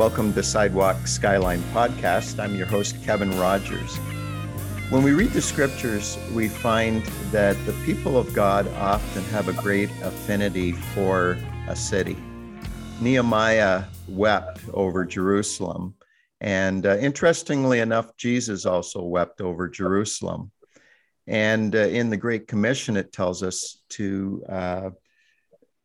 Welcome 0.00 0.32
to 0.32 0.42
Sidewalk 0.42 1.06
Skyline 1.06 1.60
Podcast. 1.74 2.42
I'm 2.42 2.54
your 2.54 2.66
host, 2.66 3.02
Kevin 3.02 3.38
Rogers. 3.38 3.98
When 4.88 5.02
we 5.02 5.12
read 5.12 5.32
the 5.32 5.42
scriptures, 5.42 6.16
we 6.32 6.48
find 6.48 7.02
that 7.32 7.54
the 7.66 7.74
people 7.84 8.16
of 8.16 8.32
God 8.32 8.66
often 8.78 9.22
have 9.24 9.48
a 9.48 9.52
great 9.52 9.90
affinity 10.02 10.72
for 10.72 11.36
a 11.68 11.76
city. 11.76 12.16
Nehemiah 13.02 13.84
wept 14.08 14.60
over 14.72 15.04
Jerusalem. 15.04 15.92
And 16.40 16.86
uh, 16.86 16.96
interestingly 16.96 17.80
enough, 17.80 18.16
Jesus 18.16 18.64
also 18.64 19.02
wept 19.02 19.42
over 19.42 19.68
Jerusalem. 19.68 20.50
And 21.26 21.76
uh, 21.76 21.80
in 21.80 22.08
the 22.08 22.16
Great 22.16 22.48
Commission, 22.48 22.96
it 22.96 23.12
tells 23.12 23.42
us 23.42 23.82
to, 23.90 24.44
uh, 24.48 24.90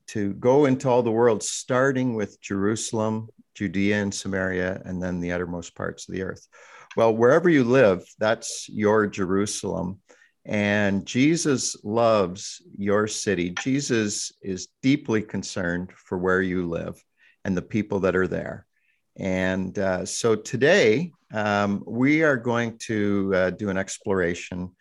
to 0.07 0.33
go 0.35 0.67
into 0.67 0.87
all 0.87 1.03
the 1.03 1.11
world, 1.11 1.43
starting 1.43 2.15
with 2.15 2.39
Jerusalem, 2.39 3.27
Judea, 3.55 4.01
and 4.01 4.13
Samaria, 4.13 4.81
and 4.85 5.01
then 5.01 5.19
the 5.19 5.31
uttermost 5.31 5.75
parts 5.75 6.07
of 6.07 6.13
the 6.13 6.21
earth. 6.23 6.47
Well, 6.95 7.15
wherever 7.15 7.49
you 7.49 7.63
live, 7.63 8.03
that's 8.19 8.69
your 8.69 9.07
Jerusalem. 9.07 9.99
And 10.45 11.05
Jesus 11.05 11.75
loves 11.83 12.61
your 12.77 13.07
city. 13.07 13.49
Jesus 13.61 14.31
is 14.41 14.67
deeply 14.83 15.21
concerned 15.21 15.91
for 15.95 16.17
where 16.17 16.41
you 16.41 16.67
live 16.67 17.01
and 17.43 17.57
the 17.57 17.61
people 17.63 18.01
that 18.01 18.15
are 18.15 18.27
there. 18.27 18.67
And 19.17 19.77
uh, 19.79 20.05
so 20.05 20.35
today, 20.35 21.11
um, 21.33 21.83
we 21.87 22.23
are 22.23 22.37
going 22.37 22.77
to 22.79 23.31
uh, 23.35 23.49
do 23.51 23.69
an 23.69 23.77
exploration 23.77 24.75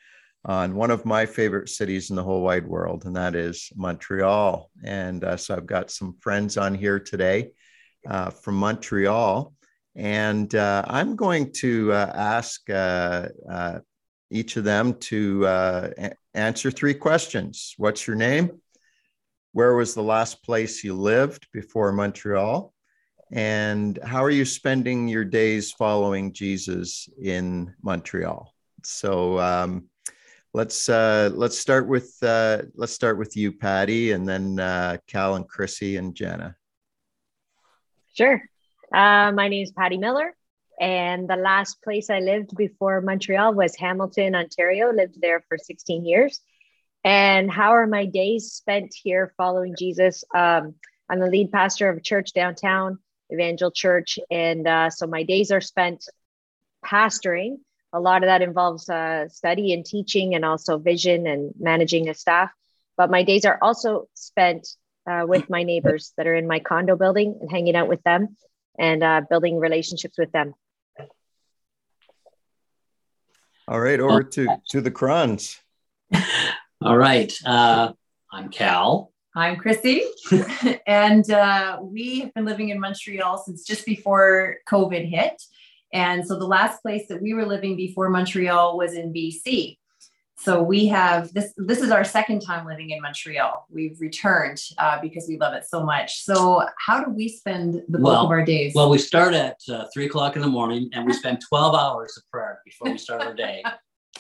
on 0.45 0.75
one 0.75 0.91
of 0.91 1.07
my 1.07 1.25
favorite 1.25 1.71
cities 1.71 2.11
in 2.11 2.17
the 2.17 2.23
whole 2.23 2.43
wide 2.43 2.67
world, 2.67 3.07
and 3.07 3.17
that 3.17 3.35
is 3.35 3.71
Montreal. 3.75 4.71
And 4.85 5.25
uh, 5.25 5.37
so 5.37 5.57
I've 5.57 5.67
got 5.67 5.91
some 5.91 6.17
friends 6.21 6.59
on 6.59 6.75
here 6.75 7.01
today 7.01 7.51
uh, 8.09 8.31
from 8.31 8.57
Montreal. 8.57 9.55
And 9.97 10.55
uh, 10.55 10.85
I'm 10.87 11.17
going 11.17 11.53
to 11.55 11.93
uh, 11.93 12.13
ask 12.15 12.63
each 14.31 14.57
of 14.57 14.65
them 14.65 14.95
to 14.95 15.47
a- 15.47 16.13
answer 16.35 16.71
three 16.71 16.95
questions 16.95 17.75
What's 17.77 18.07
your 18.07 18.17
name? 18.17 18.61
Where 19.53 19.77
was 19.77 19.95
the 19.95 20.03
last 20.03 20.43
place 20.43 20.83
you 20.83 20.95
lived 20.95 21.47
before 21.53 21.93
Montreal? 21.93 22.75
And 23.31 23.99
how 24.05 24.23
are 24.23 24.31
you 24.31 24.45
spending 24.45 25.09
your 25.09 25.25
days 25.25 25.73
following 25.73 26.33
Jesus 26.33 27.09
in 27.21 27.75
Montreal? 27.83 28.53
So 28.85 29.39
um, 29.39 29.89
let's 30.53 30.89
uh, 30.89 31.31
let's 31.35 31.59
start 31.59 31.89
with 31.89 32.15
uh, 32.23 32.63
let's 32.75 32.93
start 32.93 33.19
with 33.19 33.37
you, 33.37 33.53
Patty, 33.53 34.13
and 34.13 34.29
then 34.29 34.61
uh, 34.61 34.99
Cal 35.07 35.37
and 35.37 35.49
Chrissy 35.49 35.97
and 35.97 36.15
Jenna. 36.15 36.57
Sure. 38.15 38.41
Uh, 38.95 39.33
my 39.33 39.49
name 39.49 39.65
is 39.65 39.73
Patty 39.73 39.99
Miller, 39.99 40.37
and 40.81 41.29
the 41.29 41.35
last 41.35 41.83
place 41.83 42.11
I 42.11 42.21
lived 42.21 42.57
before 42.57 43.01
Montreal 43.01 43.55
was 43.55 43.75
Hamilton, 43.75 44.37
Ontario. 44.37 44.93
Lived 44.93 45.21
there 45.21 45.45
for 45.49 45.59
16 45.59 46.05
years. 46.05 46.41
And 47.03 47.51
how 47.51 47.71
are 47.73 47.89
my 47.89 48.07
days 48.07 48.53
spent 48.53 48.95
here 48.95 49.35
following 49.37 49.75
Jesus? 49.77 50.23
Um, 50.33 50.77
I'm 51.11 51.19
the 51.19 51.27
lead 51.27 51.51
pastor 51.51 51.89
of 51.89 51.97
a 51.97 52.01
church 52.01 52.33
downtown, 52.33 53.01
Evangel 53.33 53.73
Church, 53.73 54.21
and 54.31 54.65
uh, 54.69 54.91
so 54.91 55.09
my 55.09 55.25
days 55.25 55.51
are 55.51 55.61
spent 55.61 56.09
pastoring. 56.87 57.57
A 57.93 57.99
lot 57.99 58.23
of 58.23 58.29
that 58.29 58.43
involves 58.43 58.89
uh, 58.89 59.29
study 59.29 59.73
and 59.73 59.85
teaching, 59.85 60.37
and 60.37 60.45
also 60.45 60.79
vision 60.79 61.27
and 61.27 61.53
managing 61.59 62.09
a 62.09 62.15
staff. 62.15 62.53
But 62.97 63.11
my 63.11 63.25
days 63.25 63.45
are 63.45 63.59
also 63.61 64.07
spent 64.15 64.69
uh, 65.07 65.25
with 65.27 65.51
my 65.51 65.63
neighbors 65.63 66.13
that 66.17 66.27
are 66.27 66.35
in 66.35 66.47
my 66.47 66.59
condo 66.59 66.97
building 66.97 67.39
and 67.41 67.51
hanging 67.51 67.77
out 67.77 67.89
with 67.89 68.03
them 68.03 68.37
and 68.79 69.03
uh, 69.03 69.23
building 69.29 69.59
relationships 69.59 70.19
with 70.19 70.33
them. 70.33 70.55
All 73.67 73.81
right, 73.81 73.99
over 73.99 74.23
to 74.23 74.47
to 74.71 74.81
the 74.83 74.91
Crons. 74.91 75.59
All 76.83 76.99
right, 76.99 77.33
uh, 77.47 77.93
I'm 78.31 78.51
Cal. 78.51 79.11
I'm 79.35 79.57
Chrissy, 79.57 80.03
and 80.87 81.29
uh, 81.31 81.79
we 81.83 82.21
have 82.21 82.35
been 82.35 82.45
living 82.45 82.69
in 82.69 82.79
Montreal 82.79 83.43
since 83.45 83.65
just 83.65 83.87
before 83.87 84.59
COVID 84.69 85.09
hit. 85.09 85.43
And 85.93 86.27
so 86.27 86.39
the 86.39 86.47
last 86.47 86.83
place 86.83 87.07
that 87.09 87.23
we 87.23 87.35
were 87.35 87.47
living 87.47 87.77
before 87.77 88.11
Montreal 88.11 88.77
was 88.77 88.95
in 88.95 89.13
BC 89.13 89.79
so 90.45 90.63
we 90.63 90.87
have 90.89 91.33
this 91.33 91.55
this 91.57 91.81
is 91.81 91.91
our 91.91 92.05
second 92.05 92.41
time 92.41 92.67
living 92.67 92.91
in 92.91 93.01
montreal. 93.01 93.67
We've 93.71 93.99
returned 93.99 94.61
uh, 94.77 95.01
because 95.01 95.25
we 95.27 95.39
love 95.39 95.55
it 95.55 95.65
so 95.67 95.83
much. 95.83 96.23
So 96.23 96.67
how 96.87 97.03
do 97.03 97.11
we 97.11 97.31
spend 97.31 97.83
the 97.89 97.99
bulk 97.99 98.13
well, 98.13 98.25
of 98.27 98.31
our 98.31 98.45
days? 98.45 98.75
well 98.75 98.91
we 98.91 98.99
start 98.99 99.33
at 99.33 99.59
uh, 99.73 99.87
three 99.93 100.05
o'clock 100.05 100.37
in 100.37 100.43
the 100.43 100.49
morning 100.49 100.91
and 100.93 101.07
we 101.07 101.15
spend 101.15 101.41
12 101.49 101.75
hours 101.75 102.15
of 102.19 102.31
prayer 102.31 102.61
before 102.65 102.91
we 102.91 102.99
start 102.99 103.23
our 103.23 103.35
day. 103.35 103.63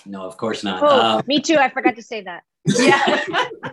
No 0.07 0.23
of 0.27 0.37
course 0.37 0.65
not. 0.65 0.83
Oh, 0.83 0.87
uh, 0.87 1.23
me 1.29 1.41
too. 1.41 1.57
I 1.57 1.69
forgot 1.77 1.95
to 1.95 2.03
say 2.03 2.21
that. 2.23 2.43
Yeah. 2.67 3.25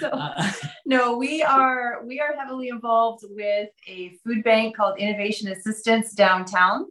So, 0.00 0.08
uh, 0.08 0.50
no 0.86 1.18
we 1.18 1.42
are 1.42 2.02
we 2.06 2.18
are 2.18 2.34
heavily 2.34 2.68
involved 2.68 3.22
with 3.28 3.68
a 3.86 4.16
food 4.24 4.42
bank 4.42 4.74
called 4.74 4.98
innovation 4.98 5.52
assistance 5.52 6.14
downtown. 6.14 6.86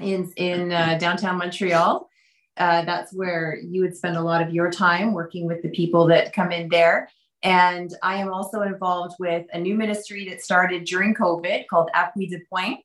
In 0.00 0.32
in 0.36 0.72
uh, 0.72 0.98
downtown 0.98 1.38
montreal 1.38 2.08
uh, 2.56 2.84
that's 2.84 3.12
where 3.12 3.58
you 3.62 3.82
would 3.82 3.96
spend 3.96 4.16
a 4.16 4.22
lot 4.22 4.42
of 4.42 4.52
your 4.52 4.70
time 4.70 5.12
working 5.12 5.46
with 5.46 5.62
the 5.62 5.68
people 5.70 6.06
that 6.06 6.32
come 6.32 6.52
in 6.52 6.68
there. 6.68 7.08
And 7.42 7.94
I 8.02 8.16
am 8.16 8.32
also 8.32 8.62
involved 8.62 9.16
with 9.18 9.46
a 9.52 9.58
new 9.58 9.74
ministry 9.74 10.28
that 10.30 10.42
started 10.42 10.84
during 10.84 11.14
COVID 11.14 11.66
called 11.68 11.90
Appui 11.94 12.28
de 12.28 12.40
Point, 12.50 12.80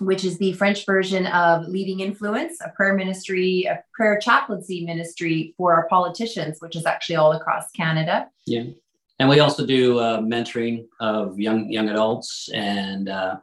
which 0.00 0.24
is 0.24 0.38
the 0.38 0.52
French 0.52 0.86
version 0.86 1.26
of 1.26 1.66
Leading 1.66 2.00
Influence, 2.00 2.58
a 2.64 2.68
prayer 2.70 2.94
ministry, 2.94 3.64
a 3.64 3.82
prayer 3.94 4.18
chaplaincy 4.18 4.84
ministry 4.84 5.54
for 5.56 5.74
our 5.74 5.88
politicians, 5.88 6.58
which 6.60 6.76
is 6.76 6.86
actually 6.86 7.16
all 7.16 7.32
across 7.32 7.70
Canada. 7.72 8.28
Yeah. 8.46 8.64
And 9.18 9.28
we 9.28 9.40
also 9.40 9.66
do 9.66 9.98
uh, 9.98 10.20
mentoring 10.20 10.86
of 11.00 11.38
young 11.38 11.70
young 11.70 11.90
adults 11.90 12.48
and 12.54 13.08
uh, 13.08 13.36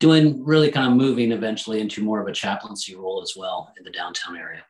doing 0.00 0.42
really 0.44 0.70
kind 0.70 0.90
of 0.90 0.96
moving 0.96 1.32
eventually 1.32 1.80
into 1.80 2.02
more 2.02 2.20
of 2.20 2.28
a 2.28 2.32
chaplaincy 2.32 2.96
role 2.96 3.20
as 3.22 3.34
well 3.36 3.72
in 3.78 3.84
the 3.84 3.90
downtown 3.90 4.36
area. 4.36 4.62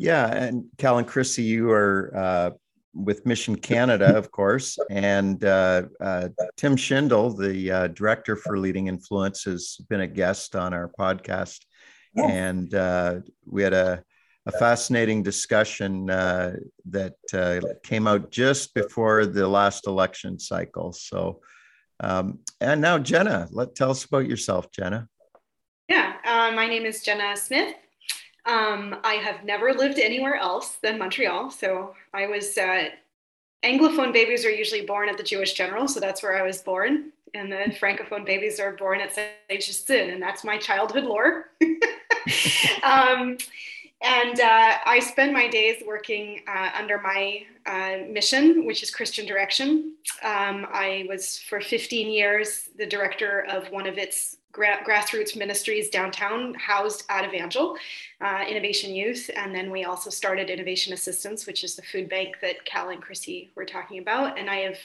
Yeah, 0.00 0.32
and 0.32 0.64
Cal 0.78 0.96
and 0.96 1.06
Chrissy, 1.06 1.42
you 1.42 1.70
are 1.72 2.10
uh, 2.16 2.50
with 2.94 3.26
Mission 3.26 3.54
Canada, 3.54 4.16
of 4.16 4.30
course, 4.30 4.78
and 4.88 5.44
uh, 5.44 5.82
uh, 6.00 6.30
Tim 6.56 6.74
Schindel, 6.74 7.36
the 7.36 7.70
uh, 7.70 7.86
director 7.88 8.34
for 8.34 8.58
Leading 8.58 8.86
Influence, 8.86 9.44
has 9.44 9.76
been 9.90 10.00
a 10.00 10.06
guest 10.06 10.56
on 10.56 10.72
our 10.72 10.90
podcast, 10.98 11.58
and 12.16 12.74
uh, 12.74 13.16
we 13.44 13.62
had 13.62 13.74
a, 13.74 14.02
a 14.46 14.52
fascinating 14.52 15.22
discussion 15.22 16.08
uh, 16.08 16.56
that 16.86 17.12
came 17.82 18.06
out 18.06 18.30
just 18.30 18.72
before 18.72 19.26
the 19.26 19.46
last 19.46 19.86
election 19.86 20.38
cycle. 20.38 20.94
So, 20.94 21.42
um, 22.02 22.38
and 22.58 22.80
now 22.80 22.96
Jenna, 22.96 23.48
let 23.50 23.74
tell 23.74 23.90
us 23.90 24.06
about 24.06 24.26
yourself, 24.26 24.72
Jenna. 24.72 25.08
Yeah, 25.90 26.14
my 26.54 26.66
name 26.66 26.86
is 26.86 27.02
Jenna 27.02 27.36
Smith. 27.36 27.74
Um, 28.46 28.96
I 29.04 29.14
have 29.14 29.44
never 29.44 29.72
lived 29.72 29.98
anywhere 29.98 30.36
else 30.36 30.76
than 30.82 30.98
Montreal. 30.98 31.50
So 31.50 31.94
I 32.14 32.26
was, 32.26 32.56
uh, 32.56 32.84
Anglophone 33.62 34.12
babies 34.12 34.44
are 34.44 34.50
usually 34.50 34.86
born 34.86 35.08
at 35.08 35.16
the 35.16 35.22
Jewish 35.22 35.52
General. 35.52 35.86
So 35.88 36.00
that's 36.00 36.22
where 36.22 36.36
I 36.36 36.42
was 36.42 36.62
born. 36.62 37.12
And 37.34 37.52
the 37.52 37.56
Francophone 37.80 38.24
babies 38.24 38.58
are 38.58 38.72
born 38.72 39.00
at 39.00 39.14
Sainte-Justine. 39.14 40.10
And 40.10 40.22
that's 40.22 40.44
my 40.44 40.58
childhood 40.58 41.04
lore. 41.04 41.50
um, 42.82 43.36
and 44.02 44.40
uh, 44.40 44.78
I 44.86 44.98
spend 45.00 45.34
my 45.34 45.46
days 45.46 45.82
working 45.86 46.40
uh, 46.48 46.70
under 46.74 46.98
my 46.98 47.44
uh, 47.66 47.98
mission, 48.08 48.64
which 48.64 48.82
is 48.82 48.90
Christian 48.90 49.26
Direction. 49.26 49.94
Um, 50.22 50.66
I 50.72 51.04
was 51.06 51.38
for 51.38 51.60
15 51.60 52.10
years 52.10 52.70
the 52.78 52.86
director 52.86 53.46
of 53.50 53.70
one 53.70 53.86
of 53.86 53.98
its 53.98 54.38
gra- 54.52 54.82
grassroots 54.86 55.36
ministries 55.36 55.90
downtown 55.90 56.54
housed 56.54 57.04
at 57.08 57.24
Evangel, 57.24 57.76
uh, 58.20 58.44
Innovation 58.48 58.94
Youth. 58.94 59.30
And 59.34 59.54
then 59.54 59.70
we 59.70 59.84
also 59.84 60.10
started 60.10 60.50
Innovation 60.50 60.92
Assistance, 60.92 61.46
which 61.46 61.64
is 61.64 61.76
the 61.76 61.82
food 61.82 62.08
bank 62.08 62.36
that 62.42 62.64
Cal 62.64 62.90
and 62.90 63.02
Chrissy 63.02 63.50
were 63.54 63.64
talking 63.64 63.98
about. 63.98 64.38
And 64.38 64.50
I 64.50 64.56
have 64.56 64.78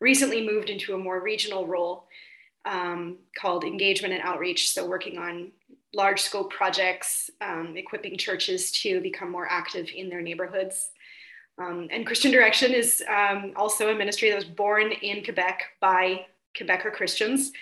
recently 0.00 0.46
moved 0.46 0.70
into 0.70 0.94
a 0.94 0.98
more 0.98 1.20
regional 1.20 1.66
role 1.66 2.06
um, 2.64 3.18
called 3.38 3.64
Engagement 3.64 4.12
and 4.12 4.22
Outreach. 4.22 4.70
So 4.70 4.86
working 4.86 5.18
on 5.18 5.52
large 5.94 6.20
scope 6.20 6.52
projects, 6.52 7.30
um, 7.40 7.74
equipping 7.76 8.18
churches 8.18 8.70
to 8.70 9.00
become 9.00 9.30
more 9.30 9.48
active 9.50 9.88
in 9.94 10.08
their 10.08 10.20
neighborhoods. 10.20 10.90
Um, 11.58 11.88
and 11.90 12.04
Christian 12.04 12.32
Direction 12.32 12.74
is 12.74 13.02
um, 13.08 13.52
also 13.56 13.90
a 13.90 13.94
ministry 13.94 14.28
that 14.28 14.36
was 14.36 14.44
born 14.44 14.92
in 14.92 15.24
Quebec 15.24 15.62
by 15.80 16.26
Quebecer 16.54 16.92
Christians 16.92 17.52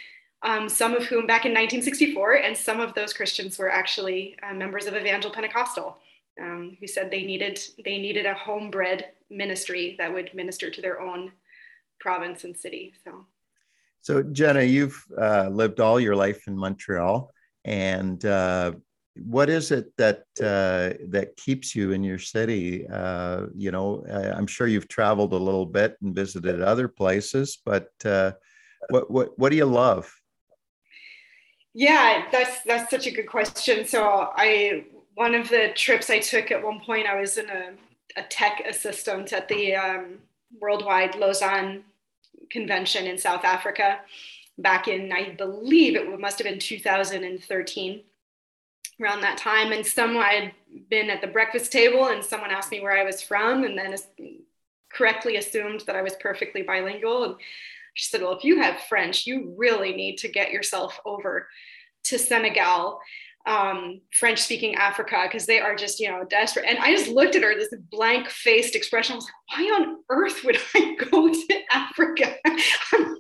um, 0.45 0.69
some 0.69 0.95
of 0.95 1.05
whom 1.05 1.27
back 1.27 1.47
in 1.47 1.53
1964, 1.53 2.35
and 2.35 2.57
some 2.57 2.79
of 2.79 2.95
those 2.95 3.13
Christians 3.13 3.59
were 3.59 3.71
actually 3.71 4.37
uh, 4.43 4.53
members 4.53 4.87
of 4.87 4.95
Evangel 4.95 5.31
Pentecostal, 5.31 5.97
um, 6.41 6.77
who 6.79 6.87
said 6.87 7.11
they 7.11 7.25
needed 7.25 7.59
they 7.85 7.99
needed 7.99 8.27
a 8.27 8.35
homebred 8.35 9.07
ministry 9.31 9.97
that 9.99 10.13
would 10.13 10.33
minister 10.35 10.71
to 10.71 10.83
their 10.83 11.01
own 11.01 11.33
province 11.99 12.45
and 12.45 12.57
city. 12.57 12.93
So, 13.05 13.25
So, 14.03 14.23
Jenna, 14.23 14.63
you've 14.63 15.03
uh, 15.19 15.49
lived 15.49 15.81
all 15.81 15.99
your 15.99 16.15
life 16.15 16.47
in 16.47 16.57
Montreal, 16.57 17.31
and 17.65 18.23
uh, 18.25 18.73
what 19.17 19.49
is 19.49 19.71
it 19.71 19.97
that 19.97 20.25
uh, 20.43 20.99
that 21.09 21.37
keeps 21.39 21.75
you 21.75 21.93
in 21.93 22.05
your 22.05 22.19
city? 22.19 22.87
Uh, 22.87 23.47
you 23.57 23.71
know, 23.71 24.05
I'm 24.37 24.47
sure 24.47 24.67
you've 24.67 24.89
traveled 24.89 25.33
a 25.33 25.39
little 25.39 25.67
bit 25.67 25.97
and 26.03 26.15
visited 26.15 26.61
other 26.61 26.89
places, 26.89 27.59
but 27.65 27.89
uh, 28.05 28.33
what 28.91 29.11
what 29.11 29.39
what 29.39 29.49
do 29.49 29.57
you 29.57 29.65
love? 29.65 30.13
Yeah, 31.75 32.27
that's 32.31 32.63
that's 32.63 32.91
such 32.91 33.07
a 33.07 33.11
good 33.11 33.27
question. 33.27 33.85
So, 33.87 34.31
I 34.37 34.85
one 35.15 35.35
of 35.35 35.49
the 35.49 35.73
trips 35.75 36.11
I 36.11 36.21
took 36.21 36.51
at 36.51 36.63
one 36.63 36.81
point, 36.81 37.07
I 37.07 37.21
was 37.21 37.37
in 37.39 37.49
a, 37.51 37.73
a 38.17 38.23
tech 38.25 38.63
assistant 38.69 39.33
at 39.33 39.49
the 39.49 39.75
um, 39.77 40.19
Worldwide 40.61 41.17
Lausanne 41.17 41.85
convention 42.51 43.07
in 43.07 43.19
South 43.19 43.45
Africa 43.45 44.01
back 44.59 44.89
in, 44.89 45.13
I 45.13 45.31
believe 45.37 45.97
it 45.97 46.21
must 46.21 46.39
have 46.39 46.47
been 46.47 46.59
2013, 46.61 48.03
around 49.03 49.21
that 49.23 49.39
time. 49.39 49.73
And 49.73 49.87
someone 49.87 50.23
I 50.23 50.33
had 50.35 50.53
been 50.91 51.11
at 51.11 51.21
the 51.21 51.27
breakfast 51.27 51.73
table 51.73 52.09
and 52.09 52.25
someone 52.25 52.51
asked 52.51 52.71
me 52.71 52.81
where 52.81 52.97
I 52.97 53.05
was 53.05 53.23
from 53.23 53.65
and 53.65 53.77
then 53.77 53.95
correctly 54.93 55.37
assumed 55.37 55.81
that 55.83 55.97
I 55.97 56.03
was 56.03 56.15
perfectly 56.21 56.63
bilingual. 56.63 57.25
And 57.25 57.35
she 57.95 58.09
said, 58.09 58.23
Well, 58.23 58.37
if 58.37 58.45
you 58.45 58.61
have 58.61 58.81
French, 58.83 59.27
you 59.27 59.55
really 59.57 59.93
need 59.93 60.19
to 60.19 60.29
get 60.29 60.53
yourself 60.53 61.01
over 61.05 61.49
to 62.05 62.19
Senegal 62.19 63.01
um, 63.47 64.01
French 64.13 64.41
speaking 64.41 64.75
Africa 64.77 65.25
because 65.25 65.47
they 65.47 65.61
are 65.61 65.75
just, 65.75 66.01
you 66.01 66.09
know, 66.09 66.25
desperate. 66.25 66.65
And 66.67 66.79
I 66.79 66.93
just 66.93 67.09
looked 67.09 67.37
at 67.37 67.43
her, 67.43 67.55
this 67.55 67.75
blank 67.91 68.29
faced 68.29 68.75
expression. 68.75 69.15
I 69.15 69.17
was 69.17 69.25
like, 69.25 69.59
why 69.59 69.65
on 69.77 69.97
earth 70.09 70.45
would 70.45 70.59
I 70.75 70.95
go 71.11 71.29
to 71.33 71.61
Africa? 71.71 72.37
I'm 72.47 73.17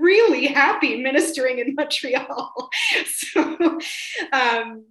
really 0.00 0.46
happy 0.46 1.00
ministering 1.00 1.60
in 1.60 1.74
Montreal. 1.74 2.70
so, 3.06 3.78
um, 4.32 4.84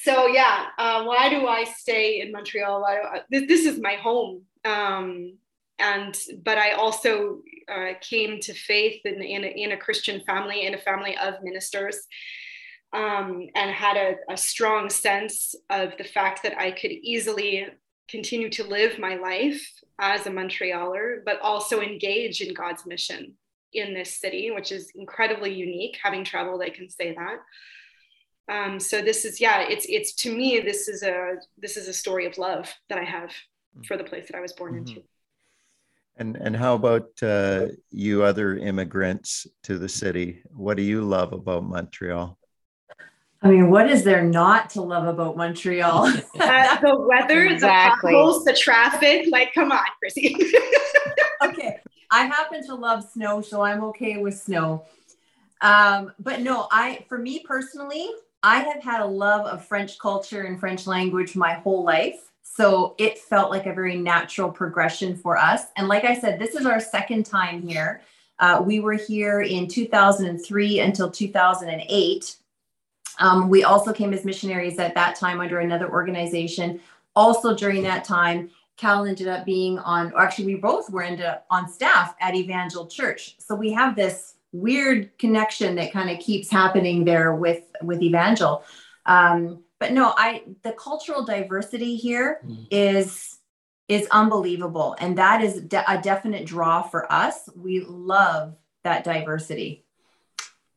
so 0.00 0.26
yeah, 0.26 0.66
uh, 0.78 1.04
why 1.04 1.30
do 1.30 1.46
I 1.46 1.64
stay 1.64 2.20
in 2.20 2.32
Montreal? 2.32 2.82
Why 2.82 2.98
I, 2.98 3.20
this, 3.30 3.46
this, 3.48 3.66
is 3.66 3.80
my 3.80 3.94
home. 3.94 4.42
Um, 4.64 5.38
and, 5.78 6.18
but 6.44 6.58
I 6.58 6.72
also 6.72 7.40
uh, 7.72 7.92
came 8.00 8.40
to 8.40 8.54
faith 8.54 9.00
in, 9.04 9.22
in 9.22 9.44
a, 9.44 9.48
in 9.48 9.72
a 9.72 9.76
Christian 9.76 10.20
family, 10.20 10.66
in 10.66 10.74
a 10.74 10.78
family 10.78 11.16
of 11.18 11.42
ministers 11.42 12.06
um, 12.92 13.48
and 13.54 13.70
had 13.70 13.96
a, 13.96 14.16
a 14.30 14.36
strong 14.36 14.90
sense 14.90 15.54
of 15.70 15.92
the 15.96 16.04
fact 16.04 16.42
that 16.42 16.58
I 16.58 16.70
could 16.70 16.92
easily 16.92 17.66
continue 18.08 18.50
to 18.50 18.64
live 18.64 18.98
my 18.98 19.16
life 19.16 19.66
as 19.98 20.26
a 20.26 20.30
Montrealer, 20.30 21.24
but 21.24 21.40
also 21.40 21.80
engage 21.80 22.40
in 22.42 22.52
God's 22.52 22.84
mission 22.86 23.34
in 23.72 23.94
this 23.94 24.20
city, 24.20 24.50
which 24.50 24.70
is 24.70 24.92
incredibly 24.94 25.54
unique. 25.54 25.98
Having 26.02 26.24
traveled, 26.24 26.62
I 26.62 26.68
can 26.68 26.90
say 26.90 27.14
that. 27.14 27.38
Um, 28.52 28.78
so 28.78 29.00
this 29.00 29.24
is, 29.24 29.40
yeah, 29.40 29.62
it's 29.62 29.86
it's 29.88 30.12
to 30.16 30.36
me, 30.36 30.60
this 30.60 30.88
is 30.88 31.02
a 31.02 31.36
this 31.56 31.76
is 31.76 31.88
a 31.88 31.92
story 31.92 32.26
of 32.26 32.36
love 32.36 32.70
that 32.90 32.98
I 32.98 33.04
have 33.04 33.30
for 33.86 33.96
the 33.96 34.04
place 34.04 34.26
that 34.26 34.36
I 34.36 34.40
was 34.40 34.52
born 34.52 34.74
mm-hmm. 34.74 34.88
into. 34.88 35.02
And 36.16 36.36
and 36.36 36.54
how 36.54 36.74
about 36.74 37.08
uh, 37.22 37.68
you 37.90 38.22
other 38.22 38.56
immigrants 38.56 39.46
to 39.64 39.78
the 39.78 39.88
city? 39.88 40.42
What 40.50 40.76
do 40.76 40.82
you 40.82 41.02
love 41.02 41.32
about 41.32 41.64
Montreal? 41.64 42.38
I 43.44 43.48
mean, 43.48 43.70
what 43.70 43.90
is 43.90 44.04
there 44.04 44.22
not 44.22 44.70
to 44.70 44.82
love 44.82 45.06
about 45.06 45.36
Montreal? 45.36 46.04
uh, 46.40 46.80
the 46.80 46.96
weather, 47.00 47.46
exactly. 47.46 48.12
the 48.12 48.16
potholes, 48.18 48.44
the 48.44 48.52
traffic. 48.52 49.26
Like, 49.30 49.52
come 49.52 49.72
on, 49.72 49.84
Chrissy. 49.98 50.36
okay. 51.42 51.80
I 52.10 52.26
happen 52.26 52.64
to 52.66 52.74
love 52.74 53.04
snow, 53.10 53.40
so 53.40 53.62
I'm 53.62 53.82
okay 53.84 54.18
with 54.18 54.38
snow. 54.38 54.84
Um, 55.60 56.12
but 56.20 56.40
no, 56.40 56.68
I, 56.70 57.04
for 57.08 57.18
me 57.18 57.40
personally, 57.40 58.08
I 58.42 58.58
have 58.60 58.82
had 58.82 59.00
a 59.00 59.06
love 59.06 59.46
of 59.46 59.64
French 59.64 59.98
culture 59.98 60.42
and 60.42 60.60
French 60.60 60.86
language 60.86 61.34
my 61.34 61.54
whole 61.54 61.84
life. 61.84 62.31
So 62.54 62.94
it 62.98 63.18
felt 63.18 63.50
like 63.50 63.66
a 63.66 63.72
very 63.72 63.96
natural 63.96 64.50
progression 64.50 65.16
for 65.16 65.36
us. 65.38 65.64
And 65.76 65.88
like 65.88 66.04
I 66.04 66.18
said, 66.18 66.38
this 66.38 66.54
is 66.54 66.66
our 66.66 66.80
second 66.80 67.24
time 67.24 67.66
here. 67.66 68.02
Uh, 68.38 68.62
we 68.64 68.80
were 68.80 68.94
here 68.94 69.42
in 69.42 69.68
2003 69.68 70.80
until 70.80 71.10
2008 71.10 72.36
um, 73.18 73.48
we 73.48 73.64
also 73.64 73.92
came 73.92 74.12
as 74.12 74.24
missionaries 74.24 74.78
at 74.78 74.94
that 74.94 75.16
time 75.16 75.40
under 75.40 75.60
another 75.60 75.90
organization. 75.90 76.80
Also 77.14 77.54
during 77.54 77.82
that 77.82 78.04
time, 78.04 78.50
Cal 78.76 79.04
ended 79.04 79.28
up 79.28 79.44
being 79.44 79.78
on, 79.78 80.12
or 80.12 80.22
actually 80.22 80.46
we 80.46 80.54
both 80.56 80.90
were 80.90 81.02
ended 81.02 81.26
up 81.26 81.46
on 81.50 81.68
staff 81.68 82.14
at 82.20 82.34
Evangel 82.34 82.86
Church. 82.86 83.36
So 83.38 83.54
we 83.54 83.72
have 83.72 83.94
this 83.94 84.34
weird 84.52 85.16
connection 85.18 85.74
that 85.76 85.92
kind 85.92 86.10
of 86.10 86.18
keeps 86.18 86.50
happening 86.50 87.04
there 87.04 87.34
with 87.34 87.64
with 87.82 88.02
Evangel. 88.02 88.64
Um, 89.06 89.62
but 89.82 89.90
no, 89.90 90.14
I 90.16 90.44
the 90.62 90.70
cultural 90.74 91.24
diversity 91.24 91.96
here 91.96 92.38
mm. 92.46 92.68
is 92.70 93.40
is 93.88 94.06
unbelievable, 94.12 94.94
and 95.00 95.18
that 95.18 95.42
is 95.42 95.60
de- 95.60 95.90
a 95.90 96.00
definite 96.00 96.46
draw 96.46 96.82
for 96.82 97.12
us. 97.12 97.48
We 97.56 97.80
love 97.80 98.54
that 98.84 99.02
diversity. 99.02 99.84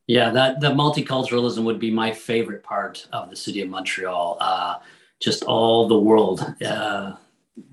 Yeah, 0.07 0.31
that 0.31 0.59
the 0.59 0.71
multiculturalism 0.71 1.63
would 1.65 1.79
be 1.79 1.91
my 1.91 2.11
favorite 2.13 2.63
part 2.63 3.07
of 3.13 3.29
the 3.29 3.35
city 3.35 3.61
of 3.61 3.69
Montreal. 3.69 4.37
Uh, 4.41 4.77
just 5.19 5.43
all 5.43 5.87
the 5.87 5.99
world, 5.99 6.55
uh, 6.65 7.13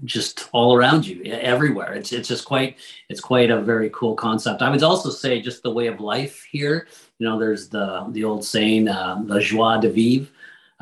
just 0.05 0.51
all 0.53 0.77
around 0.77 1.07
you, 1.07 1.23
everywhere. 1.25 1.95
It's 1.95 2.13
it's 2.13 2.29
just 2.29 2.45
quite 2.45 2.77
it's 3.09 3.23
quite 3.23 3.51
a 3.51 3.59
very 3.59 3.89
cool 3.95 4.15
concept. 4.15 4.61
I 4.61 4.69
would 4.69 4.83
also 4.83 5.09
say 5.09 5.41
just 5.41 5.63
the 5.63 5.73
way 5.73 5.87
of 5.87 5.99
life 5.99 6.43
here. 6.43 6.89
You 7.19 7.27
know, 7.27 7.39
there's 7.39 7.71
the 7.71 8.05
the 8.11 8.23
old 8.23 8.45
saying, 8.45 8.89
uh, 8.89 9.23
"the 9.25 9.41
joie 9.41 9.79
de 9.79 9.89
vivre," 9.89 10.29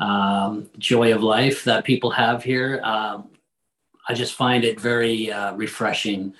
um, 0.01 0.69
joy 0.79 1.13
of 1.13 1.21
life 1.21 1.63
that 1.63 1.85
people 1.85 2.09
have 2.09 2.43
here. 2.43 2.81
Um, 2.83 3.29
I 4.09 4.13
just 4.13 4.33
find 4.33 4.65
it 4.65 4.79
very 4.79 5.31
uh, 5.31 5.53
refreshing 5.53 6.33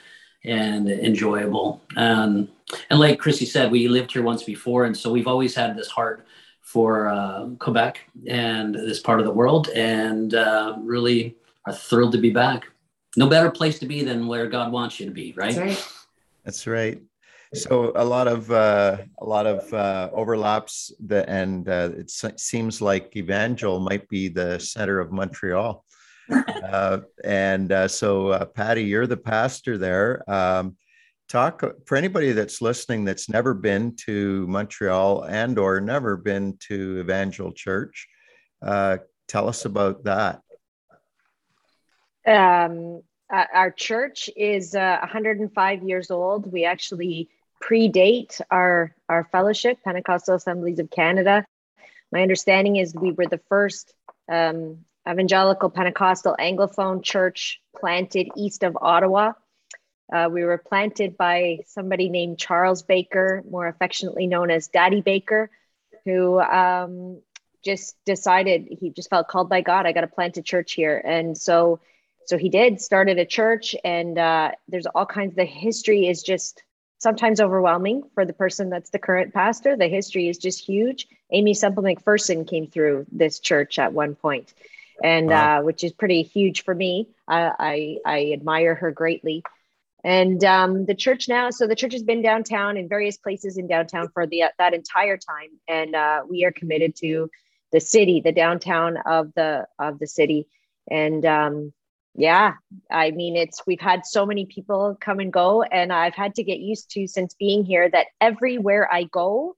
and 0.43 0.89
enjoyable. 0.89 1.81
Um, 1.95 2.49
and 2.89 2.99
like 2.99 3.19
Chrissy 3.19 3.45
said, 3.45 3.71
we 3.71 3.87
lived 3.87 4.11
here 4.11 4.23
once 4.23 4.43
before, 4.43 4.85
and 4.85 4.97
so 4.97 5.11
we've 5.11 5.27
always 5.27 5.53
had 5.53 5.77
this 5.77 5.87
heart 5.87 6.25
for 6.61 7.09
uh, 7.09 7.49
Quebec 7.59 7.99
and 8.27 8.73
this 8.73 8.99
part 8.99 9.19
of 9.19 9.25
the 9.25 9.31
world, 9.31 9.69
and 9.69 10.33
uh, 10.33 10.75
really 10.79 11.35
are 11.67 11.73
thrilled 11.73 12.13
to 12.13 12.17
be 12.17 12.31
back. 12.31 12.65
No 13.15 13.27
better 13.27 13.51
place 13.51 13.77
to 13.79 13.85
be 13.85 14.03
than 14.03 14.25
where 14.25 14.47
God 14.47 14.71
wants 14.71 14.99
you 14.99 15.05
to 15.05 15.11
be, 15.11 15.33
right? 15.33 15.53
That's 15.53 15.57
right. 15.57 15.93
That's 16.45 16.65
right. 16.65 17.01
So 17.53 17.91
a 17.95 18.05
lot 18.05 18.29
of 18.29 18.49
uh, 18.49 18.97
a 19.19 19.25
lot 19.25 19.45
of 19.45 19.73
uh, 19.73 20.09
overlaps, 20.13 20.93
the, 21.05 21.29
and 21.29 21.67
uh, 21.67 21.89
it 21.97 22.09
seems 22.39 22.81
like 22.81 23.15
Evangel 23.17 23.81
might 23.81 24.07
be 24.07 24.29
the 24.29 24.57
center 24.57 24.99
of 24.99 25.11
Montreal. 25.11 25.83
uh, 26.31 26.99
and 27.25 27.73
uh, 27.73 27.89
so, 27.89 28.29
uh, 28.29 28.45
Patty, 28.45 28.83
you're 28.83 29.07
the 29.07 29.17
pastor 29.17 29.77
there. 29.77 30.23
Um, 30.31 30.77
talk 31.27 31.61
for 31.85 31.97
anybody 31.97 32.31
that's 32.31 32.61
listening 32.61 33.03
that's 33.03 33.27
never 33.27 33.53
been 33.53 33.97
to 34.05 34.47
Montreal 34.47 35.23
and 35.23 35.59
or 35.59 35.81
never 35.81 36.15
been 36.15 36.57
to 36.69 36.99
Evangel 36.99 37.51
Church. 37.51 38.07
Uh, 38.61 38.97
tell 39.27 39.49
us 39.49 39.65
about 39.65 40.05
that. 40.05 40.41
Um, 42.25 43.01
our 43.29 43.71
church 43.71 44.29
is 44.37 44.73
uh, 44.73 44.99
105 45.01 45.83
years 45.83 46.11
old. 46.11 46.49
We 46.49 46.63
actually 46.63 47.29
predate 47.61 48.41
our 48.49 48.95
our 49.07 49.27
fellowship, 49.31 49.77
Pentecostal 49.83 50.35
Assemblies 50.35 50.79
of 50.79 50.89
Canada. 50.89 51.45
My 52.11 52.21
understanding 52.21 52.75
is 52.75 52.93
we 52.93 53.11
were 53.11 53.27
the 53.27 53.41
first 53.49 53.93
um, 54.29 54.79
evangelical 55.09 55.69
Pentecostal 55.69 56.35
Anglophone 56.39 57.03
church 57.03 57.61
planted 57.79 58.27
east 58.35 58.63
of 58.63 58.77
Ottawa. 58.81 59.33
Uh, 60.11 60.27
we 60.29 60.43
were 60.43 60.57
planted 60.57 61.15
by 61.15 61.59
somebody 61.67 62.09
named 62.09 62.37
Charles 62.37 62.83
Baker, 62.83 63.43
more 63.49 63.67
affectionately 63.67 64.27
known 64.27 64.51
as 64.51 64.67
Daddy 64.67 65.01
Baker, 65.01 65.49
who 66.03 66.39
um, 66.39 67.21
just 67.63 67.95
decided 68.05 68.67
he 68.69 68.89
just 68.89 69.09
felt 69.09 69.29
called 69.29 69.49
by 69.49 69.61
God. 69.61 69.85
I 69.85 69.93
got 69.93 70.01
to 70.01 70.07
plant 70.07 70.37
a 70.37 70.41
church 70.41 70.73
here, 70.73 71.01
and 71.03 71.37
so 71.37 71.79
so 72.25 72.37
he 72.37 72.49
did. 72.49 72.81
Started 72.81 73.19
a 73.19 73.25
church, 73.25 73.75
and 73.83 74.17
uh, 74.17 74.51
there's 74.67 74.85
all 74.87 75.05
kinds. 75.05 75.31
Of 75.31 75.37
the 75.37 75.45
history 75.45 76.07
is 76.07 76.23
just 76.23 76.61
sometimes 77.01 77.41
overwhelming 77.41 78.03
for 78.13 78.25
the 78.25 78.33
person 78.33 78.69
that's 78.69 78.91
the 78.91 78.99
current 78.99 79.33
pastor. 79.33 79.75
The 79.75 79.87
history 79.87 80.29
is 80.29 80.37
just 80.37 80.63
huge. 80.63 81.07
Aimee 81.31 81.55
Semple 81.55 81.81
McPherson 81.81 82.47
came 82.47 82.67
through 82.67 83.07
this 83.11 83.39
church 83.39 83.79
at 83.79 83.91
one 83.91 84.13
point, 84.13 84.53
and 85.03 85.29
wow. 85.29 85.59
uh, 85.59 85.63
which 85.63 85.83
is 85.83 85.93
pretty 85.93 86.21
huge 86.21 86.63
for 86.63 86.75
me. 86.75 87.09
I, 87.27 87.51
I, 87.59 87.97
I 88.05 88.31
admire 88.33 88.75
her 88.75 88.91
greatly. 88.91 89.43
And 90.03 90.43
um, 90.43 90.85
the 90.85 90.93
church 90.93 91.27
now, 91.27 91.49
so 91.49 91.65
the 91.65 91.75
church 91.75 91.93
has 91.93 92.03
been 92.03 92.21
downtown 92.21 92.77
in 92.77 92.87
various 92.87 93.17
places 93.17 93.57
in 93.57 93.67
downtown 93.67 94.09
for 94.13 94.27
the 94.27 94.43
that 94.59 94.75
entire 94.75 95.17
time, 95.17 95.49
and 95.67 95.95
uh, 95.95 96.21
we 96.29 96.45
are 96.45 96.51
committed 96.51 96.95
to 96.97 97.29
the 97.71 97.79
city, 97.79 98.21
the 98.21 98.31
downtown 98.31 98.97
of 98.97 99.33
the 99.35 99.67
of 99.79 99.97
the 99.97 100.07
city, 100.07 100.47
and 100.89 101.25
um, 101.25 101.73
yeah. 102.15 102.53
I 102.89 103.11
mean 103.11 103.35
it's 103.35 103.61
we've 103.65 103.79
had 103.79 104.05
so 104.05 104.25
many 104.25 104.45
people 104.45 104.97
come 104.99 105.19
and 105.19 105.31
go 105.31 105.63
and 105.63 105.93
i've 105.93 106.15
had 106.15 106.35
to 106.35 106.43
get 106.43 106.59
used 106.59 106.91
to 106.91 107.07
since 107.07 107.33
being 107.35 107.63
here 107.63 107.89
that 107.89 108.07
everywhere 108.19 108.91
i 108.91 109.03
go 109.03 109.55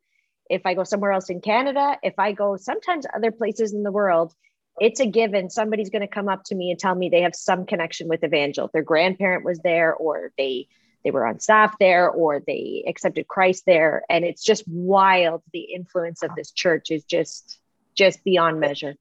if 0.49 0.65
i 0.65 0.73
go 0.73 0.83
somewhere 0.83 1.11
else 1.11 1.29
in 1.29 1.41
canada 1.41 1.97
if 2.03 2.13
i 2.19 2.31
go 2.31 2.57
sometimes 2.57 3.05
other 3.15 3.31
places 3.31 3.73
in 3.73 3.83
the 3.83 3.91
world 3.91 4.35
it's 4.79 4.99
a 4.99 5.05
given. 5.05 5.49
Somebody's 5.49 5.89
going 5.89 6.01
to 6.01 6.07
come 6.07 6.27
up 6.27 6.43
to 6.45 6.55
me 6.55 6.71
and 6.71 6.79
tell 6.79 6.95
me 6.95 7.09
they 7.09 7.21
have 7.21 7.35
some 7.35 7.65
connection 7.65 8.07
with 8.07 8.23
evangel. 8.23 8.69
Their 8.73 8.81
grandparent 8.81 9.45
was 9.45 9.59
there 9.59 9.93
or 9.93 10.31
they 10.37 10.67
they 11.03 11.11
were 11.11 11.27
on 11.27 11.41
staff 11.41 11.75
there 11.79 12.09
or 12.09 12.41
they 12.47 12.85
accepted 12.87 13.27
christ 13.27 13.63
there. 13.65 14.03
And 14.09 14.23
it's 14.23 14.43
just 14.43 14.63
wild 14.67 15.43
the 15.51 15.59
influence 15.59 16.23
of 16.23 16.31
this 16.35 16.51
church 16.51 16.91
is 16.91 17.03
just 17.03 17.59
just 17.93 18.23
beyond 18.23 18.59
measure 18.59 18.95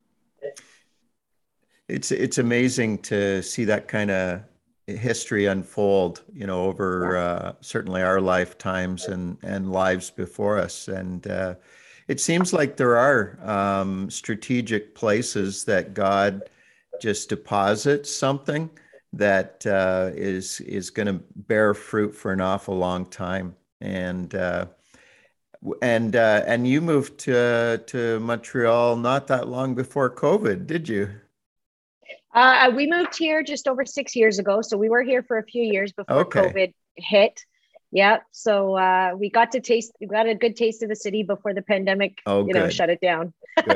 it's 1.93 2.11
it's 2.11 2.39
amazing 2.39 2.99
to 2.99 3.43
see 3.43 3.65
that 3.65 3.87
kind 3.87 4.11
of 4.11 4.43
history 4.87 5.47
unfold 5.47 6.23
you 6.33 6.47
know 6.47 6.65
over 6.65 7.17
uh, 7.17 7.53
certainly 7.61 8.03
our 8.03 8.21
lifetimes 8.21 9.07
and 9.07 9.37
and 9.43 9.71
lives 9.71 10.11
before 10.11 10.59
us. 10.59 10.89
And 10.89 11.27
uh, 11.27 11.55
it 12.09 12.21
seems 12.21 12.53
like 12.53 12.77
there 12.77 12.97
are 12.97 13.39
um, 13.43 14.11
strategic 14.11 14.95
places 14.95 15.65
that 15.65 15.95
god 15.95 16.43
just 17.01 17.29
deposits 17.29 18.15
something 18.15 18.71
that 19.13 19.65
uh, 19.67 20.11
is 20.15 20.61
is 20.61 20.89
going 20.91 21.07
to 21.09 21.21
bear 21.37 21.75
fruit 21.75 22.15
for 22.15 22.33
an 22.33 22.41
awful 22.41 22.77
long 22.77 23.05
time. 23.07 23.55
And 23.83 24.35
uh, 24.35 24.67
and 25.83 26.17
uh, 26.17 26.43
and 26.47 26.67
you 26.67 26.81
moved 26.81 27.19
to 27.21 27.83
to 27.87 28.21
Montreal 28.21 28.97
not 28.97 29.27
that 29.27 29.49
long 29.49 29.75
before 29.75 30.09
COVID, 30.09 30.67
did 30.67 30.89
you? 30.89 31.11
Uh, 32.35 32.73
we 32.75 32.87
moved 32.87 33.17
here 33.17 33.43
just 33.43 33.69
over 33.69 33.85
six 33.85 34.17
years 34.17 34.39
ago. 34.39 34.63
So 34.63 34.77
we 34.77 34.89
were 34.89 35.03
here 35.03 35.23
for 35.23 35.39
a 35.39 35.45
few 35.45 35.63
years 35.63 35.93
before 35.93 36.21
okay. 36.21 36.41
COVID 36.41 36.75
hit. 36.97 37.41
Yeah. 37.91 38.19
So 38.31 38.75
uh, 38.75 39.13
we 39.17 39.29
got 39.29 39.53
to 39.53 39.61
taste, 39.61 39.93
we 40.01 40.07
got 40.07 40.27
a 40.27 40.35
good 40.35 40.57
taste 40.57 40.83
of 40.83 40.89
the 40.89 40.97
city 40.97 41.23
before 41.23 41.53
the 41.53 41.61
pandemic, 41.61 42.21
oh, 42.25 42.47
you 42.47 42.55
good. 42.55 42.59
know, 42.59 42.69
shut 42.71 42.89
it 42.89 43.01
down. 43.03 43.35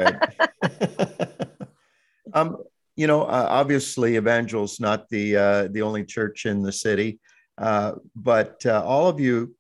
um, 2.33 2.57
you 2.97 3.07
know, 3.07 3.25
uh, 3.25 3.47
obviously 3.51 4.17
Evangel's 4.17 4.81
not 4.81 5.07
the, 5.11 5.37
uh, 5.37 5.69
the 5.71 5.83
only 5.83 6.03
church 6.03 6.47
in 6.47 6.63
the 6.63 6.73
city, 6.73 7.19
uh, 7.59 7.93
but 8.15 8.65
uh, 8.65 8.83
all 8.83 9.07
of 9.07 9.21
you 9.21 9.55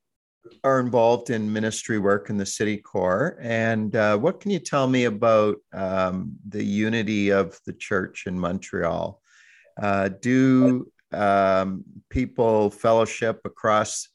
are 0.64 0.80
involved 0.80 1.30
in 1.30 1.52
ministry 1.52 1.98
work 1.98 2.30
in 2.30 2.36
the 2.36 2.46
city 2.46 2.76
core. 2.76 3.38
And 3.40 3.94
uh, 3.94 4.16
what 4.18 4.40
can 4.40 4.50
you 4.50 4.58
tell 4.58 4.86
me 4.86 5.04
about 5.04 5.56
um, 5.72 6.36
the 6.48 6.64
unity 6.64 7.30
of 7.30 7.58
the 7.66 7.72
church 7.72 8.24
in 8.26 8.38
Montreal? 8.38 9.20
Uh, 9.80 10.08
do 10.20 10.90
um, 11.12 11.84
people 12.10 12.70
fellowship 12.70 13.40
across 13.44 14.08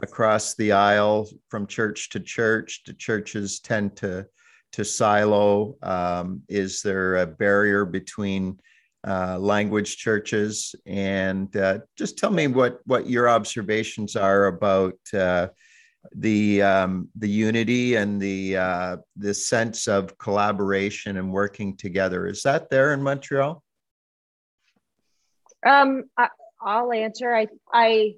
across 0.00 0.54
the 0.54 0.72
aisle 0.72 1.28
from 1.48 1.66
church 1.66 2.10
to 2.10 2.20
church? 2.20 2.82
Do 2.84 2.92
churches 2.92 3.60
tend 3.60 3.96
to 3.96 4.26
to 4.72 4.84
silo? 4.84 5.76
Um, 5.82 6.42
is 6.48 6.82
there 6.82 7.16
a 7.16 7.26
barrier 7.26 7.84
between 7.84 8.60
uh, 9.06 9.38
language 9.38 9.96
churches? 9.96 10.74
And 10.86 11.54
uh, 11.56 11.80
just 11.96 12.18
tell 12.18 12.30
me 12.30 12.46
what 12.46 12.80
what 12.84 13.08
your 13.08 13.28
observations 13.28 14.16
are 14.16 14.46
about 14.46 14.98
uh, 15.14 15.48
the 16.14 16.62
um, 16.62 17.08
the 17.16 17.28
unity 17.28 17.96
and 17.96 18.20
the 18.20 18.56
uh, 18.56 18.96
the 19.16 19.34
sense 19.34 19.88
of 19.88 20.16
collaboration 20.18 21.16
and 21.16 21.32
working 21.32 21.76
together. 21.76 22.26
Is 22.26 22.42
that 22.42 22.70
there 22.70 22.92
in 22.92 23.02
Montreal? 23.02 23.62
Um, 25.66 26.04
I, 26.16 26.28
will 26.82 26.92
answer. 26.92 27.34
I 27.34 27.48
I 27.72 28.14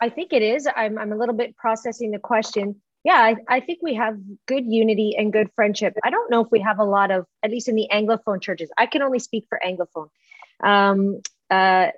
I 0.00 0.08
think 0.08 0.32
it 0.32 0.42
is. 0.42 0.68
I'm 0.74 0.98
I'm 0.98 1.12
a 1.12 1.16
little 1.16 1.34
bit 1.34 1.56
processing 1.56 2.10
the 2.10 2.18
question. 2.18 2.80
Yeah, 3.04 3.18
I, 3.18 3.36
I 3.48 3.60
think 3.60 3.80
we 3.82 3.94
have 3.96 4.16
good 4.46 4.64
unity 4.64 5.14
and 5.18 5.30
good 5.30 5.50
friendship. 5.54 5.94
I 6.02 6.08
don't 6.08 6.30
know 6.30 6.42
if 6.42 6.50
we 6.50 6.60
have 6.60 6.78
a 6.78 6.84
lot 6.84 7.10
of, 7.10 7.26
at 7.42 7.50
least 7.50 7.68
in 7.68 7.74
the 7.74 7.86
Anglophone 7.92 8.40
churches. 8.40 8.70
I 8.78 8.86
can 8.86 9.02
only 9.02 9.18
speak 9.18 9.44
for 9.50 9.60
Anglophone. 9.62 10.08
Um, 10.66 11.20
uh, 11.50 11.88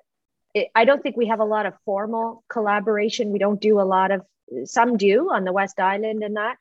I 0.74 0.84
don't 0.84 1.02
think 1.02 1.16
we 1.16 1.26
have 1.26 1.40
a 1.40 1.44
lot 1.44 1.66
of 1.66 1.74
formal 1.84 2.44
collaboration. 2.48 3.32
We 3.32 3.38
don't 3.38 3.60
do 3.60 3.80
a 3.80 3.82
lot 3.82 4.10
of 4.10 4.22
some 4.64 4.96
do 4.96 5.30
on 5.30 5.44
the 5.44 5.52
West 5.52 5.78
Island 5.80 6.22
and 6.22 6.36
that. 6.36 6.56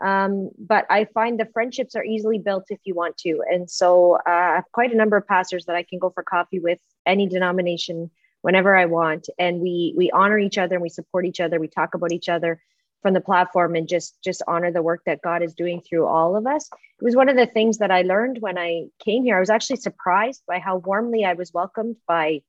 Um, 0.00 0.50
but 0.58 0.86
I 0.90 1.06
find 1.06 1.38
the 1.38 1.48
friendships 1.52 1.96
are 1.96 2.04
easily 2.04 2.38
built 2.38 2.66
if 2.68 2.78
you 2.84 2.94
want 2.94 3.16
to. 3.18 3.42
And 3.50 3.68
so 3.68 4.16
uh, 4.16 4.20
I 4.26 4.54
have 4.56 4.72
quite 4.72 4.92
a 4.92 4.96
number 4.96 5.16
of 5.16 5.26
pastors 5.26 5.64
that 5.66 5.76
I 5.76 5.82
can 5.82 5.98
go 5.98 6.10
for 6.10 6.22
coffee 6.22 6.60
with 6.60 6.78
any 7.04 7.26
denomination 7.26 8.10
whenever 8.42 8.76
I 8.76 8.84
want. 8.84 9.28
And 9.38 9.60
we 9.60 9.94
we 9.96 10.10
honor 10.10 10.38
each 10.38 10.58
other 10.58 10.76
and 10.76 10.82
we 10.82 10.88
support 10.88 11.24
each 11.24 11.40
other. 11.40 11.58
We 11.58 11.68
talk 11.68 11.94
about 11.94 12.12
each 12.12 12.28
other 12.28 12.60
from 13.02 13.14
the 13.14 13.20
platform 13.20 13.74
and 13.74 13.88
just 13.88 14.16
just 14.22 14.42
honor 14.46 14.70
the 14.70 14.82
work 14.82 15.02
that 15.06 15.22
God 15.22 15.42
is 15.42 15.54
doing 15.54 15.80
through 15.80 16.06
all 16.06 16.36
of 16.36 16.46
us. 16.46 16.68
It 17.00 17.04
was 17.04 17.16
one 17.16 17.28
of 17.28 17.36
the 17.36 17.46
things 17.46 17.78
that 17.78 17.90
I 17.90 18.02
learned 18.02 18.38
when 18.40 18.58
I 18.58 18.86
came 19.04 19.24
here. 19.24 19.36
I 19.36 19.40
was 19.40 19.50
actually 19.50 19.76
surprised 19.76 20.42
by 20.46 20.60
how 20.60 20.76
warmly 20.76 21.24
I 21.24 21.32
was 21.32 21.52
welcomed 21.52 21.96
by 22.06 22.42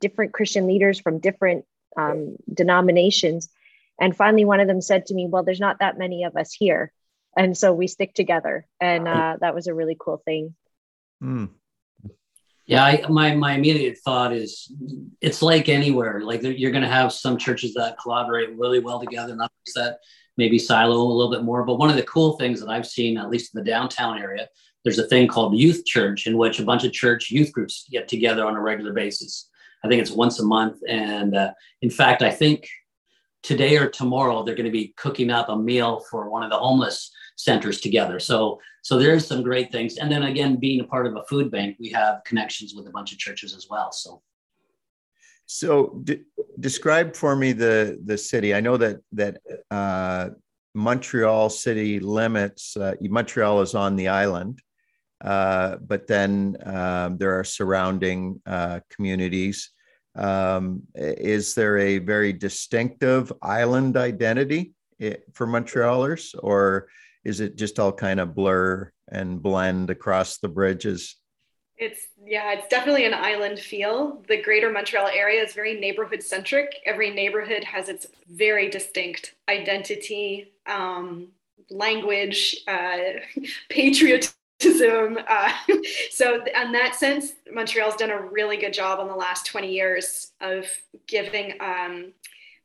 different 0.00 0.32
Christian 0.32 0.66
leaders 0.66 0.98
from 1.00 1.18
different 1.18 1.64
um, 1.96 2.36
denominations 2.52 3.48
and 4.00 4.16
finally, 4.16 4.44
one 4.44 4.60
of 4.60 4.68
them 4.68 4.80
said 4.80 5.06
to 5.06 5.14
me, 5.14 5.26
Well, 5.26 5.44
there's 5.44 5.60
not 5.60 5.78
that 5.78 5.98
many 5.98 6.24
of 6.24 6.36
us 6.36 6.52
here. 6.52 6.92
And 7.36 7.56
so 7.56 7.72
we 7.72 7.86
stick 7.86 8.14
together. 8.14 8.66
And 8.80 9.08
uh, 9.08 9.38
that 9.40 9.54
was 9.54 9.66
a 9.66 9.74
really 9.74 9.96
cool 9.98 10.22
thing. 10.24 10.54
Mm. 11.22 11.50
Yeah, 12.66 12.84
I, 12.84 13.04
my, 13.08 13.34
my 13.34 13.52
immediate 13.54 13.98
thought 13.98 14.32
is 14.32 14.72
it's 15.20 15.42
like 15.42 15.68
anywhere. 15.68 16.22
Like 16.22 16.42
you're 16.42 16.70
going 16.70 16.84
to 16.84 16.88
have 16.88 17.12
some 17.12 17.36
churches 17.36 17.74
that 17.74 17.98
collaborate 18.00 18.56
really 18.56 18.78
well 18.78 19.00
together, 19.00 19.32
and 19.32 19.40
others 19.40 19.74
that 19.74 19.98
maybe 20.38 20.58
silo 20.58 20.96
a 20.96 21.12
little 21.12 21.30
bit 21.30 21.42
more. 21.42 21.64
But 21.64 21.76
one 21.76 21.90
of 21.90 21.96
the 21.96 22.04
cool 22.04 22.38
things 22.38 22.60
that 22.60 22.70
I've 22.70 22.86
seen, 22.86 23.18
at 23.18 23.28
least 23.28 23.54
in 23.54 23.62
the 23.62 23.70
downtown 23.70 24.18
area, 24.18 24.48
there's 24.82 24.98
a 24.98 25.06
thing 25.06 25.28
called 25.28 25.58
youth 25.58 25.84
church 25.84 26.26
in 26.26 26.38
which 26.38 26.58
a 26.58 26.64
bunch 26.64 26.84
of 26.84 26.92
church 26.92 27.30
youth 27.30 27.52
groups 27.52 27.86
get 27.90 28.08
together 28.08 28.46
on 28.46 28.56
a 28.56 28.60
regular 28.60 28.92
basis. 28.92 29.50
I 29.84 29.88
think 29.88 30.00
it's 30.00 30.10
once 30.10 30.40
a 30.40 30.44
month. 30.44 30.78
And 30.88 31.36
uh, 31.36 31.52
in 31.82 31.90
fact, 31.90 32.22
I 32.22 32.30
think 32.30 32.66
today 33.42 33.76
or 33.76 33.88
tomorrow 33.88 34.42
they're 34.42 34.54
going 34.54 34.64
to 34.64 34.72
be 34.72 34.94
cooking 34.96 35.30
up 35.30 35.50
a 35.50 35.56
meal 35.56 36.02
for 36.10 36.30
one 36.30 36.42
of 36.42 36.50
the 36.50 36.56
homeless 36.56 37.12
centers 37.36 37.80
together. 37.80 38.18
So 38.18 38.60
so 38.82 38.98
there's 38.98 39.26
some 39.26 39.42
great 39.42 39.70
things. 39.70 39.98
And 39.98 40.10
then 40.10 40.22
again 40.22 40.56
being 40.56 40.80
a 40.80 40.84
part 40.84 41.06
of 41.06 41.14
a 41.16 41.24
food 41.24 41.50
bank 41.50 41.76
we 41.78 41.90
have 41.90 42.24
connections 42.24 42.74
with 42.74 42.86
a 42.86 42.90
bunch 42.90 43.12
of 43.12 43.18
churches 43.18 43.54
as 43.54 43.66
well 43.68 43.92
so. 43.92 44.22
So 45.46 46.00
d- 46.04 46.22
describe 46.58 47.14
for 47.14 47.36
me 47.36 47.52
the 47.52 48.00
the 48.02 48.16
city. 48.16 48.54
I 48.54 48.60
know 48.60 48.78
that 48.78 49.00
that 49.12 49.40
uh, 49.70 50.30
montreal 50.74 51.50
city 51.50 52.00
limits 52.00 52.76
uh, 52.78 52.94
montreal 53.02 53.60
is 53.60 53.74
on 53.74 53.96
the 53.96 54.08
island 54.08 54.62
uh, 55.24 55.76
but 55.76 56.06
then 56.06 56.56
um, 56.64 57.16
there 57.16 57.38
are 57.38 57.44
surrounding 57.44 58.40
uh, 58.46 58.80
communities 58.90 59.70
um, 60.16 60.82
is 60.94 61.54
there 61.54 61.78
a 61.78 61.98
very 61.98 62.32
distinctive 62.32 63.32
island 63.42 63.96
identity 63.96 64.74
for 65.32 65.46
Montrealers, 65.46 66.34
or 66.42 66.88
is 67.24 67.40
it 67.40 67.56
just 67.56 67.78
all 67.78 67.92
kind 67.92 68.20
of 68.20 68.34
blur 68.34 68.90
and 69.10 69.42
blend 69.42 69.90
across 69.90 70.38
the 70.38 70.48
bridges? 70.48 71.16
It's 71.76 72.06
yeah, 72.24 72.52
it's 72.52 72.68
definitely 72.68 73.04
an 73.04 73.14
island 73.14 73.58
feel. 73.58 74.22
The 74.28 74.40
greater 74.40 74.70
Montreal 74.70 75.08
area 75.08 75.42
is 75.42 75.54
very 75.54 75.78
neighborhood 75.78 76.22
centric. 76.22 76.76
Every 76.86 77.10
neighborhood 77.10 77.64
has 77.64 77.88
its 77.88 78.06
very 78.28 78.70
distinct 78.70 79.34
identity, 79.48 80.52
um, 80.66 81.32
language, 81.70 82.62
uh, 82.68 82.98
patriotism 83.68 84.34
uh, 84.66 85.52
so, 86.10 86.44
in 86.44 86.72
that 86.72 86.94
sense, 86.94 87.32
Montreal's 87.52 87.96
done 87.96 88.10
a 88.10 88.20
really 88.20 88.56
good 88.56 88.72
job 88.72 89.00
in 89.00 89.08
the 89.08 89.14
last 89.14 89.46
20 89.46 89.72
years 89.72 90.32
of 90.40 90.66
giving, 91.06 91.54
um, 91.60 92.12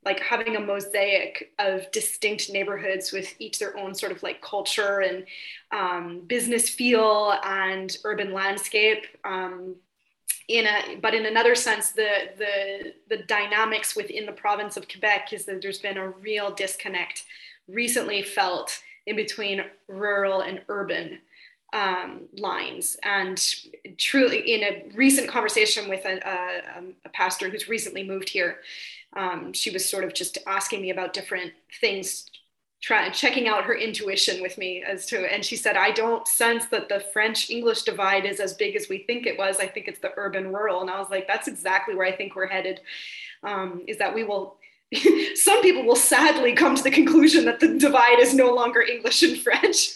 like, 0.05 0.19
having 0.19 0.55
a 0.55 0.59
mosaic 0.59 1.51
of 1.59 1.91
distinct 1.91 2.49
neighborhoods 2.49 3.11
with 3.11 3.33
each 3.39 3.59
their 3.59 3.77
own 3.77 3.93
sort 3.93 4.11
of 4.11 4.23
like 4.23 4.41
culture 4.41 4.99
and 5.01 5.25
um, 5.71 6.21
business 6.27 6.69
feel 6.69 7.33
and 7.43 7.97
urban 8.03 8.33
landscape. 8.33 9.05
Um, 9.23 9.75
in 10.47 10.65
a, 10.65 10.95
but 10.95 11.13
in 11.13 11.27
another 11.27 11.53
sense, 11.53 11.91
the, 11.91 12.09
the, 12.37 12.93
the 13.07 13.23
dynamics 13.23 13.95
within 13.95 14.25
the 14.25 14.31
province 14.31 14.77
of 14.77 14.87
Quebec 14.87 15.31
is 15.31 15.45
that 15.45 15.61
there's 15.61 15.79
been 15.79 15.97
a 15.97 16.09
real 16.09 16.51
disconnect 16.51 17.23
recently 17.67 18.23
felt 18.23 18.81
in 19.05 19.15
between 19.15 19.61
rural 19.87 20.41
and 20.41 20.61
urban 20.69 21.19
um, 21.73 22.21
lines. 22.37 22.97
And 23.03 23.37
truly, 23.97 24.53
in 24.53 24.63
a 24.63 24.91
recent 24.95 25.27
conversation 25.27 25.89
with 25.89 26.05
a, 26.05 26.19
a, 26.27 26.77
um, 26.77 26.93
a 27.05 27.09
pastor 27.09 27.49
who's 27.49 27.69
recently 27.69 28.03
moved 28.03 28.29
here, 28.29 28.57
um, 29.15 29.53
she 29.53 29.71
was 29.71 29.87
sort 29.87 30.03
of 30.03 30.13
just 30.13 30.37
asking 30.47 30.81
me 30.81 30.89
about 30.91 31.13
different 31.13 31.53
things 31.79 32.29
trying 32.81 33.11
checking 33.11 33.47
out 33.47 33.65
her 33.65 33.75
intuition 33.75 34.41
with 34.41 34.57
me 34.57 34.83
as 34.83 35.05
to 35.05 35.31
and 35.31 35.43
she 35.43 35.57
said 35.57 35.75
i 35.75 35.91
don't 35.91 36.27
sense 36.27 36.67
that 36.67 36.87
the 36.87 37.01
french 37.11 37.49
english 37.49 37.83
divide 37.83 38.25
is 38.25 38.39
as 38.39 38.53
big 38.53 38.75
as 38.75 38.87
we 38.87 38.99
think 38.99 39.25
it 39.25 39.37
was 39.37 39.59
i 39.59 39.67
think 39.67 39.87
it's 39.87 39.99
the 39.99 40.11
urban 40.15 40.47
rural 40.53 40.79
and 40.79 40.89
i 40.89 40.97
was 40.97 41.09
like 41.09 41.27
that's 41.27 41.49
exactly 41.49 41.93
where 41.93 42.07
i 42.07 42.11
think 42.11 42.35
we're 42.35 42.47
headed 42.47 42.79
um, 43.43 43.81
is 43.87 43.97
that 43.97 44.13
we 44.13 44.23
will 44.23 44.58
some 45.35 45.61
people 45.61 45.83
will 45.83 45.95
sadly 45.95 46.53
come 46.53 46.75
to 46.75 46.81
the 46.81 46.89
conclusion 46.89 47.45
that 47.45 47.59
the 47.59 47.77
divide 47.77 48.19
is 48.19 48.33
no 48.33 48.53
longer 48.53 48.81
English 48.81 49.21
and 49.21 49.37
French. 49.37 49.93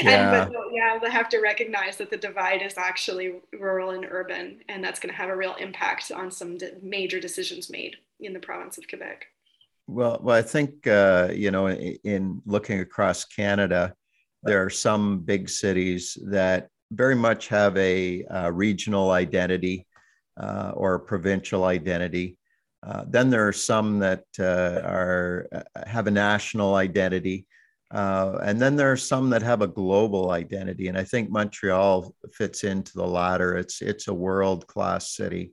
yeah. 0.00 0.44
And, 0.44 0.52
but 0.52 0.62
yeah, 0.72 0.98
they 1.00 1.10
have 1.10 1.28
to 1.28 1.38
recognize 1.38 1.96
that 1.98 2.10
the 2.10 2.16
divide 2.16 2.62
is 2.62 2.74
actually 2.76 3.34
rural 3.52 3.90
and 3.90 4.04
urban, 4.10 4.60
and 4.68 4.82
that's 4.82 4.98
going 4.98 5.12
to 5.12 5.16
have 5.16 5.30
a 5.30 5.36
real 5.36 5.54
impact 5.54 6.10
on 6.10 6.32
some 6.32 6.58
major 6.82 7.20
decisions 7.20 7.70
made 7.70 7.96
in 8.18 8.32
the 8.32 8.40
province 8.40 8.76
of 8.76 8.88
Quebec. 8.88 9.26
Well, 9.86 10.18
well, 10.20 10.36
I 10.36 10.42
think 10.42 10.86
uh, 10.86 11.30
you 11.32 11.52
know, 11.52 11.68
in, 11.68 11.96
in 12.04 12.42
looking 12.44 12.80
across 12.80 13.24
Canada, 13.24 13.94
there 14.42 14.64
are 14.64 14.70
some 14.70 15.20
big 15.20 15.48
cities 15.48 16.18
that 16.26 16.68
very 16.90 17.14
much 17.14 17.48
have 17.48 17.76
a, 17.76 18.24
a 18.30 18.50
regional 18.50 19.12
identity 19.12 19.86
uh, 20.38 20.72
or 20.74 20.94
a 20.94 21.00
provincial 21.00 21.64
identity 21.64 22.37
uh, 22.88 23.04
then 23.06 23.28
there 23.28 23.46
are 23.46 23.52
some 23.52 23.98
that 23.98 24.24
uh, 24.38 24.80
are 24.82 25.46
uh, 25.52 25.86
have 25.86 26.06
a 26.06 26.10
national 26.10 26.74
identity, 26.74 27.46
uh, 27.90 28.38
and 28.42 28.58
then 28.58 28.76
there 28.76 28.90
are 28.90 28.96
some 28.96 29.28
that 29.28 29.42
have 29.42 29.60
a 29.60 29.68
global 29.68 30.30
identity. 30.30 30.88
And 30.88 30.96
I 30.96 31.04
think 31.04 31.30
Montreal 31.30 32.14
fits 32.32 32.64
into 32.64 32.92
the 32.94 33.06
latter. 33.06 33.56
It's 33.58 33.82
it's 33.82 34.08
a 34.08 34.14
world 34.14 34.66
class 34.66 35.14
city. 35.14 35.52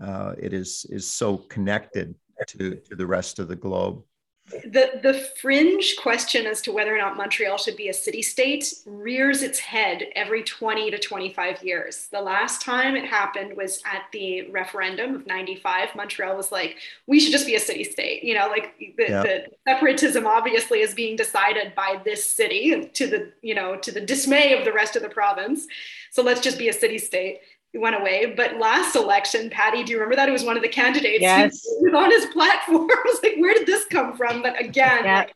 Uh, 0.00 0.34
it 0.38 0.52
is 0.52 0.86
is 0.90 1.10
so 1.10 1.38
connected 1.38 2.14
to 2.46 2.76
to 2.76 2.94
the 2.94 3.06
rest 3.06 3.40
of 3.40 3.48
the 3.48 3.56
globe 3.56 4.04
the 4.50 5.00
the 5.02 5.14
fringe 5.40 5.96
question 6.00 6.46
as 6.46 6.62
to 6.62 6.72
whether 6.72 6.94
or 6.94 6.98
not 6.98 7.16
Montreal 7.16 7.58
should 7.58 7.76
be 7.76 7.88
a 7.88 7.94
city 7.94 8.22
state 8.22 8.72
rears 8.86 9.42
its 9.42 9.58
head 9.58 10.04
every 10.14 10.42
20 10.42 10.90
to 10.90 10.98
25 10.98 11.62
years. 11.62 12.08
The 12.10 12.20
last 12.20 12.62
time 12.62 12.96
it 12.96 13.04
happened 13.04 13.56
was 13.56 13.82
at 13.84 14.04
the 14.12 14.50
referendum 14.50 15.14
of 15.14 15.26
95. 15.26 15.94
Montreal 15.94 16.36
was 16.36 16.50
like, 16.50 16.76
we 17.06 17.20
should 17.20 17.32
just 17.32 17.46
be 17.46 17.56
a 17.56 17.60
city 17.60 17.84
state. 17.84 18.22
You 18.22 18.34
know, 18.34 18.48
like 18.48 18.74
the, 18.78 19.04
yeah. 19.08 19.22
the 19.22 19.46
separatism 19.66 20.26
obviously 20.26 20.80
is 20.80 20.94
being 20.94 21.16
decided 21.16 21.74
by 21.74 22.00
this 22.04 22.24
city 22.24 22.86
to 22.94 23.06
the, 23.06 23.32
you 23.42 23.54
know, 23.54 23.76
to 23.76 23.92
the 23.92 24.00
dismay 24.00 24.58
of 24.58 24.64
the 24.64 24.72
rest 24.72 24.96
of 24.96 25.02
the 25.02 25.08
province. 25.08 25.66
So 26.10 26.22
let's 26.22 26.40
just 26.40 26.58
be 26.58 26.68
a 26.68 26.72
city 26.72 26.98
state 26.98 27.40
went 27.74 27.96
away. 27.96 28.34
But 28.36 28.58
last 28.58 28.96
election, 28.96 29.50
Patty, 29.50 29.82
do 29.84 29.92
you 29.92 29.98
remember 29.98 30.16
that? 30.16 30.28
It 30.28 30.32
was 30.32 30.44
one 30.44 30.56
of 30.56 30.62
the 30.62 30.68
candidates 30.68 31.20
yes. 31.20 31.60
was 31.80 31.94
on 31.94 32.10
his 32.10 32.26
platform. 32.26 32.88
I 32.90 33.02
was 33.04 33.20
like, 33.22 33.36
where 33.38 33.54
did 33.54 33.66
this 33.66 33.84
come 33.86 34.16
from? 34.16 34.42
But 34.42 34.60
again, 34.60 35.04
yeah. 35.04 35.18
like, 35.18 35.34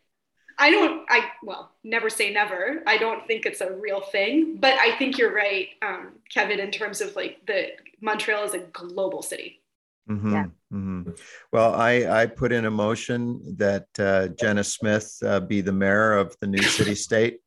I 0.59 0.71
don't, 0.71 1.05
I, 1.09 1.25
well, 1.43 1.73
never 1.83 2.11
say 2.11 2.33
never. 2.33 2.83
I 2.87 2.99
don't 2.99 3.27
think 3.27 3.47
it's 3.47 3.61
a 3.61 3.73
real 3.73 4.01
thing, 4.01 4.57
but 4.61 4.75
I 4.79 4.97
think 4.97 5.19
you're 5.19 5.35
right, 5.35 5.69
um, 5.83 6.13
Kevin, 6.33 6.61
in 6.61 6.71
terms 6.71 7.01
of 7.01 7.17
like 7.17 7.45
the 7.47 7.69
Montreal 8.01 8.45
is 8.45 8.55
a 8.55 8.59
global 8.59 9.23
city. 9.23 9.63
Mm-hmm, 10.09 10.33
yeah. 10.33 10.45
Mm-hmm. 10.73 11.11
Well, 11.53 11.75
I, 11.75 12.23
I 12.23 12.27
put 12.27 12.53
in 12.53 12.67
a 12.67 12.71
motion 12.71 13.57
that 13.57 13.87
uh, 13.99 14.29
Jenna 14.29 14.65
Smith 14.65 15.17
uh, 15.25 15.41
be 15.41 15.61
the 15.61 15.73
mayor 15.73 16.15
of 16.15 16.37
the 16.41 16.47
new 16.47 16.63
city 16.63 16.95
state. 16.95 17.41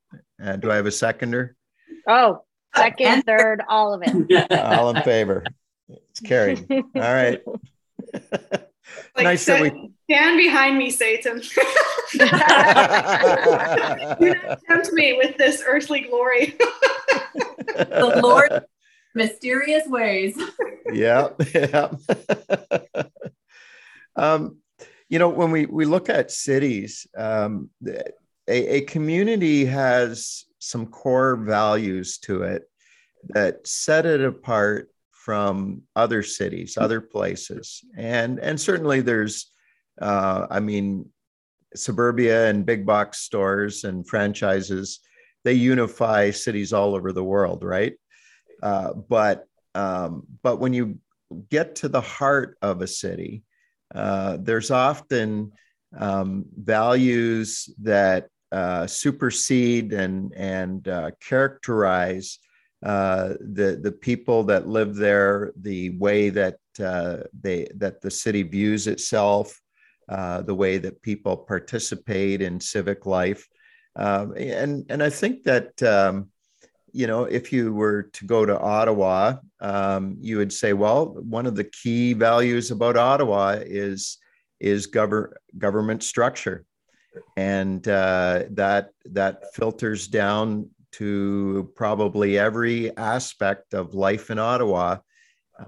Uh, 0.43 0.55
do 0.55 0.71
I 0.71 0.75
have 0.75 0.85
a 0.85 0.91
seconder? 0.91 1.55
Oh, 2.07 2.43
Second, 2.75 3.23
third, 3.23 3.61
all 3.67 3.93
of 3.93 4.01
it. 4.05 4.51
all 4.51 4.89
in 4.89 5.01
favor. 5.03 5.43
It's 5.89 6.19
carried. 6.19 6.65
All 6.69 6.85
right. 6.95 7.41
Like, 9.15 9.23
nice 9.23 9.45
that 9.45 9.61
we 9.61 9.91
stand 10.03 10.37
behind 10.37 10.77
me, 10.77 10.89
Satan. 10.89 11.41
Do 12.11 12.25
not 12.25 14.19
tempt 14.67 14.93
me 14.93 15.17
with 15.17 15.37
this 15.37 15.63
earthly 15.65 16.01
glory. 16.01 16.53
the 17.75 18.19
Lord 18.21 18.63
mysterious 19.15 19.87
ways. 19.87 20.37
yeah, 20.93 21.29
yeah. 21.53 21.91
um, 24.15 24.57
you 25.09 25.19
know, 25.19 25.29
when 25.29 25.51
we 25.51 25.65
we 25.65 25.85
look 25.85 26.09
at 26.09 26.31
cities, 26.31 27.07
um, 27.17 27.69
a, 28.47 28.75
a 28.75 28.81
community 28.81 29.65
has 29.65 30.45
some 30.65 30.87
core 30.87 31.35
values 31.35 32.17
to 32.17 32.43
it 32.43 32.63
that 33.29 33.65
set 33.67 34.05
it 34.05 34.21
apart 34.21 34.89
from 35.11 35.81
other 35.95 36.21
cities, 36.21 36.77
other 36.77 37.01
places, 37.01 37.83
and 37.97 38.39
and 38.39 38.59
certainly 38.59 39.01
there's, 39.01 39.51
uh, 40.01 40.47
I 40.49 40.59
mean, 40.59 41.09
suburbia 41.75 42.49
and 42.49 42.65
big 42.65 42.85
box 42.85 43.19
stores 43.19 43.83
and 43.83 44.07
franchises, 44.07 44.99
they 45.43 45.53
unify 45.53 46.31
cities 46.31 46.73
all 46.73 46.95
over 46.95 47.11
the 47.11 47.23
world, 47.23 47.63
right? 47.63 47.93
Uh, 48.61 48.93
but 48.93 49.45
um, 49.73 50.23
but 50.41 50.57
when 50.57 50.73
you 50.73 50.99
get 51.49 51.75
to 51.75 51.89
the 51.89 52.01
heart 52.01 52.57
of 52.61 52.81
a 52.81 52.87
city, 52.87 53.43
uh, 53.93 54.37
there's 54.39 54.71
often 54.71 55.51
um, 55.97 56.45
values 56.55 57.69
that 57.81 58.29
uh, 58.55 58.87
supersede 58.87 59.91
and 59.91 60.33
and 60.33 60.87
uh, 60.87 61.11
characterize 61.19 62.39
uh, 62.85 63.33
the 63.41 63.77
the 63.83 63.91
people 63.91 64.45
that 64.45 64.65
live 64.65 64.95
there, 64.95 65.51
the 65.59 65.89
way 65.97 66.29
that 66.29 66.59
uh, 66.81 67.17
they 67.41 67.67
that 67.75 67.99
the 68.01 68.09
city 68.09 68.43
views 68.43 68.87
itself, 68.87 69.59
uh, 70.07 70.41
the 70.41 70.55
way 70.55 70.77
that 70.77 71.01
people 71.01 71.35
participate 71.35 72.41
in 72.41 72.57
civic 72.61 73.05
life, 73.05 73.45
um, 73.97 74.33
and 74.37 74.85
and 74.89 75.03
I 75.03 75.09
think 75.09 75.43
that. 75.43 75.83
Um, 75.83 76.29
you 76.97 77.07
know, 77.07 77.25
if 77.25 77.51
you 77.51 77.73
were 77.73 78.03
to 78.03 78.23
go 78.23 78.45
to 78.45 78.57
Ottawa, 78.57 79.33
um, 79.59 80.15
you 80.21 80.37
would 80.37 80.53
say, 80.53 80.71
well, 80.71 81.07
one 81.07 81.45
of 81.45 81.53
the 81.53 81.65
key 81.65 82.13
values 82.13 82.71
about 82.71 82.95
Ottawa 82.95 83.57
is 83.59 84.17
is 84.61 84.85
govern, 84.85 85.33
government 85.57 86.03
structure 86.03 86.65
and 87.37 87.87
uh, 87.87 88.43
that 88.51 88.89
that 89.05 89.53
filters 89.53 90.07
down 90.07 90.69
to 90.93 91.71
probably 91.75 92.37
every 92.37 92.95
aspect 92.97 93.73
of 93.73 93.93
life 93.93 94.29
in 94.29 94.39
Ottawa. 94.39 94.97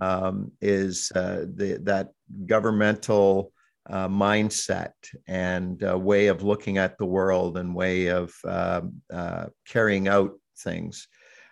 Um, 0.01 0.51
is 0.59 1.13
uh, 1.15 1.45
the, 1.55 1.79
that 1.83 2.09
governmental 2.45 3.53
uh, 3.89 4.09
mindset 4.09 4.91
and 5.27 5.81
way 6.03 6.27
of 6.27 6.43
looking 6.43 6.77
at 6.77 6.97
the 6.97 7.05
world 7.05 7.57
and 7.57 7.73
way 7.73 8.07
of 8.07 8.35
um, 8.43 9.01
uh, 9.13 9.45
carrying 9.65 10.09
out 10.09 10.33
things. 10.57 11.07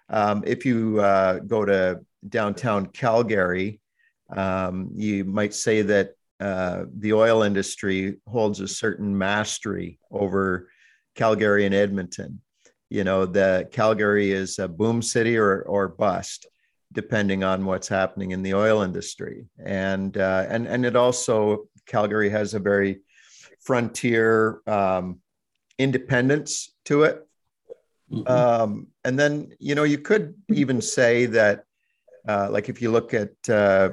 Um, 0.10 0.44
if 0.46 0.66
you 0.66 1.00
uh, 1.00 1.40
go 1.40 1.66
to 1.66 2.02
downtown 2.28 2.88
Calgary, 2.88 3.80
um, 4.36 4.90
you 4.94 5.26
might 5.26 5.54
say 5.54 5.82
that 5.84 6.12
uh, 6.40 6.86
the 6.98 7.14
oil 7.14 7.44
industry 7.44 8.18
holds 8.28 8.60
a 8.60 8.68
certain 8.68 9.18
mastery 9.18 10.00
over 10.12 10.70
Calgary 11.16 11.66
and 11.66 11.74
Edmonton. 11.74 12.42
You 12.90 13.04
know, 13.04 13.26
the 13.26 13.68
Calgary 13.72 14.32
is 14.32 14.60
a 14.60 14.68
boom 14.68 15.02
city 15.02 15.38
or, 15.38 15.62
or 15.62 15.88
bust, 15.88 16.48
depending 16.92 17.44
on 17.44 17.66
what's 17.66 17.88
happening 17.88 18.32
in 18.32 18.44
the 18.44 18.54
oil 18.54 18.82
industry. 18.82 19.46
And, 19.64 20.18
uh, 20.18 20.46
and, 20.50 20.68
and 20.68 20.86
it 20.86 20.96
also, 20.96 21.68
Calgary 21.86 22.30
has 22.30 22.54
a 22.54 22.60
very 22.60 23.02
frontier 23.62 24.62
um, 24.68 25.20
independence 25.78 26.74
to 26.86 27.04
it. 27.04 27.28
Mm-hmm. 28.12 28.32
Um, 28.32 28.88
and 29.04 29.18
then, 29.18 29.52
you 29.60 29.74
know, 29.76 29.84
you 29.84 29.98
could 29.98 30.36
even 30.50 30.82
say 30.82 31.26
that, 31.26 31.64
uh, 32.28 32.50
like 32.52 32.70
if 32.70 32.82
you 32.82 32.92
look 32.92 33.14
at 33.14 33.34
uh, 33.50 33.92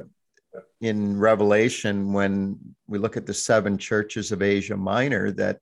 in 0.83 1.17
Revelation 1.17 2.13
when 2.13 2.59
we 2.89 2.99
look 2.99 3.17
at 3.17 3.25
the 3.25 3.33
seven 3.33 3.79
churches 3.79 4.33
of 4.33 4.43
Asia 4.43 4.77
Minor 4.77 5.31
that 5.31 5.59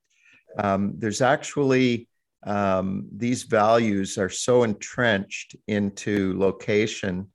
um, 0.58 0.94
there's 0.96 1.20
actually 1.20 2.08
um, 2.44 3.06
these 3.14 3.42
values 3.42 4.16
are 4.16 4.30
so 4.30 4.62
entrenched 4.62 5.54
into 5.68 6.36
location 6.38 7.28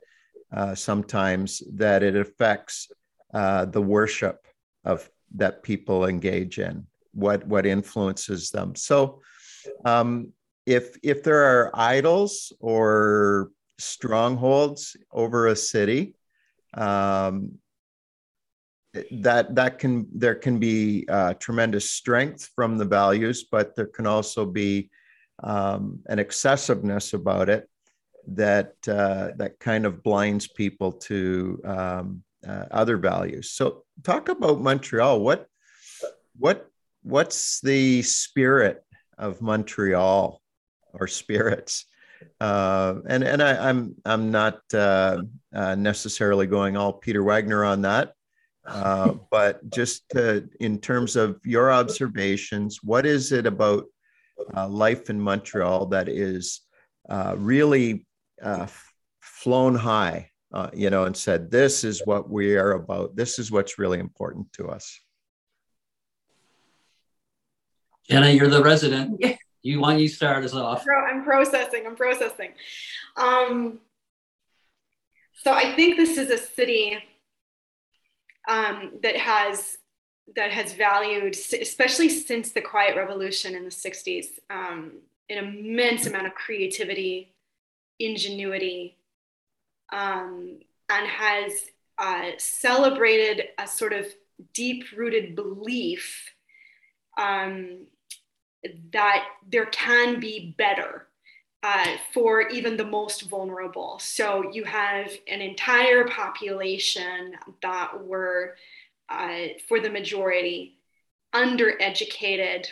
uh, 0.51 0.73
sometimes 0.73 1.61
that 1.73 2.01
it 2.01 2.15
affects 2.15 2.91
uh, 3.35 3.65
the 3.65 3.81
worship 3.81 4.47
of 4.83 5.07
that 5.35 5.61
people 5.61 6.05
engage 6.05 6.57
in 6.57 6.87
what 7.13 7.45
what 7.45 7.67
influences 7.67 8.49
them. 8.49 8.75
So 8.75 9.21
um, 9.85 10.33
if 10.65 10.97
if 11.03 11.21
there 11.21 11.43
are 11.43 11.71
idols 11.75 12.51
or 12.59 13.51
strongholds 13.77 14.97
over 15.11 15.47
a 15.47 15.55
city 15.55 16.15
um, 16.73 17.59
that 19.11 19.55
that 19.55 19.79
can 19.79 20.07
there 20.13 20.35
can 20.35 20.59
be 20.59 21.05
uh, 21.09 21.33
tremendous 21.35 21.89
strength 21.89 22.49
from 22.55 22.77
the 22.77 22.85
values, 22.85 23.45
but 23.49 23.75
there 23.75 23.87
can 23.87 24.07
also 24.07 24.45
be 24.45 24.89
um, 25.43 25.99
an 26.07 26.19
excessiveness 26.19 27.13
about 27.13 27.49
it 27.49 27.69
that 28.27 28.73
uh, 28.87 29.31
that 29.37 29.59
kind 29.59 29.85
of 29.85 30.03
blinds 30.03 30.47
people 30.47 30.91
to 30.91 31.61
um, 31.65 32.23
uh, 32.47 32.65
other 32.71 32.97
values. 32.97 33.51
So, 33.51 33.83
talk 34.03 34.29
about 34.29 34.61
Montreal. 34.61 35.19
What 35.19 35.47
what 36.37 36.69
what's 37.03 37.61
the 37.61 38.01
spirit 38.01 38.83
of 39.17 39.41
Montreal 39.41 40.41
or 40.93 41.07
spirits? 41.07 41.85
Uh, 42.39 42.95
and 43.07 43.23
and 43.23 43.41
I, 43.41 43.69
I'm, 43.69 43.95
I'm 44.05 44.31
not 44.31 44.61
uh, 44.73 45.21
uh, 45.53 45.75
necessarily 45.75 46.47
going 46.47 46.77
all 46.77 46.93
Peter 46.93 47.23
Wagner 47.23 47.63
on 47.63 47.83
that, 47.83 48.13
uh, 48.67 49.13
but 49.31 49.67
just 49.69 50.07
to, 50.09 50.47
in 50.59 50.79
terms 50.79 51.15
of 51.15 51.39
your 51.43 51.71
observations, 51.71 52.79
what 52.83 53.05
is 53.05 53.31
it 53.31 53.45
about 53.45 53.85
uh, 54.55 54.67
life 54.67 55.09
in 55.09 55.19
Montreal 55.19 55.87
that 55.87 56.09
is 56.09 56.61
uh, 57.09 57.35
really 57.37 58.05
flown 59.21 59.75
high, 59.75 60.29
you 60.73 60.89
know, 60.89 61.05
and 61.05 61.15
said, 61.15 61.49
"This 61.49 61.83
is 61.83 62.01
what 62.05 62.29
we 62.29 62.57
are 62.57 62.73
about. 62.73 63.15
This 63.15 63.39
is 63.39 63.51
what's 63.51 63.79
really 63.79 63.99
important 63.99 64.51
to 64.53 64.67
us." 64.67 64.99
Jenna, 68.09 68.29
you're 68.29 68.49
the 68.49 68.63
resident. 68.63 69.23
You 69.61 69.79
want 69.79 69.99
you 69.99 70.07
start 70.07 70.43
us 70.43 70.53
off? 70.53 70.85
I'm 71.09 71.23
processing. 71.23 71.85
I'm 71.87 71.95
processing. 71.95 72.51
Um, 73.17 73.79
so 75.33 75.51
I 75.51 75.73
think 75.75 75.97
this 75.97 76.17
is 76.17 76.29
a 76.29 76.37
city 76.37 76.97
um, 78.47 78.91
that 79.01 79.15
has 79.15 79.77
that 80.35 80.51
has 80.51 80.73
valued, 80.73 81.35
especially 81.61 82.09
since 82.09 82.51
the 82.51 82.61
Quiet 82.61 82.95
Revolution 82.95 83.55
in 83.55 83.63
the 83.63 83.69
'60s, 83.69 84.25
um, 84.49 84.93
an 85.29 85.37
immense 85.37 86.07
amount 86.07 86.27
of 86.27 86.33
creativity, 86.33 87.33
ingenuity, 87.99 88.97
um, 89.93 90.59
and 90.89 91.07
has 91.07 91.65
uh, 91.97 92.31
celebrated 92.37 93.49
a 93.57 93.67
sort 93.67 93.93
of 93.93 94.05
deep-rooted 94.53 95.35
belief 95.35 96.29
um, 97.17 97.85
that 98.91 99.25
there 99.47 99.67
can 99.67 100.19
be 100.19 100.53
better 100.57 101.07
uh, 101.65 101.97
for 102.13 102.47
even 102.49 102.77
the 102.77 102.85
most 102.85 103.23
vulnerable. 103.23 103.97
So 103.99 104.51
you 104.51 104.63
have 104.65 105.11
an 105.27 105.41
entire 105.41 106.07
population 106.07 107.33
that 107.63 108.05
were, 108.05 108.55
uh, 109.09 109.47
for 109.67 109.79
the 109.79 109.89
majority, 109.89 110.77
undereducated, 111.33 112.67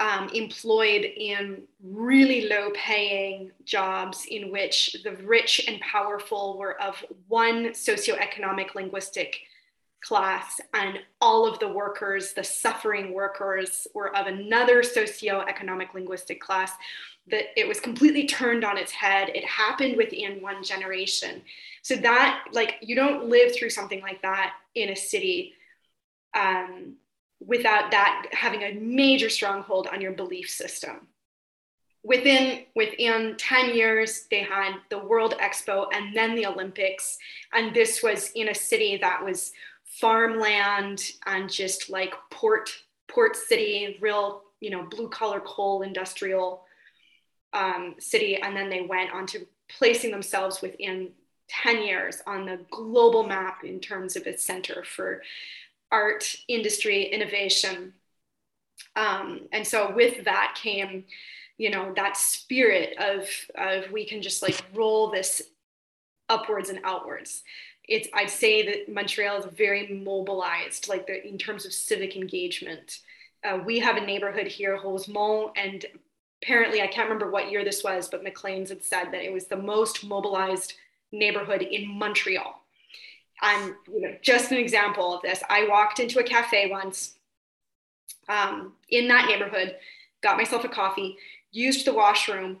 um, 0.00 0.28
employed 0.34 1.04
in 1.04 1.62
really 1.80 2.48
low 2.48 2.70
paying 2.74 3.52
jobs 3.64 4.26
in 4.28 4.50
which 4.50 4.96
the 5.04 5.12
rich 5.24 5.64
and 5.68 5.78
powerful 5.80 6.58
were 6.58 6.82
of 6.82 6.96
one 7.28 7.66
socioeconomic 7.66 8.74
linguistic 8.74 9.36
class 10.02 10.60
and 10.74 10.98
all 11.20 11.46
of 11.46 11.58
the 11.58 11.68
workers, 11.68 12.32
the 12.32 12.44
suffering 12.44 13.12
workers, 13.12 13.86
were 13.94 14.14
of 14.16 14.26
another 14.26 14.82
socio-economic 14.82 15.94
linguistic 15.94 16.40
class, 16.40 16.72
that 17.28 17.46
it 17.56 17.66
was 17.66 17.80
completely 17.80 18.26
turned 18.26 18.64
on 18.64 18.78
its 18.78 18.92
head. 18.92 19.30
It 19.34 19.44
happened 19.44 19.96
within 19.96 20.40
one 20.40 20.62
generation. 20.62 21.42
So 21.82 21.96
that, 21.96 22.44
like, 22.52 22.76
you 22.80 22.94
don't 22.94 23.28
live 23.28 23.54
through 23.54 23.70
something 23.70 24.00
like 24.00 24.22
that 24.22 24.54
in 24.74 24.90
a 24.90 24.96
city 24.96 25.54
um, 26.34 26.94
without 27.44 27.90
that 27.90 28.26
having 28.32 28.62
a 28.62 28.74
major 28.74 29.30
stronghold 29.30 29.88
on 29.92 30.00
your 30.00 30.12
belief 30.12 30.48
system. 30.48 31.08
Within 32.04 32.64
within 32.76 33.34
10 33.36 33.74
years, 33.74 34.26
they 34.30 34.42
had 34.42 34.74
the 34.90 34.98
World 34.98 35.34
Expo 35.40 35.88
and 35.92 36.14
then 36.14 36.36
the 36.36 36.46
Olympics. 36.46 37.18
And 37.52 37.74
this 37.74 38.00
was 38.00 38.30
in 38.36 38.48
a 38.48 38.54
city 38.54 38.96
that 38.98 39.24
was 39.24 39.52
farmland 39.86 41.02
and 41.26 41.50
just 41.50 41.88
like 41.88 42.14
port 42.30 42.70
port 43.08 43.36
city, 43.36 43.96
real 44.00 44.42
you 44.60 44.70
know 44.70 44.82
blue 44.82 45.08
collar 45.08 45.40
coal 45.40 45.82
industrial 45.82 46.62
um, 47.52 47.94
city, 47.98 48.36
and 48.36 48.56
then 48.56 48.68
they 48.68 48.82
went 48.82 49.12
on 49.12 49.26
to 49.26 49.46
placing 49.78 50.10
themselves 50.10 50.60
within 50.60 51.10
10 51.48 51.82
years 51.82 52.22
on 52.26 52.44
the 52.44 52.58
global 52.70 53.22
map 53.22 53.64
in 53.64 53.80
terms 53.80 54.16
of 54.16 54.26
its 54.26 54.44
center 54.44 54.84
for 54.84 55.22
art, 55.90 56.34
industry, 56.48 57.04
innovation. 57.04 57.92
Um, 58.94 59.42
and 59.52 59.66
so 59.66 59.92
with 59.94 60.24
that 60.24 60.58
came, 60.60 61.04
you 61.58 61.70
know, 61.70 61.92
that 61.96 62.16
spirit 62.16 62.96
of, 62.98 63.28
of 63.54 63.90
we 63.92 64.04
can 64.06 64.22
just 64.22 64.42
like 64.42 64.60
roll 64.74 65.10
this 65.10 65.42
upwards 66.28 66.68
and 66.68 66.80
outwards 66.84 67.42
it's 67.88 68.08
I'd 68.12 68.30
say 68.30 68.66
that 68.66 68.92
Montreal 68.92 69.38
is 69.38 69.44
very 69.46 69.86
mobilized, 69.88 70.88
like 70.88 71.06
the, 71.06 71.26
in 71.26 71.38
terms 71.38 71.64
of 71.64 71.72
civic 71.72 72.16
engagement. 72.16 73.00
Uh, 73.44 73.60
we 73.64 73.78
have 73.78 73.96
a 73.96 74.04
neighborhood 74.04 74.46
here, 74.48 74.80
Rosemont, 74.82 75.52
and 75.56 75.86
apparently 76.42 76.82
I 76.82 76.88
can't 76.88 77.08
remember 77.08 77.30
what 77.30 77.50
year 77.50 77.64
this 77.64 77.84
was, 77.84 78.08
but 78.08 78.24
Maclean's 78.24 78.70
had 78.70 78.82
said 78.82 79.06
that 79.12 79.22
it 79.22 79.32
was 79.32 79.46
the 79.46 79.56
most 79.56 80.04
mobilized 80.04 80.74
neighborhood 81.12 81.62
in 81.62 81.86
Montreal. 81.86 82.60
And 83.42 83.74
you 83.86 84.00
know, 84.00 84.16
just 84.22 84.50
an 84.50 84.58
example 84.58 85.14
of 85.14 85.22
this, 85.22 85.42
I 85.48 85.68
walked 85.68 86.00
into 86.00 86.18
a 86.18 86.24
cafe 86.24 86.70
once 86.70 87.14
um, 88.28 88.72
in 88.88 89.06
that 89.08 89.28
neighborhood, 89.28 89.76
got 90.22 90.38
myself 90.38 90.64
a 90.64 90.68
coffee, 90.68 91.16
used 91.52 91.86
the 91.86 91.94
washroom, 91.94 92.58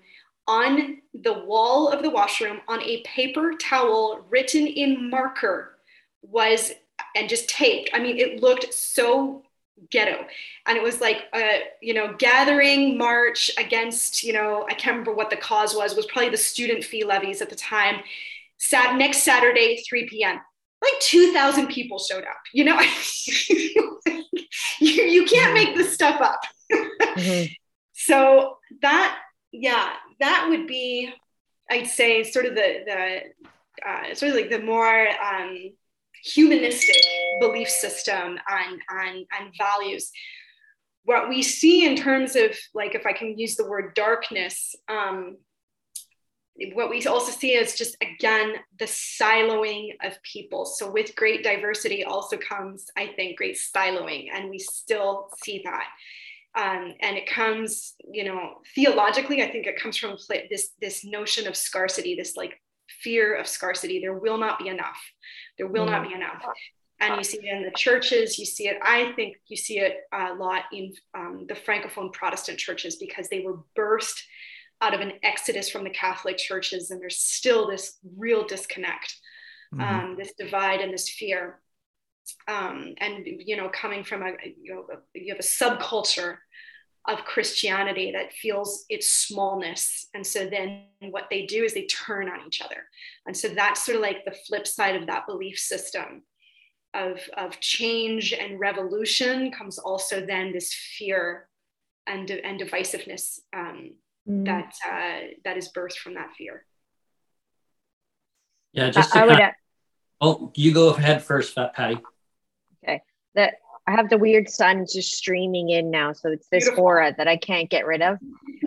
on 0.48 0.98
the 1.14 1.32
wall 1.32 1.88
of 1.88 2.02
the 2.02 2.10
washroom 2.10 2.60
on 2.68 2.82
a 2.82 3.02
paper 3.02 3.54
towel 3.60 4.24
written 4.30 4.66
in 4.66 5.10
marker 5.10 5.76
was 6.22 6.72
and 7.14 7.28
just 7.28 7.48
taped. 7.48 7.90
I 7.92 7.98
mean 7.98 8.18
it 8.18 8.42
looked 8.42 8.72
so 8.72 9.42
ghetto. 9.90 10.24
And 10.66 10.76
it 10.76 10.82
was 10.82 11.00
like 11.00 11.24
a 11.34 11.62
you 11.80 11.94
know 11.94 12.14
gathering 12.18 12.96
march 12.96 13.50
against 13.58 14.22
you 14.22 14.32
know 14.32 14.66
i 14.70 14.74
can't 14.74 14.94
remember 14.94 15.14
what 15.14 15.30
the 15.30 15.36
cause 15.36 15.74
was. 15.74 15.96
Was 15.96 16.06
probably 16.06 16.30
the 16.30 16.36
student 16.36 16.84
fee 16.84 17.04
levies 17.04 17.42
at 17.42 17.50
the 17.50 17.56
time. 17.56 18.00
Sat 18.58 18.96
next 18.96 19.22
saturday 19.22 19.82
3 19.88 20.08
p.m 20.08 20.40
like 20.82 21.00
2000 21.00 21.66
people 21.68 21.98
showed 21.98 22.24
up 22.24 22.40
you 22.52 22.64
know? 22.64 22.80
You, 24.78 25.04
you 25.04 25.24
can't 25.24 25.54
make 25.54 25.74
this 25.74 25.92
stuff 25.92 26.20
up. 26.20 26.40
Mm-hmm. 27.16 27.46
so 27.94 28.58
that 28.82 29.18
yeah, 29.52 29.92
that 30.20 30.46
would 30.48 30.66
be, 30.66 31.12
I'd 31.70 31.86
say, 31.86 32.22
sort 32.22 32.46
of 32.46 32.54
the 32.54 32.82
the 32.86 33.88
uh, 33.88 34.14
sort 34.14 34.30
of 34.30 34.36
like 34.36 34.50
the 34.50 34.62
more 34.62 35.08
um, 35.08 35.70
humanistic 36.24 36.96
belief 37.40 37.68
system 37.68 38.38
and 38.48 38.80
and 38.88 39.26
and 39.38 39.52
values. 39.58 40.10
What 41.04 41.28
we 41.28 41.42
see 41.42 41.86
in 41.86 41.94
terms 41.94 42.34
of 42.34 42.56
like, 42.74 42.96
if 42.96 43.06
I 43.06 43.12
can 43.12 43.38
use 43.38 43.54
the 43.54 43.68
word 43.68 43.94
darkness, 43.94 44.74
um, 44.88 45.36
what 46.72 46.90
we 46.90 47.04
also 47.06 47.32
see 47.32 47.54
is 47.54 47.76
just 47.76 47.96
again 48.00 48.54
the 48.78 48.86
siloing 48.86 49.90
of 50.02 50.20
people 50.22 50.64
so 50.64 50.90
with 50.90 51.14
great 51.14 51.44
diversity 51.44 52.02
also 52.04 52.36
comes 52.36 52.86
i 52.96 53.06
think 53.08 53.36
great 53.36 53.58
siloing 53.58 54.28
and 54.32 54.48
we 54.48 54.58
still 54.58 55.28
see 55.44 55.60
that 55.64 55.86
um, 56.56 56.94
and 57.00 57.16
it 57.16 57.26
comes 57.26 57.94
you 58.10 58.24
know 58.24 58.54
theologically 58.74 59.42
i 59.42 59.50
think 59.50 59.66
it 59.66 59.80
comes 59.80 59.96
from 59.96 60.16
this 60.50 60.70
this 60.80 61.04
notion 61.04 61.46
of 61.46 61.56
scarcity 61.56 62.14
this 62.14 62.36
like 62.36 62.60
fear 63.02 63.34
of 63.34 63.46
scarcity. 63.46 64.00
There 64.00 64.18
will 64.18 64.38
not 64.38 64.58
be 64.58 64.68
enough. 64.68 64.98
There 65.58 65.68
will 65.68 65.86
mm. 65.86 65.90
not 65.90 66.08
be 66.08 66.14
enough. 66.14 66.42
And 66.98 67.16
you 67.16 67.24
see 67.24 67.38
it 67.38 67.56
in 67.56 67.62
the 67.62 67.70
churches. 67.72 68.38
You 68.38 68.46
see 68.46 68.68
it 68.68 68.78
i 68.82 69.12
think 69.12 69.36
you 69.48 69.56
see 69.56 69.78
it 69.78 69.96
a 70.12 70.34
lot 70.34 70.62
in 70.72 70.94
um, 71.14 71.44
the 71.46 71.54
francophone 71.54 72.12
protestant 72.12 72.58
churches 72.58 72.96
because 72.96 73.28
they 73.28 73.40
were 73.40 73.58
burst 73.74 74.22
out 74.80 74.94
of 74.94 75.00
an 75.00 75.12
exodus 75.22 75.68
from 75.68 75.84
the 75.84 75.90
catholic 75.90 76.38
churches 76.38 76.90
and 76.90 77.00
there's 77.00 77.18
still 77.18 77.68
this 77.68 77.98
real 78.16 78.46
disconnect 78.46 79.14
mm-hmm. 79.74 79.82
um, 79.82 80.16
this 80.16 80.32
divide 80.38 80.80
and 80.80 80.92
this 80.92 81.08
fear. 81.08 81.60
Um, 82.48 82.94
and 82.98 83.24
you 83.24 83.56
know 83.56 83.68
coming 83.68 84.02
from 84.02 84.22
a 84.22 84.32
you 84.60 84.74
know 84.74 84.86
you 85.14 85.32
have 85.32 85.38
a 85.38 85.42
subculture 85.42 86.38
of 87.08 87.24
Christianity 87.24 88.12
that 88.12 88.32
feels 88.32 88.84
its 88.88 89.12
smallness. 89.12 90.08
And 90.14 90.26
so 90.26 90.46
then 90.46 90.84
what 91.10 91.26
they 91.30 91.46
do 91.46 91.62
is 91.64 91.74
they 91.74 91.86
turn 91.86 92.28
on 92.28 92.46
each 92.46 92.60
other. 92.60 92.84
And 93.26 93.36
so 93.36 93.48
that's 93.48 93.84
sort 93.84 93.96
of 93.96 94.02
like 94.02 94.24
the 94.24 94.36
flip 94.46 94.66
side 94.66 94.96
of 94.96 95.06
that 95.06 95.26
belief 95.26 95.58
system 95.58 96.22
of, 96.94 97.20
of 97.36 97.60
change 97.60 98.32
and 98.32 98.58
revolution 98.58 99.52
comes 99.52 99.78
also 99.78 100.24
then 100.24 100.52
this 100.52 100.72
fear 100.72 101.48
and, 102.06 102.30
and 102.30 102.60
divisiveness 102.60 103.40
um, 103.54 103.92
mm. 104.28 104.44
that, 104.46 104.74
uh, 104.88 105.26
that 105.44 105.56
is 105.56 105.70
birthed 105.72 105.98
from 105.98 106.14
that 106.14 106.30
fear. 106.36 106.64
Yeah, 108.72 108.90
just 108.90 109.14
I, 109.16 109.22
I 109.22 109.26
would. 109.26 109.40
oh, 110.20 110.52
you 110.54 110.74
go 110.74 110.90
ahead 110.90 111.22
first, 111.22 111.56
Patty. 111.56 111.98
Okay. 112.84 113.00
That 113.34 113.54
I 113.86 113.92
have 113.92 114.08
the 114.08 114.18
weird 114.18 114.48
sun 114.48 114.84
just 114.92 115.12
streaming 115.12 115.70
in 115.70 115.90
now, 115.90 116.12
so 116.12 116.30
it's 116.30 116.48
this 116.48 116.64
Beautiful. 116.64 116.84
aura 116.84 117.14
that 117.16 117.28
I 117.28 117.36
can't 117.36 117.70
get 117.70 117.86
rid 117.86 118.02
of. 118.02 118.18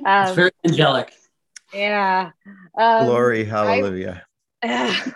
Um, 0.05 0.27
it's 0.27 0.35
very 0.35 0.51
angelic. 0.65 1.13
Yeah. 1.73 2.31
Um, 2.77 3.05
Glory, 3.05 3.43
hallelujah. 3.43 4.23
I, 4.63 5.03
uh, 5.07 5.11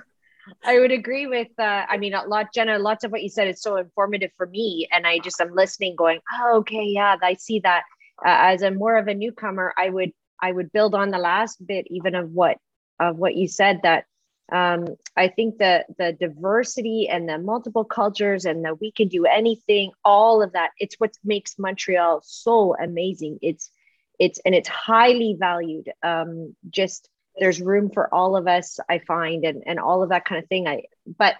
I 0.66 0.80
would 0.80 0.92
agree 0.92 1.28
with. 1.28 1.48
Uh, 1.58 1.86
I 1.90 1.98
mean, 1.98 2.14
a 2.14 2.24
lot, 2.24 2.54
Jenna. 2.54 2.78
Lots 2.80 3.04
of 3.04 3.12
what 3.12 3.24
you 3.24 3.30
said 3.30 3.48
is 3.48 3.62
so 3.62 3.78
informative 3.78 4.32
for 4.38 4.46
me, 4.48 4.88
and 4.92 5.08
I 5.08 5.20
just 5.20 5.40
am 5.40 5.56
listening, 5.56 5.96
going, 5.96 6.20
"Oh, 6.34 6.58
okay, 6.60 6.84
yeah, 6.84 7.16
I 7.22 7.36
see 7.36 7.60
that." 7.60 7.84
Uh, 8.26 8.30
as 8.30 8.62
a 8.62 8.72
more 8.72 8.98
of 8.98 9.08
a 9.08 9.14
newcomer, 9.14 9.74
I 9.78 9.90
would 9.90 10.12
I 10.42 10.52
would 10.52 10.72
build 10.72 10.96
on 10.96 11.12
the 11.12 11.18
last 11.18 11.66
bit, 11.66 11.88
even 11.90 12.14
of 12.14 12.32
what 12.32 12.58
of 13.00 13.18
what 13.18 13.36
you 13.36 13.48
said. 13.48 13.80
That 13.84 14.06
um, 14.52 14.86
I 15.16 15.30
think 15.30 15.58
that 15.60 15.86
the 15.98 16.14
diversity 16.14 17.08
and 17.10 17.28
the 17.28 17.38
multiple 17.38 17.86
cultures 17.86 18.46
and 18.46 18.66
that 18.66 18.80
we 18.80 18.92
can 18.92 19.08
do 19.08 19.26
anything, 19.26 19.92
all 20.04 20.42
of 20.42 20.54
that, 20.54 20.72
it's 20.80 20.96
what 21.00 21.14
makes 21.24 21.58
Montreal 21.58 22.22
so 22.24 22.76
amazing. 22.76 23.40
It's 23.42 23.72
it's 24.20 24.40
and 24.46 24.54
it's 24.54 24.70
highly 24.70 25.36
valued. 25.40 25.92
Um, 26.04 26.56
just 26.70 27.10
there's 27.40 27.62
room 27.62 27.90
for 27.90 28.14
all 28.14 28.36
of 28.36 28.48
us 28.48 28.80
i 28.90 29.00
find 29.00 29.44
and 29.44 29.64
and 29.66 29.80
all 29.80 30.04
of 30.04 30.10
that 30.10 30.26
kind 30.26 30.42
of 30.42 30.48
thing 30.50 30.68
i 30.68 30.84
but 31.18 31.36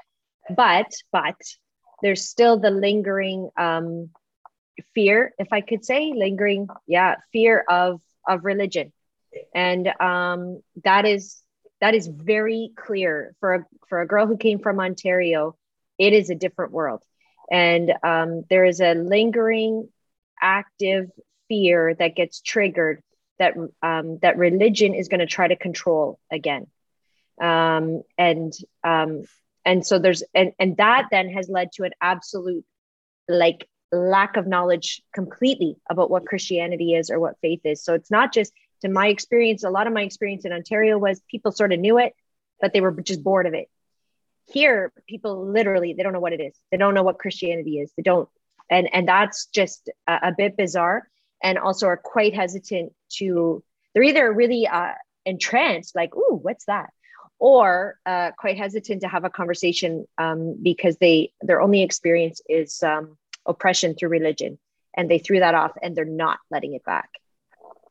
but 0.56 0.92
but 1.12 1.36
there's 2.02 2.28
still 2.28 2.60
the 2.60 2.72
lingering 2.72 3.50
um 3.58 4.10
fear 4.96 5.34
if 5.38 5.48
i 5.52 5.62
could 5.62 5.86
say 5.86 6.14
lingering 6.16 6.68
yeah 6.88 7.16
fear 7.32 7.64
of 7.70 8.02
of 8.28 8.44
religion 8.44 8.92
and 9.54 9.88
um 10.00 10.62
that 10.84 11.06
is 11.06 11.43
that 11.84 11.94
is 11.94 12.08
very 12.08 12.72
clear. 12.76 13.36
For 13.40 13.56
a 13.56 13.66
for 13.90 14.02
a 14.02 14.08
girl 14.08 14.26
who 14.26 14.38
came 14.38 14.60
from 14.60 14.80
ontario 14.80 15.56
it 16.00 16.14
is 16.14 16.30
a 16.30 16.36
different 16.36 16.72
world. 16.72 17.04
And 17.52 17.94
um 18.04 18.44
there 18.50 18.66
is 18.66 18.80
a 18.82 18.94
lingering 18.96 19.90
active 20.42 21.12
fear 21.50 21.94
that 22.00 22.16
gets 22.16 22.42
triggered 22.42 23.02
that 23.40 23.54
um, 23.82 24.20
that 24.22 24.38
religion 24.38 24.94
is 24.94 25.08
going 25.08 25.20
to 25.20 25.26
try 25.26 25.48
to 25.48 25.56
control 25.56 26.20
again. 26.32 26.68
Um, 27.42 28.04
and 28.18 28.54
um, 28.84 29.24
and 29.66 29.86
so 29.86 30.00
there's 30.00 30.24
and, 30.34 30.52
and 30.60 30.78
that 30.78 31.08
then 31.12 31.30
has 31.30 31.50
led 31.50 31.72
to 31.74 31.84
an 31.84 31.92
absolute 32.02 32.66
like 33.28 33.68
lack 33.92 34.38
of 34.38 34.48
knowledge 34.48 35.02
completely 35.14 35.76
about 35.90 36.10
what 36.10 36.26
christianity 36.26 36.96
is 36.96 37.10
or 37.10 37.20
what 37.20 37.40
faith 37.42 37.62
is. 37.64 37.84
So 37.84 37.94
it's 37.94 38.12
not 38.12 38.34
just 38.34 38.52
to 38.84 38.90
my 38.90 39.08
experience 39.08 39.64
a 39.64 39.70
lot 39.70 39.88
of 39.88 39.94
my 39.94 40.04
experience 40.04 40.46
in 40.46 40.54
ontario 40.54 40.98
was 40.98 41.22
people 41.30 41.52
sort 41.52 41.74
of 41.74 41.80
knew 41.80 41.98
it 41.98 42.14
but 42.64 42.72
they 42.72 42.80
were 42.80 42.94
just 43.02 43.22
bored 43.22 43.46
of 43.46 43.54
it. 43.54 43.68
Here 44.46 44.94
people 45.06 45.46
literally 45.46 45.94
they 45.94 46.02
don't 46.02 46.14
know 46.14 46.22
what 46.22 46.32
it 46.32 46.40
is. 46.40 46.56
They 46.72 46.78
don't 46.78 46.94
know 46.94 47.04
what 47.04 47.20
christianity 47.20 47.80
is. 47.80 47.92
They 47.98 48.04
don't 48.04 48.30
and 48.70 48.90
and 48.94 49.06
that's 49.06 49.48
just 49.48 49.90
a, 50.08 50.30
a 50.30 50.34
bit 50.36 50.56
bizarre 50.56 51.08
and 51.44 51.58
also 51.58 51.88
are 51.88 51.98
quite 51.98 52.34
hesitant 52.34 52.94
to 53.18 53.62
they're 53.94 54.04
either 54.04 54.32
really 54.32 54.66
uh, 54.66 54.94
entranced 55.26 55.94
like 55.94 56.16
ooh 56.16 56.40
what's 56.42 56.66
that? 56.66 56.90
or 57.40 57.98
uh, 58.06 58.32
quite 58.38 58.58
hesitant 58.58 59.02
to 59.02 59.08
have 59.10 59.26
a 59.26 59.30
conversation 59.30 60.06
um, 60.18 60.56
because 60.64 60.96
they 60.98 61.34
their 61.42 61.62
only 61.62 61.82
experience 61.82 62.42
is 62.48 62.82
um, 62.84 63.18
oppression 63.46 63.96
through 63.96 64.10
religion. 64.10 64.58
And 64.96 65.12
they 65.12 65.20
threw 65.20 65.40
that 65.40 65.56
off 65.56 65.72
and 65.82 65.94
they're 65.96 66.06
not 66.06 66.40
letting 66.50 66.74
it 66.76 66.86
back 66.86 67.10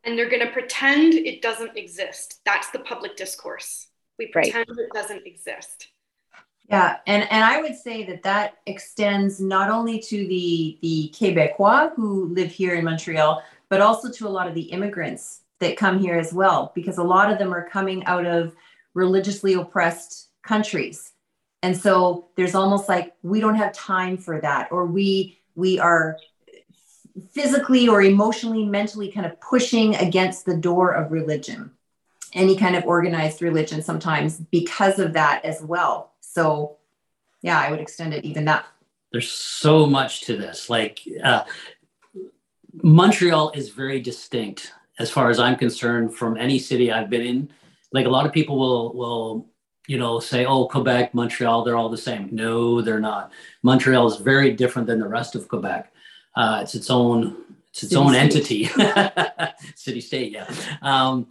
and 0.04 0.18
they're 0.18 0.28
going 0.28 0.44
to 0.46 0.52
pretend 0.52 1.14
it 1.14 1.42
doesn't 1.42 1.76
exist. 1.76 2.40
That's 2.44 2.70
the 2.70 2.80
public 2.80 3.16
discourse. 3.16 3.88
We 4.18 4.26
pretend 4.26 4.68
right. 4.68 4.78
it 4.78 4.92
doesn't 4.94 5.26
exist. 5.26 5.88
Yeah, 6.68 6.98
and 7.06 7.30
and 7.30 7.44
I 7.44 7.60
would 7.60 7.76
say 7.76 8.04
that 8.04 8.22
that 8.22 8.58
extends 8.66 9.40
not 9.40 9.70
only 9.70 9.98
to 10.00 10.16
the 10.16 10.78
the 10.80 11.12
Quebecois 11.14 11.94
who 11.94 12.26
live 12.28 12.50
here 12.50 12.74
in 12.74 12.84
Montreal, 12.84 13.42
but 13.68 13.80
also 13.80 14.10
to 14.10 14.28
a 14.28 14.30
lot 14.30 14.48
of 14.48 14.54
the 14.54 14.62
immigrants 14.62 15.40
that 15.60 15.76
come 15.76 15.98
here 15.98 16.16
as 16.16 16.32
well, 16.32 16.72
because 16.74 16.98
a 16.98 17.02
lot 17.02 17.30
of 17.30 17.38
them 17.38 17.52
are 17.52 17.68
coming 17.68 18.04
out 18.06 18.26
of 18.26 18.54
religiously 18.94 19.54
oppressed 19.54 20.28
countries, 20.42 21.12
and 21.62 21.76
so 21.76 22.28
there's 22.36 22.54
almost 22.54 22.88
like 22.88 23.12
we 23.22 23.40
don't 23.40 23.56
have 23.56 23.72
time 23.72 24.16
for 24.16 24.40
that, 24.40 24.70
or 24.70 24.86
we 24.86 25.38
we 25.54 25.78
are 25.78 26.16
physically 27.33 27.88
or 27.88 28.03
emotionally, 28.03 28.64
mentally 28.64 29.11
kind 29.11 29.27
of 29.27 29.40
pushing 29.40 29.96
against 29.96 30.46
the 30.46 30.57
door 30.57 30.92
of 30.92 31.12
religion, 31.12 31.70
any 32.33 32.57
kind 32.57 32.77
of 32.77 32.85
organized 32.85 33.42
religion 33.42 33.83
sometimes 33.83 34.38
because 34.38 34.98
of 34.98 35.12
that 35.12 35.44
as 35.44 35.62
well 35.62 36.12
so 36.33 36.79
yeah, 37.42 37.61
I 37.61 37.70
would 37.70 37.81
extend 37.81 38.14
it 38.14 38.25
even 38.25 38.44
that. 38.46 38.64
There's 39.11 39.31
so 39.31 39.85
much 39.87 40.22
to 40.22 40.37
this. 40.37 40.70
Like 40.70 41.01
uh, 41.22 41.44
Montreal 42.83 43.51
is 43.51 43.68
very 43.68 44.01
distinct 44.01 44.72
as 44.98 45.11
far 45.11 45.29
as 45.29 45.38
I'm 45.38 45.57
concerned 45.57 46.14
from 46.14 46.37
any 46.37 46.59
city 46.59 46.90
I've 46.90 47.11
been 47.11 47.20
in. 47.20 47.51
Like 47.92 48.07
a 48.07 48.11
lot 48.11 48.25
of 48.25 48.33
people 48.33 48.59
will 48.59 48.94
will 48.94 49.48
you 49.87 49.98
know 49.98 50.20
say, 50.20 50.46
oh, 50.46 50.66
Quebec, 50.68 51.12
Montreal, 51.12 51.64
they're 51.64 51.77
all 51.77 51.90
the 51.90 51.98
same. 51.98 52.31
No, 52.33 52.81
they're 52.81 53.01
not. 53.01 53.33
Montreal 53.62 54.07
is 54.07 54.16
very 54.16 54.53
different 54.53 54.87
than 54.87 55.01
the 55.01 55.09
rest 55.09 55.35
of 55.35 55.48
Quebec. 55.48 55.91
Uh, 56.35 56.61
it's 56.62 56.75
its 56.75 56.90
own 56.90 57.37
it's 57.73 57.85
its 57.85 57.92
city 57.92 58.05
own 58.05 58.14
entity, 58.14 58.64
city 59.75 60.01
state. 60.01 60.33
Yeah. 60.33 60.47
Um, 60.83 61.29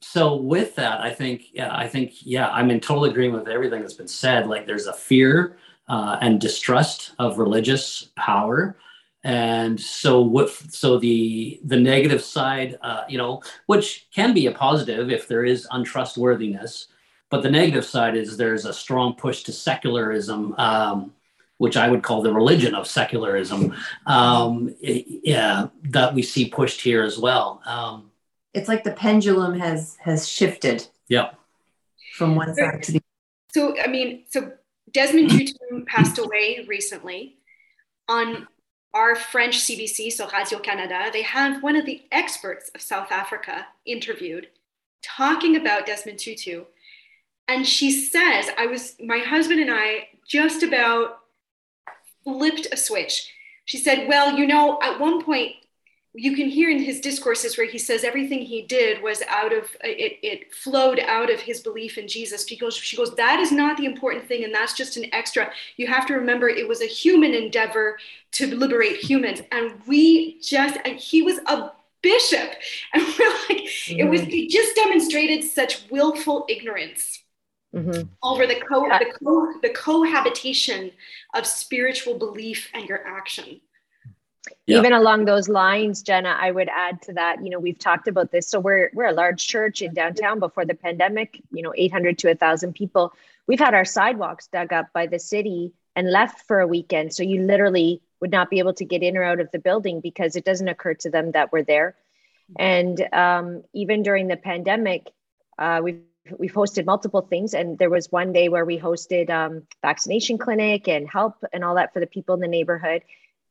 so 0.00 0.36
with 0.36 0.74
that, 0.76 1.00
I 1.00 1.10
think, 1.10 1.46
yeah, 1.52 1.76
I 1.76 1.86
think, 1.86 2.14
yeah, 2.22 2.48
I'm 2.48 2.70
in 2.70 2.80
total 2.80 3.04
agreement 3.04 3.44
with 3.44 3.52
everything 3.52 3.82
that's 3.82 3.92
been 3.92 4.08
said. 4.08 4.46
Like 4.46 4.66
there's 4.66 4.86
a 4.86 4.94
fear 4.94 5.58
uh, 5.88 6.16
and 6.22 6.40
distrust 6.40 7.12
of 7.18 7.38
religious 7.38 8.08
power. 8.16 8.76
And 9.24 9.78
so 9.78 10.22
what, 10.22 10.50
so 10.50 10.98
the, 10.98 11.60
the 11.64 11.76
negative 11.76 12.22
side, 12.22 12.78
uh, 12.80 13.04
you 13.08 13.18
know, 13.18 13.42
which 13.66 14.08
can 14.12 14.32
be 14.32 14.46
a 14.46 14.52
positive 14.52 15.10
if 15.10 15.28
there 15.28 15.44
is 15.44 15.68
untrustworthiness, 15.70 16.88
but 17.30 17.42
the 17.42 17.50
negative 17.50 17.84
side 17.84 18.16
is 18.16 18.36
there's 18.36 18.64
a 18.64 18.72
strong 18.72 19.14
push 19.14 19.42
to 19.44 19.52
secularism, 19.52 20.54
um, 20.58 21.12
which 21.62 21.76
I 21.76 21.88
would 21.88 22.02
call 22.02 22.22
the 22.22 22.32
religion 22.32 22.74
of 22.74 22.88
secularism, 22.88 23.72
um, 24.06 24.74
yeah, 24.80 25.68
that 25.84 26.12
we 26.12 26.20
see 26.20 26.48
pushed 26.48 26.80
here 26.80 27.04
as 27.04 27.18
well. 27.18 27.62
Um, 27.64 28.10
it's 28.52 28.66
like 28.66 28.82
the 28.82 28.90
pendulum 28.90 29.56
has 29.60 29.96
has 30.00 30.28
shifted. 30.28 30.84
Yeah. 31.06 31.30
From 32.14 32.34
one 32.34 32.52
side 32.52 32.82
to 32.82 32.92
the 32.92 32.98
other. 32.98 33.04
So 33.52 33.80
I 33.80 33.86
mean, 33.86 34.24
so 34.28 34.50
Desmond 34.90 35.30
Tutu 35.30 35.54
passed 35.86 36.18
away 36.18 36.66
recently. 36.68 37.36
On 38.08 38.48
our 38.92 39.14
French 39.14 39.60
CBC, 39.60 40.10
so 40.10 40.28
Radio 40.30 40.58
Canada, 40.58 41.10
they 41.12 41.22
have 41.22 41.62
one 41.62 41.76
of 41.76 41.86
the 41.86 42.02
experts 42.10 42.72
of 42.74 42.80
South 42.80 43.12
Africa 43.12 43.68
interviewed 43.86 44.48
talking 45.00 45.54
about 45.54 45.86
Desmond 45.86 46.18
Tutu. 46.18 46.64
And 47.46 47.64
she 47.64 47.92
says, 47.92 48.50
I 48.58 48.66
was, 48.66 48.96
my 49.00 49.18
husband 49.18 49.60
and 49.60 49.70
I 49.70 50.08
just 50.26 50.64
about 50.64 51.21
flipped 52.24 52.68
a 52.72 52.76
switch. 52.76 53.32
She 53.64 53.78
said, 53.78 54.08
Well, 54.08 54.36
you 54.36 54.46
know, 54.46 54.78
at 54.82 54.98
one 54.98 55.22
point, 55.22 55.54
you 56.14 56.36
can 56.36 56.48
hear 56.48 56.68
in 56.68 56.78
his 56.78 57.00
discourses 57.00 57.56
where 57.56 57.66
he 57.66 57.78
says 57.78 58.04
everything 58.04 58.42
he 58.42 58.62
did 58.62 59.02
was 59.02 59.22
out 59.28 59.52
of 59.52 59.64
it, 59.82 60.18
it 60.22 60.54
flowed 60.54 61.00
out 61.00 61.30
of 61.30 61.40
his 61.40 61.60
belief 61.60 61.96
in 61.96 62.06
jesus 62.06 62.44
because 62.44 62.76
she 62.76 62.96
goes 62.96 63.14
that 63.14 63.40
is 63.40 63.50
not 63.50 63.76
the 63.76 63.86
important 63.86 64.26
thing 64.26 64.44
and 64.44 64.54
that's 64.54 64.74
just 64.74 64.96
an 64.96 65.06
extra 65.14 65.50
you 65.76 65.86
have 65.86 66.06
to 66.06 66.14
remember 66.14 66.48
it 66.48 66.68
was 66.68 66.82
a 66.82 66.86
human 66.86 67.32
endeavor 67.32 67.96
to 68.30 68.54
liberate 68.54 68.96
humans 68.96 69.40
and 69.52 69.72
we 69.86 70.38
just 70.40 70.78
and 70.84 70.98
he 70.98 71.22
was 71.22 71.38
a 71.46 71.70
bishop 72.02 72.52
and 72.92 73.02
we're 73.18 73.30
like 73.48 73.62
mm-hmm. 73.62 74.00
it 74.00 74.08
was 74.08 74.20
mm-hmm. 74.22 74.48
just 74.50 74.74
demonstrated 74.76 75.42
such 75.42 75.88
willful 75.90 76.44
ignorance 76.48 77.21
Mm-hmm. 77.74 78.02
over 78.22 78.46
the 78.46 78.56
co 78.56 78.86
the 78.86 79.12
co 79.18 79.52
the 79.62 79.70
cohabitation 79.70 80.90
of 81.32 81.46
spiritual 81.46 82.18
belief 82.18 82.68
and 82.74 82.86
your 82.86 83.06
action. 83.06 83.60
Yeah. 84.66 84.78
even 84.78 84.92
along 84.92 85.24
those 85.24 85.48
lines 85.48 86.02
jenna 86.02 86.36
i 86.40 86.50
would 86.50 86.68
add 86.68 87.00
to 87.02 87.12
that 87.12 87.42
you 87.44 87.48
know 87.48 87.60
we've 87.60 87.78
talked 87.78 88.08
about 88.08 88.30
this. 88.30 88.48
So 88.48 88.60
we're 88.60 88.90
we're 88.92 89.06
a 89.06 89.12
large 89.12 89.46
church 89.46 89.80
in 89.80 89.94
downtown 89.94 90.38
before 90.38 90.66
the 90.66 90.74
pandemic 90.74 91.40
you 91.50 91.62
know 91.62 91.72
800 91.74 92.18
to 92.18 92.28
1000 92.28 92.74
people. 92.74 93.14
We've 93.46 93.58
had 93.58 93.74
our 93.74 93.86
sidewalks 93.86 94.48
dug 94.48 94.72
up 94.72 94.92
by 94.92 95.06
the 95.06 95.18
city 95.18 95.72
and 95.96 96.10
left 96.10 96.46
for 96.46 96.60
a 96.60 96.66
weekend. 96.66 97.14
So 97.14 97.22
you 97.22 97.42
literally 97.42 98.02
would 98.20 98.30
not 98.30 98.50
be 98.50 98.58
able 98.58 98.74
to 98.74 98.84
get 98.84 99.02
in 99.02 99.16
or 99.16 99.24
out 99.24 99.40
of 99.40 99.50
the 99.50 99.58
building 99.58 100.00
because 100.00 100.36
it 100.36 100.44
doesn't 100.44 100.68
occur 100.68 100.94
to 100.94 101.10
them 101.10 101.32
that 101.32 101.52
we're 101.52 101.64
there. 101.64 101.96
And 102.58 103.00
um, 103.12 103.64
even 103.72 104.02
during 104.02 104.28
the 104.28 104.36
pandemic 104.36 105.10
uh, 105.58 105.80
we've 105.82 106.02
we've 106.38 106.52
hosted 106.52 106.86
multiple 106.86 107.22
things 107.22 107.54
and 107.54 107.78
there 107.78 107.90
was 107.90 108.10
one 108.12 108.32
day 108.32 108.48
where 108.48 108.64
we 108.64 108.78
hosted 108.78 109.28
um, 109.30 109.62
vaccination 109.82 110.38
clinic 110.38 110.88
and 110.88 111.08
help 111.08 111.34
and 111.52 111.64
all 111.64 111.74
that 111.74 111.92
for 111.92 112.00
the 112.00 112.06
people 112.06 112.34
in 112.34 112.40
the 112.40 112.48
neighborhood 112.48 113.02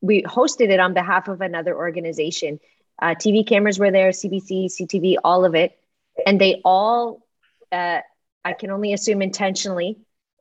we 0.02 0.22
hosted 0.24 0.68
it 0.68 0.80
on 0.80 0.92
behalf 0.92 1.28
of 1.28 1.40
another 1.40 1.74
organization. 1.74 2.60
Uh, 3.00 3.14
TV 3.14 3.46
cameras 3.46 3.78
were 3.78 3.90
there, 3.90 4.10
CBC, 4.10 4.66
CTV, 4.66 5.16
all 5.24 5.44
of 5.46 5.54
it, 5.54 5.78
and 6.26 6.40
they 6.40 6.60
all, 6.64 7.24
uh, 7.70 8.00
I 8.44 8.52
can 8.52 8.70
only 8.70 8.92
assume 8.92 9.22
intentionally, 9.22 9.98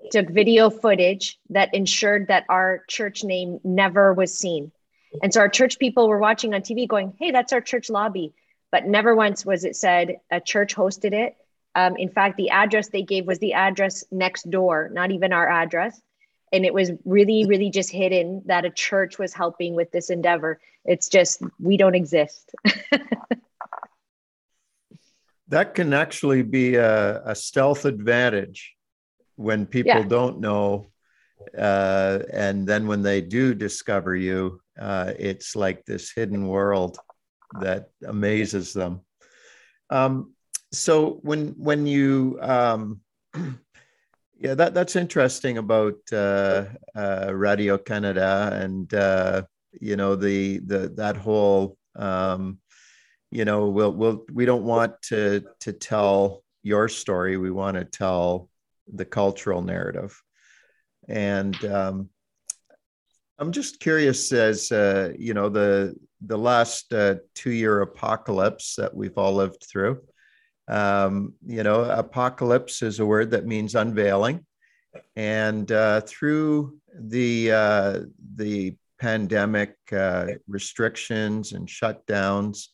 took 0.09 0.27
video 0.29 0.69
footage 0.69 1.39
that 1.51 1.73
ensured 1.73 2.27
that 2.27 2.45
our 2.49 2.83
church 2.87 3.23
name 3.23 3.59
never 3.63 4.13
was 4.13 4.35
seen. 4.35 4.71
And 5.21 5.31
so 5.31 5.41
our 5.41 5.49
church 5.49 5.77
people 5.77 6.09
were 6.09 6.17
watching 6.17 6.53
on 6.53 6.61
TV, 6.61 6.87
going, 6.87 7.13
"Hey, 7.19 7.31
that's 7.31 7.53
our 7.53 7.61
church 7.61 7.89
lobby," 7.89 8.33
but 8.71 8.87
never 8.87 9.15
once 9.15 9.45
was 9.45 9.63
it 9.63 9.75
said 9.75 10.19
a 10.31 10.41
church 10.41 10.75
hosted 10.75 11.13
it. 11.13 11.35
Um, 11.75 11.95
in 11.97 12.09
fact, 12.09 12.37
the 12.37 12.49
address 12.49 12.89
they 12.89 13.03
gave 13.03 13.25
was 13.25 13.39
the 13.39 13.53
address 13.53 14.03
next 14.11 14.49
door, 14.49 14.89
not 14.91 15.11
even 15.11 15.31
our 15.33 15.47
address. 15.47 16.01
And 16.51 16.65
it 16.65 16.73
was 16.73 16.91
really, 17.05 17.45
really 17.45 17.69
just 17.69 17.91
hidden 17.91 18.41
that 18.45 18.65
a 18.65 18.69
church 18.69 19.17
was 19.17 19.33
helping 19.33 19.73
with 19.73 19.91
this 19.91 20.09
endeavor. 20.09 20.59
It's 20.83 21.07
just, 21.07 21.41
we 21.59 21.77
don't 21.77 21.95
exist. 21.95 22.53
that 25.51 25.75
can 25.75 25.93
actually 25.93 26.41
be 26.41 26.75
a, 26.75 27.21
a 27.23 27.35
stealth 27.35 27.85
advantage 27.85 28.75
when 29.35 29.65
people 29.65 29.91
yeah. 29.91 30.03
don't 30.03 30.39
know 30.39 30.87
uh, 31.57 32.19
and 32.31 32.67
then 32.67 32.87
when 32.87 33.01
they 33.01 33.21
do 33.21 33.53
discover 33.53 34.15
you 34.15 34.61
uh, 34.79 35.11
it's 35.19 35.55
like 35.55 35.85
this 35.85 36.11
hidden 36.11 36.47
world 36.47 36.97
that 37.59 37.89
amazes 38.07 38.73
them 38.73 39.01
um, 39.89 40.33
so 40.71 41.19
when 41.21 41.49
when 41.57 41.85
you 41.85 42.37
um, 42.41 43.01
yeah 44.37 44.53
that 44.53 44.73
that's 44.73 44.95
interesting 44.95 45.57
about 45.57 45.95
uh, 46.11 46.65
uh 46.95 47.31
radio 47.33 47.77
canada 47.77 48.49
and 48.53 48.93
uh, 48.93 49.41
you 49.79 49.95
know 49.95 50.15
the 50.15 50.59
the 50.59 50.89
that 50.95 51.17
whole 51.17 51.77
um, 51.95 52.57
you 53.31 53.45
know 53.45 53.69
we'll 53.69 53.93
we'll 53.93 54.25
we 54.31 54.45
don't 54.45 54.63
want 54.63 55.01
to 55.03 55.43
to 55.59 55.73
tell 55.73 56.43
your 56.63 56.87
story. 56.87 57.37
We 57.37 57.51
want 57.51 57.77
to 57.77 57.85
tell 57.85 58.49
the 58.93 59.05
cultural 59.05 59.61
narrative. 59.61 60.21
And 61.07 61.55
um, 61.65 62.09
i'm 63.41 63.51
just 63.51 63.79
curious 63.79 64.31
as 64.31 64.71
uh, 64.71 65.11
you 65.17 65.33
know 65.33 65.49
the 65.49 65.95
the 66.21 66.37
last 66.37 66.93
uh, 66.93 67.15
two 67.33 67.49
year 67.49 67.81
apocalypse 67.81 68.75
that 68.75 68.93
we've 68.93 69.17
all 69.17 69.33
lived 69.33 69.65
through 69.69 69.99
um, 70.67 71.33
you 71.45 71.63
know 71.63 71.83
apocalypse 71.83 72.81
is 72.81 72.99
a 72.99 73.05
word 73.05 73.31
that 73.31 73.45
means 73.45 73.75
unveiling. 73.75 74.45
And 75.15 75.71
uh, 75.71 76.01
through 76.01 76.77
the 76.93 77.51
uh, 77.51 77.99
the 78.35 78.75
pandemic 78.99 79.75
uh, 79.91 80.27
restrictions 80.47 81.53
and 81.53 81.67
shutdowns 81.67 82.67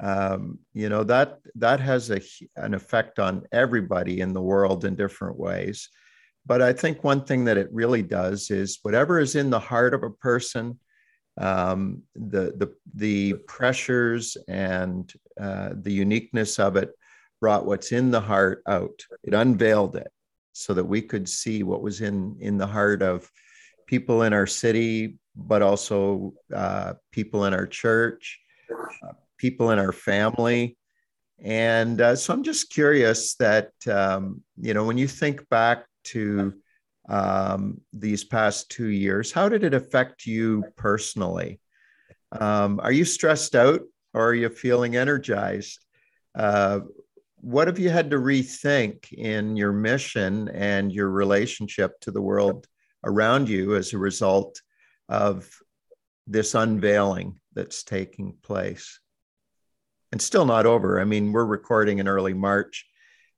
um, 0.00 0.58
you 0.74 0.88
know 0.88 1.04
that 1.04 1.38
that 1.54 1.80
has 1.80 2.10
a, 2.10 2.20
an 2.56 2.74
effect 2.74 3.18
on 3.18 3.46
everybody 3.52 4.20
in 4.20 4.32
the 4.32 4.42
world 4.42 4.84
in 4.84 4.94
different 4.94 5.38
ways. 5.38 5.88
But 6.44 6.62
i 6.62 6.72
think 6.72 7.02
one 7.02 7.24
thing 7.24 7.44
that 7.46 7.56
it 7.56 7.68
really 7.72 8.02
does 8.02 8.50
is 8.50 8.78
whatever 8.82 9.18
is 9.18 9.34
in 9.34 9.50
the 9.50 9.58
heart 9.58 9.94
of 9.94 10.02
a 10.02 10.10
person 10.10 10.78
um, 11.38 12.02
the, 12.14 12.54
the 12.56 12.72
the 12.94 13.34
pressures 13.46 14.36
and 14.48 15.12
uh, 15.40 15.70
the 15.74 15.92
uniqueness 15.92 16.58
of 16.58 16.76
it 16.76 16.90
brought 17.40 17.66
what's 17.66 17.92
in 17.92 18.10
the 18.10 18.20
heart 18.20 18.62
out 18.66 19.02
it 19.22 19.34
unveiled 19.34 19.96
it 19.96 20.10
so 20.52 20.72
that 20.74 20.84
we 20.84 21.02
could 21.02 21.28
see 21.28 21.62
what 21.62 21.82
was 21.82 22.00
in 22.00 22.36
in 22.40 22.56
the 22.56 22.66
heart 22.66 23.02
of 23.02 23.30
people 23.86 24.22
in 24.22 24.32
our 24.32 24.46
city 24.46 25.18
but 25.36 25.60
also 25.62 26.32
uh, 26.54 26.94
people 27.12 27.44
in 27.44 27.52
our 27.52 27.66
church 27.66 28.40
uh, 28.70 29.12
people 29.38 29.70
in 29.70 29.78
our 29.78 29.92
family. 29.92 30.76
And 31.42 32.00
uh, 32.00 32.16
so 32.16 32.32
I'm 32.32 32.42
just 32.42 32.70
curious 32.70 33.34
that, 33.36 33.72
um, 33.90 34.42
you 34.58 34.74
know, 34.74 34.84
when 34.84 34.98
you 34.98 35.06
think 35.06 35.48
back 35.48 35.84
to 36.04 36.54
um, 37.08 37.80
these 37.92 38.24
past 38.24 38.70
two 38.70 38.88
years, 38.88 39.32
how 39.32 39.48
did 39.48 39.62
it 39.62 39.74
affect 39.74 40.26
you 40.26 40.64
personally? 40.76 41.60
Um, 42.32 42.80
are 42.82 42.92
you 42.92 43.04
stressed 43.04 43.54
out 43.54 43.82
or 44.14 44.28
are 44.28 44.34
you 44.34 44.48
feeling 44.48 44.96
energized? 44.96 45.84
What 47.40 47.68
have 47.68 47.78
you 47.78 47.90
had 47.90 48.10
to 48.10 48.16
rethink 48.16 49.12
in 49.12 49.56
your 49.56 49.72
mission 49.72 50.48
and 50.48 50.92
your 50.92 51.10
relationship 51.10 51.98
to 52.00 52.10
the 52.10 52.22
world 52.22 52.66
around 53.04 53.48
you 53.48 53.76
as 53.76 53.92
a 53.92 53.98
result 53.98 54.60
of 55.08 55.48
this 56.26 56.54
unveiling 56.54 57.38
that's 57.54 57.84
taking 57.84 58.34
place? 58.42 58.98
and 60.12 60.22
still 60.22 60.44
not 60.44 60.66
over. 60.66 61.00
I 61.00 61.04
mean, 61.04 61.32
we're 61.32 61.44
recording 61.44 61.98
in 61.98 62.08
early 62.08 62.34
March. 62.34 62.86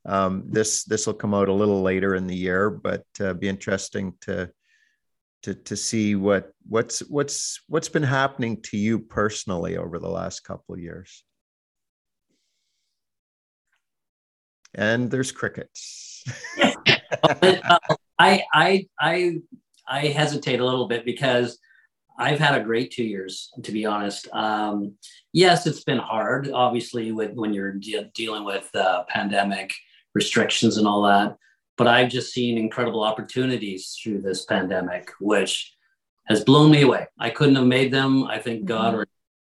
Um, 0.04 0.44
this 0.46 0.84
this 0.84 1.06
will 1.06 1.14
come 1.14 1.34
out 1.34 1.48
a 1.48 1.52
little 1.52 1.82
later 1.82 2.14
in 2.14 2.26
the 2.26 2.36
year, 2.36 2.70
but 2.70 3.04
uh, 3.20 3.34
be 3.34 3.48
interesting 3.48 4.14
to 4.22 4.50
to 5.42 5.54
to 5.54 5.76
see 5.76 6.14
what 6.14 6.52
what's 6.68 7.00
what's 7.00 7.60
what's 7.68 7.88
been 7.88 8.04
happening 8.04 8.62
to 8.62 8.76
you 8.76 8.98
personally 9.00 9.76
over 9.76 9.98
the 9.98 10.08
last 10.08 10.44
couple 10.44 10.74
of 10.74 10.80
years. 10.80 11.24
And 14.74 15.10
there's 15.10 15.32
crickets. 15.32 16.24
I 18.18 18.42
I 18.52 18.86
I 19.00 19.38
I 19.88 20.06
hesitate 20.08 20.60
a 20.60 20.64
little 20.64 20.86
bit 20.88 21.04
because 21.04 21.58
I've 22.18 22.40
had 22.40 22.60
a 22.60 22.64
great 22.64 22.90
two 22.90 23.04
years, 23.04 23.50
to 23.62 23.70
be 23.70 23.86
honest. 23.86 24.28
Um, 24.32 24.96
yes, 25.32 25.66
it's 25.66 25.84
been 25.84 25.98
hard, 25.98 26.50
obviously, 26.52 27.12
with 27.12 27.32
when 27.34 27.54
you're 27.54 27.72
de- 27.72 28.10
dealing 28.12 28.44
with 28.44 28.68
uh, 28.74 29.04
pandemic 29.08 29.72
restrictions 30.14 30.78
and 30.78 30.86
all 30.86 31.02
that. 31.02 31.36
But 31.76 31.86
I've 31.86 32.10
just 32.10 32.32
seen 32.32 32.58
incredible 32.58 33.04
opportunities 33.04 33.96
through 34.02 34.22
this 34.22 34.44
pandemic, 34.46 35.12
which 35.20 35.72
has 36.26 36.42
blown 36.42 36.72
me 36.72 36.82
away. 36.82 37.06
I 37.20 37.30
couldn't 37.30 37.54
have 37.54 37.66
made 37.66 37.92
them. 37.92 38.24
I 38.24 38.38
think 38.38 38.64
God 38.64 38.94
mm-hmm. 38.94 39.04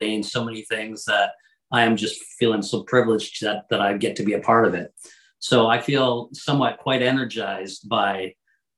ordained 0.02 0.24
so 0.24 0.42
many 0.42 0.62
things 0.62 1.04
that 1.04 1.32
I 1.74 1.82
am 1.82 1.96
just 1.96 2.22
feeling 2.38 2.62
so 2.62 2.82
privileged 2.84 3.42
that 3.42 3.64
that 3.70 3.80
I 3.80 3.96
get 4.04 4.16
to 4.16 4.24
be 4.28 4.34
a 4.34 4.40
part 4.40 4.64
of 4.66 4.74
it. 4.74 4.88
So 5.38 5.56
I 5.66 5.78
feel 5.80 6.30
somewhat 6.32 6.78
quite 6.78 7.02
energized 7.02 7.88
by 7.88 8.34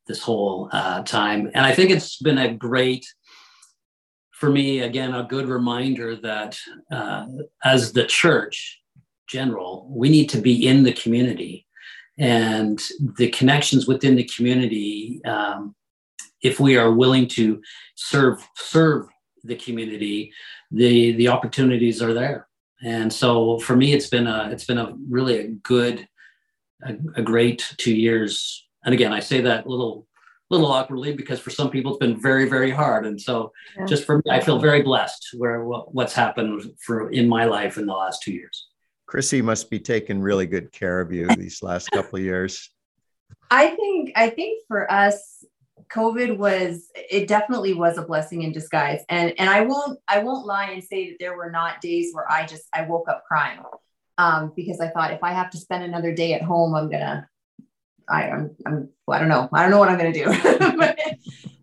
this 0.08 0.20
whole 0.22 0.68
uh, 0.72 1.02
time, 1.02 1.50
and 1.54 1.64
I 1.66 1.72
think 1.74 1.90
it's 1.90 2.18
been 2.18 2.38
a 2.38 2.54
great 2.54 3.04
for 4.36 4.50
me, 4.50 4.80
again, 4.80 5.14
a 5.14 5.24
good 5.24 5.48
reminder 5.48 6.14
that 6.16 6.58
uh, 6.92 7.26
as 7.64 7.92
the 7.92 8.04
church 8.04 8.82
general, 9.26 9.88
we 9.90 10.10
need 10.10 10.28
to 10.28 10.40
be 10.40 10.66
in 10.66 10.82
the 10.82 10.92
community 10.92 11.66
and 12.18 12.82
the 13.16 13.30
connections 13.30 13.86
within 13.86 14.14
the 14.14 14.28
community. 14.36 15.22
Um, 15.24 15.74
if 16.42 16.60
we 16.60 16.76
are 16.76 16.92
willing 16.92 17.28
to 17.28 17.62
serve 17.94 18.46
serve 18.56 19.06
the 19.42 19.56
community, 19.56 20.32
the 20.70 21.12
the 21.12 21.28
opportunities 21.28 22.02
are 22.02 22.12
there. 22.12 22.46
And 22.86 23.12
so 23.12 23.58
for 23.58 23.74
me, 23.74 23.92
it's 23.92 24.06
been 24.06 24.28
a 24.28 24.48
it's 24.52 24.64
been 24.64 24.78
a 24.78 24.94
really 25.10 25.38
a 25.40 25.48
good, 25.48 26.06
a, 26.84 26.94
a 27.16 27.22
great 27.22 27.74
two 27.78 27.92
years. 27.92 28.64
And 28.84 28.94
again, 28.94 29.12
I 29.12 29.18
say 29.18 29.40
that 29.40 29.66
little 29.66 30.06
little 30.50 30.68
awkwardly 30.68 31.12
because 31.12 31.40
for 31.40 31.50
some 31.50 31.68
people 31.68 31.90
it's 31.90 31.98
been 31.98 32.22
very 32.22 32.48
very 32.48 32.70
hard 32.70 33.04
and 33.04 33.20
so 33.20 33.50
yeah. 33.76 33.84
just 33.84 34.04
for 34.04 34.18
me 34.18 34.22
i 34.30 34.38
feel 34.38 34.60
very 34.60 34.80
blessed 34.80 35.30
where 35.36 35.64
what's 35.64 36.12
happened 36.12 36.62
for 36.80 37.10
in 37.10 37.28
my 37.28 37.46
life 37.46 37.78
in 37.78 37.84
the 37.84 37.92
last 37.92 38.22
two 38.22 38.32
years 38.32 38.68
chrissy 39.06 39.42
must 39.42 39.68
be 39.70 39.80
taking 39.80 40.20
really 40.20 40.46
good 40.46 40.70
care 40.70 41.00
of 41.00 41.12
you 41.12 41.26
these 41.36 41.64
last 41.64 41.90
couple 41.90 42.16
of 42.16 42.24
years 42.24 42.70
i 43.50 43.70
think 43.70 44.12
i 44.14 44.30
think 44.30 44.62
for 44.68 44.88
us 44.88 45.44
covid 45.88 46.36
was 46.36 46.90
it 46.94 47.28
definitely 47.28 47.74
was 47.74 47.98
a 47.98 48.02
blessing 48.02 48.42
in 48.42 48.52
disguise 48.52 49.00
and 49.08 49.32
and 49.38 49.48
i 49.48 49.60
won't 49.60 49.98
i 50.08 50.18
won't 50.18 50.46
lie 50.46 50.70
and 50.70 50.82
say 50.82 51.10
that 51.10 51.16
there 51.20 51.36
were 51.36 51.50
not 51.50 51.80
days 51.80 52.12
where 52.12 52.30
i 52.30 52.44
just 52.44 52.64
i 52.72 52.82
woke 52.82 53.08
up 53.08 53.24
crying 53.26 53.60
um, 54.18 54.52
because 54.56 54.80
i 54.80 54.88
thought 54.88 55.12
if 55.12 55.22
i 55.22 55.32
have 55.32 55.50
to 55.50 55.58
spend 55.58 55.84
another 55.84 56.12
day 56.12 56.32
at 56.34 56.42
home 56.42 56.74
i'm 56.74 56.90
gonna 56.90 57.28
I, 58.08 58.30
I'm, 58.30 58.56
I'm 58.64 58.88
I 59.08 59.18
don't 59.18 59.28
know. 59.28 59.48
I 59.52 59.62
don't 59.62 59.70
know 59.70 59.78
what 59.78 59.88
I'm 59.88 59.98
to 59.98 60.12
do. 60.12 60.26
but, 60.76 60.98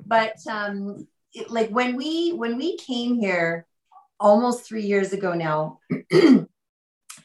but 0.05 0.35
um, 0.49 1.07
it, 1.33 1.49
like 1.49 1.69
when 1.69 1.95
we 1.95 2.31
when 2.31 2.57
we 2.57 2.77
came 2.77 3.19
here 3.19 3.65
almost 4.19 4.65
three 4.65 4.83
years 4.83 5.13
ago 5.13 5.33
now, 5.33 5.79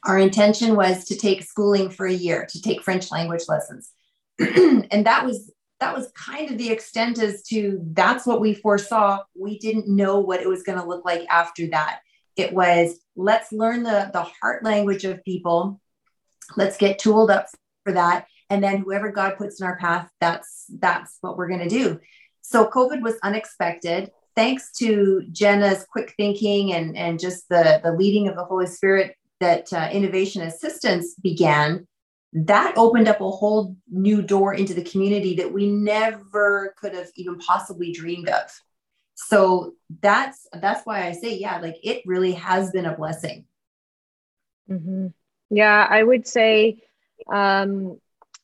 our 0.05 0.19
intention 0.19 0.77
was 0.77 1.05
to 1.07 1.17
take 1.17 1.43
schooling 1.43 1.91
for 1.91 2.07
a 2.07 2.13
year 2.13 2.47
to 2.51 2.63
take 2.63 2.83
French 2.83 3.11
language 3.11 3.43
lessons, 3.49 3.93
and 4.39 5.07
that 5.07 5.25
was 5.25 5.53
that 5.81 5.95
was 5.95 6.11
kind 6.13 6.51
of 6.51 6.59
the 6.59 6.71
extent 6.71 7.19
as 7.19 7.43
to 7.45 7.81
that's 7.93 8.27
what 8.27 8.41
we 8.41 8.55
foresaw. 8.55 9.21
We 9.35 9.59
didn't 9.59 9.89
know 9.89 10.19
what 10.21 10.41
it 10.41 10.49
was 10.49 10.63
going 10.63 10.79
to 10.79 10.87
look 10.87 11.05
like 11.05 11.27
after 11.31 11.69
that. 11.69 12.01
It 12.37 12.53
was 12.53 12.99
let's 13.17 13.53
learn 13.53 13.83
the 13.83 14.11
the 14.13 14.23
heart 14.23 14.65
language 14.65 15.05
of 15.05 15.25
people. 15.25 15.81
Let's 16.57 16.77
get 16.77 16.99
tooled 16.99 17.31
up 17.31 17.49
for 17.85 17.93
that 17.93 18.27
and 18.51 18.63
then 18.63 18.79
whoever 18.79 19.11
god 19.11 19.37
puts 19.37 19.61
in 19.61 19.67
our 19.67 19.77
path 19.77 20.11
that's 20.21 20.67
that's 20.79 21.19
what 21.21 21.37
we're 21.37 21.49
going 21.49 21.61
to 21.61 21.69
do 21.69 21.99
so 22.43 22.67
covid 22.67 23.03
was 23.03 23.17
unexpected 23.23 24.11
thanks 24.37 24.71
to 24.73 25.23
jenna's 25.33 25.87
quick 25.91 26.15
thinking 26.17 26.73
and 26.73 26.97
and 26.97 27.19
just 27.19 27.49
the 27.49 27.81
the 27.83 27.93
leading 27.93 28.29
of 28.29 28.37
the 28.37 28.45
holy 28.45 28.67
spirit 28.67 29.15
that 29.41 29.73
uh, 29.73 29.89
innovation 29.93 30.43
assistance 30.43 31.15
began 31.15 31.87
that 32.33 32.75
opened 32.77 33.09
up 33.09 33.21
a 33.21 33.31
whole 33.31 33.77
new 33.91 34.21
door 34.21 34.55
into 34.55 34.75
the 34.75 34.85
community 34.85 35.37
that 35.37 35.53
we 35.53 35.67
never 35.67 36.75
could 36.79 36.95
have 36.95 37.11
even 37.17 37.39
possibly 37.39 37.93
dreamed 37.93 38.29
of 38.29 38.63
so 39.15 39.75
that's 40.01 40.47
that's 40.61 40.85
why 40.85 41.07
i 41.07 41.13
say 41.13 41.37
yeah 41.37 41.59
like 41.59 41.77
it 41.83 42.03
really 42.05 42.33
has 42.33 42.71
been 42.71 42.87
a 42.87 42.97
blessing 42.97 43.45
mm-hmm. 44.71 45.07
yeah 45.51 45.87
i 45.89 46.03
would 46.03 46.27
say 46.27 46.83
um, 47.33 47.99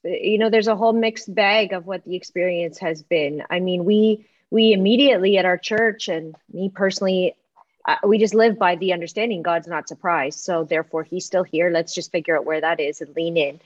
you 0.04 0.38
know, 0.38 0.50
there's 0.50 0.68
a 0.68 0.76
whole 0.76 0.92
mixed 0.92 1.34
bag 1.34 1.72
of 1.72 1.86
what 1.86 2.04
the 2.04 2.16
experience 2.16 2.78
has 2.78 3.02
been. 3.02 3.42
I 3.48 3.60
mean, 3.60 3.84
we 3.84 4.26
we 4.50 4.72
immediately 4.72 5.38
at 5.38 5.44
our 5.44 5.58
church, 5.58 6.08
and 6.08 6.34
me 6.52 6.70
personally, 6.72 7.34
uh, 7.86 7.96
we 8.04 8.18
just 8.18 8.34
live 8.34 8.58
by 8.58 8.76
the 8.76 8.92
understanding 8.92 9.42
God's 9.42 9.68
not 9.68 9.88
surprised. 9.88 10.40
So 10.40 10.64
therefore, 10.64 11.02
He's 11.02 11.26
still 11.26 11.42
here. 11.44 11.70
Let's 11.70 11.94
just 11.94 12.12
figure 12.12 12.36
out 12.36 12.44
where 12.44 12.60
that 12.60 12.80
is 12.80 13.00
and 13.00 13.14
lean 13.14 13.36
in. 13.36 13.60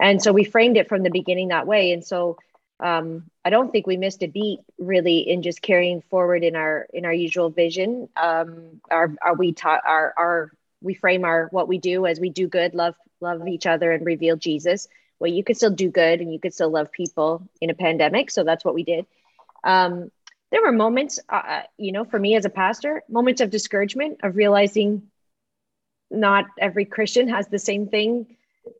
And 0.00 0.22
so 0.22 0.32
we 0.32 0.44
framed 0.44 0.76
it 0.76 0.88
from 0.88 1.02
the 1.02 1.10
beginning 1.10 1.48
that 1.48 1.66
way. 1.66 1.92
And 1.92 2.04
so 2.04 2.38
um, 2.80 3.30
I 3.44 3.50
don't 3.50 3.70
think 3.70 3.86
we 3.86 3.96
missed 3.96 4.22
a 4.22 4.26
beat 4.26 4.60
really 4.78 5.18
in 5.18 5.42
just 5.42 5.62
carrying 5.62 6.02
forward 6.02 6.42
in 6.42 6.56
our 6.56 6.86
in 6.92 7.04
our 7.04 7.12
usual 7.12 7.50
vision. 7.50 8.08
Um, 8.16 8.80
our, 8.90 9.14
our 9.22 9.34
we 9.34 9.52
taught 9.52 9.82
our 9.86 10.12
our 10.16 10.50
we 10.80 10.94
frame 10.94 11.24
our 11.24 11.46
what 11.52 11.68
we 11.68 11.78
do 11.78 12.06
as 12.06 12.18
we 12.18 12.28
do 12.28 12.48
good, 12.48 12.74
love 12.74 12.96
love 13.20 13.46
each 13.46 13.66
other, 13.66 13.92
and 13.92 14.04
reveal 14.04 14.36
Jesus. 14.36 14.88
Well, 15.20 15.30
you 15.30 15.44
could 15.44 15.56
still 15.56 15.70
do 15.70 15.88
good 15.88 16.20
and 16.20 16.32
you 16.32 16.40
could 16.40 16.52
still 16.52 16.70
love 16.70 16.90
people 16.90 17.48
in 17.60 17.70
a 17.70 17.74
pandemic. 17.74 18.30
So 18.30 18.42
that's 18.42 18.64
what 18.64 18.74
we 18.74 18.82
did. 18.82 19.06
Um, 19.62 20.10
there 20.52 20.62
were 20.62 20.70
moments, 20.70 21.18
uh, 21.30 21.34
uh, 21.34 21.62
you 21.78 21.92
know, 21.92 22.04
for 22.04 22.18
me 22.18 22.36
as 22.36 22.44
a 22.44 22.50
pastor, 22.50 23.02
moments 23.08 23.40
of 23.40 23.50
discouragement 23.50 24.20
of 24.22 24.36
realizing 24.36 25.02
not 26.10 26.44
every 26.60 26.84
Christian 26.84 27.26
has 27.28 27.48
the 27.48 27.58
same 27.58 27.88
thing, 27.88 28.36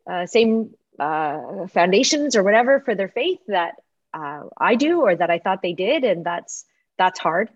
uh, 0.07 0.27
same 0.27 0.75
uh, 0.99 1.67
foundations 1.69 2.37
or 2.37 2.43
whatever 2.43 2.81
for 2.81 2.95
their 2.95 3.09
faith 3.09 3.41
that 3.49 3.77
uh, 4.13 4.43
I 4.59 4.75
do 4.75 5.01
or 5.01 5.17
that 5.17 5.31
I 5.31 5.39
thought 5.39 5.63
they 5.63 5.73
did, 5.73 6.05
and 6.05 6.27
that's 6.27 6.67
that's 6.99 7.19
hard. 7.19 7.49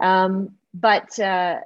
Um, 0.00 0.56
but 0.74 1.16
uh, 1.20 1.60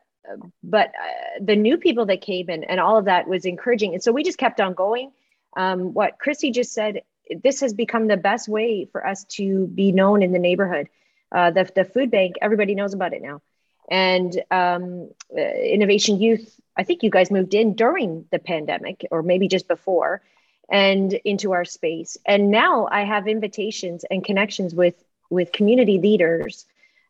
but 0.62 0.92
the 1.40 1.56
new 1.56 1.78
people 1.78 2.04
that 2.06 2.20
came 2.20 2.50
in 2.50 2.64
and 2.64 2.80
all 2.80 2.98
of 2.98 3.06
that 3.06 3.26
was 3.26 3.46
encouraging, 3.46 3.94
and 3.94 4.02
so 4.02 4.12
we 4.12 4.22
just 4.22 4.38
kept 4.38 4.60
on 4.60 4.74
going. 4.74 5.10
Um, 5.56 5.94
what 5.94 6.18
Chrissy 6.18 6.50
just 6.50 6.74
said, 6.74 7.00
this 7.42 7.60
has 7.60 7.72
become 7.72 8.08
the 8.08 8.18
best 8.18 8.46
way 8.46 8.86
for 8.92 9.06
us 9.06 9.24
to 9.36 9.68
be 9.68 9.90
known 9.90 10.22
in 10.22 10.32
the 10.32 10.38
neighborhood. 10.38 10.88
Uh, 11.32 11.50
the 11.50 11.70
the 11.74 11.84
food 11.84 12.10
bank, 12.10 12.36
everybody 12.40 12.74
knows 12.74 12.94
about 12.94 13.12
it 13.12 13.22
now, 13.22 13.42
and 13.90 14.42
um, 14.50 15.10
uh, 15.36 15.40
Innovation 15.40 16.20
Youth. 16.20 16.60
I 16.76 16.82
think 16.82 17.02
you 17.02 17.10
guys 17.10 17.30
moved 17.30 17.54
in 17.54 17.74
during 17.74 18.26
the 18.30 18.38
pandemic, 18.38 19.06
or 19.10 19.22
maybe 19.22 19.48
just 19.48 19.68
before 19.68 20.22
and 20.70 21.12
into 21.24 21.52
our 21.52 21.64
space. 21.64 22.16
And 22.26 22.50
now 22.50 22.88
I 22.90 23.04
have 23.04 23.28
invitations 23.28 24.04
and 24.10 24.24
connections 24.24 24.74
with 24.74 24.94
with 25.30 25.52
community 25.52 25.98
leaders 25.98 26.66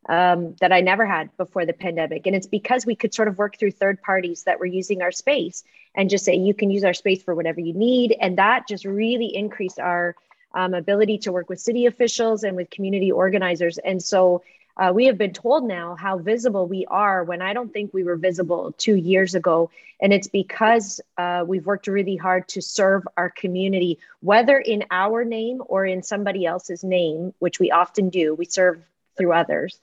um, 0.08 0.54
that 0.60 0.72
I 0.72 0.80
never 0.80 1.06
had 1.06 1.34
before 1.36 1.64
the 1.64 1.72
pandemic. 1.72 2.26
And 2.26 2.36
it's 2.36 2.46
because 2.46 2.84
we 2.84 2.94
could 2.94 3.14
sort 3.14 3.28
of 3.28 3.38
work 3.38 3.58
through 3.58 3.72
third 3.72 4.02
parties 4.02 4.44
that 4.44 4.58
were 4.58 4.66
using 4.66 5.02
our 5.02 5.12
space 5.12 5.64
and 5.94 6.10
just 6.10 6.24
say, 6.24 6.34
you 6.34 6.54
can 6.54 6.70
use 6.70 6.84
our 6.84 6.94
space 6.94 7.22
for 7.22 7.34
whatever 7.34 7.60
you 7.60 7.72
need. 7.72 8.16
And 8.20 8.38
that 8.38 8.68
just 8.68 8.84
really 8.84 9.34
increased 9.34 9.78
our 9.78 10.14
um, 10.54 10.72
ability 10.74 11.18
to 11.18 11.32
work 11.32 11.48
with 11.48 11.60
city 11.60 11.86
officials 11.86 12.44
and 12.44 12.56
with 12.56 12.70
community 12.70 13.12
organizers. 13.12 13.78
And 13.78 14.02
so 14.02 14.42
uh, 14.76 14.92
we 14.94 15.04
have 15.06 15.18
been 15.18 15.32
told 15.32 15.64
now 15.64 15.94
how 15.94 16.18
visible 16.18 16.66
we 16.66 16.84
are 16.86 17.22
when 17.22 17.40
I 17.42 17.52
don't 17.52 17.72
think 17.72 17.94
we 17.94 18.02
were 18.02 18.16
visible 18.16 18.74
two 18.76 18.96
years 18.96 19.34
ago. 19.34 19.70
And 20.00 20.12
it's 20.12 20.26
because 20.28 21.00
uh, 21.16 21.44
we've 21.46 21.64
worked 21.64 21.86
really 21.86 22.16
hard 22.16 22.48
to 22.48 22.60
serve 22.60 23.06
our 23.16 23.30
community, 23.30 23.98
whether 24.20 24.58
in 24.58 24.84
our 24.90 25.24
name 25.24 25.62
or 25.66 25.86
in 25.86 26.02
somebody 26.02 26.44
else's 26.44 26.82
name, 26.82 27.34
which 27.38 27.60
we 27.60 27.70
often 27.70 28.08
do. 28.10 28.34
We 28.34 28.46
serve 28.46 28.82
through 29.16 29.32
others. 29.32 29.78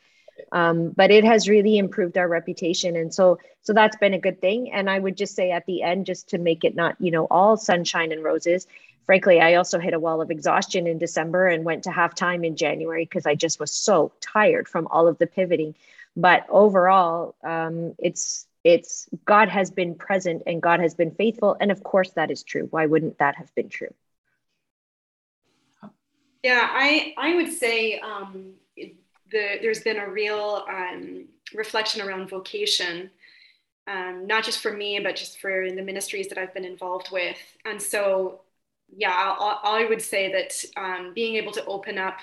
Um, 0.51 0.89
but 0.89 1.11
it 1.11 1.23
has 1.23 1.49
really 1.49 1.77
improved 1.77 2.17
our 2.17 2.27
reputation 2.27 2.95
and 2.95 3.13
so 3.13 3.39
so 3.61 3.73
that's 3.73 3.97
been 3.97 4.13
a 4.13 4.19
good 4.19 4.41
thing 4.41 4.71
and 4.71 4.89
i 4.89 4.97
would 4.97 5.15
just 5.15 5.35
say 5.35 5.51
at 5.51 5.65
the 5.65 5.83
end 5.83 6.05
just 6.05 6.29
to 6.29 6.37
make 6.37 6.63
it 6.63 6.75
not 6.75 6.95
you 6.99 7.11
know 7.11 7.27
all 7.29 7.57
sunshine 7.57 8.11
and 8.11 8.23
roses 8.23 8.67
frankly, 9.05 9.41
I 9.41 9.55
also 9.55 9.79
hit 9.79 9.93
a 9.93 9.99
wall 9.99 10.21
of 10.21 10.31
exhaustion 10.31 10.87
in 10.87 10.97
December 10.97 11.47
and 11.47 11.65
went 11.65 11.83
to 11.83 11.89
halftime 11.89 12.45
in 12.45 12.55
January 12.55 13.03
because 13.03 13.25
I 13.25 13.35
just 13.35 13.59
was 13.59 13.71
so 13.71 14.11
tired 14.21 14.67
from 14.67 14.87
all 14.87 15.07
of 15.07 15.17
the 15.17 15.27
pivoting. 15.27 15.75
But 16.15 16.45
overall, 16.49 17.35
um, 17.43 17.95
it's 17.99 18.47
it's 18.63 19.09
God 19.25 19.49
has 19.49 19.71
been 19.71 19.95
present 19.95 20.43
and 20.45 20.61
God 20.61 20.79
has 20.79 20.93
been 20.93 21.11
faithful, 21.11 21.57
and 21.59 21.71
of 21.71 21.83
course 21.83 22.11
that 22.11 22.31
is 22.31 22.43
true. 22.43 22.67
Why 22.69 22.85
wouldn't 22.85 23.17
that 23.17 23.35
have 23.35 23.53
been 23.55 23.69
true? 23.69 23.93
Yeah, 26.43 26.67
I 26.71 27.13
I 27.17 27.35
would 27.35 27.51
say 27.51 27.99
um, 27.99 28.53
the 29.31 29.57
there's 29.61 29.81
been 29.81 29.97
a 29.97 30.09
real 30.09 30.65
um, 30.69 31.25
reflection 31.53 32.01
around 32.01 32.29
vocation 32.29 33.09
um, 33.87 34.27
not 34.27 34.43
just 34.43 34.59
for 34.59 34.71
me, 34.71 34.99
but 34.99 35.15
just 35.15 35.39
for 35.39 35.69
the 35.69 35.81
ministries 35.81 36.27
that 36.27 36.37
I've 36.37 36.53
been 36.53 36.65
involved 36.65 37.09
with. 37.11 37.37
And 37.65 37.81
so 37.81 38.41
yeah, 38.95 39.11
I, 39.11 39.59
I 39.63 39.89
would 39.89 40.01
say 40.01 40.31
that 40.31 40.63
um, 40.77 41.13
being 41.13 41.35
able 41.35 41.51
to 41.53 41.65
open 41.65 41.97
up 41.97 42.19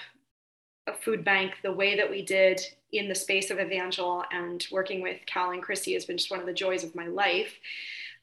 a 0.87 0.93
food 0.93 1.25
bank 1.25 1.55
the 1.63 1.73
way 1.73 1.97
that 1.97 2.11
we 2.11 2.23
did 2.23 2.61
in 2.93 3.09
the 3.09 3.15
space 3.15 3.51
of 3.51 3.59
Evangel 3.59 4.25
and 4.33 4.67
working 4.71 5.03
with 5.03 5.21
Cal 5.27 5.51
and 5.51 5.63
Chrissy 5.63 5.95
has 5.95 6.05
been 6.05 6.17
just 6.17 6.31
one 6.31 6.41
of 6.41 6.47
the 6.47 6.53
joys 6.53 6.85
of 6.85 6.95
my 6.95 7.07
life. 7.07 7.55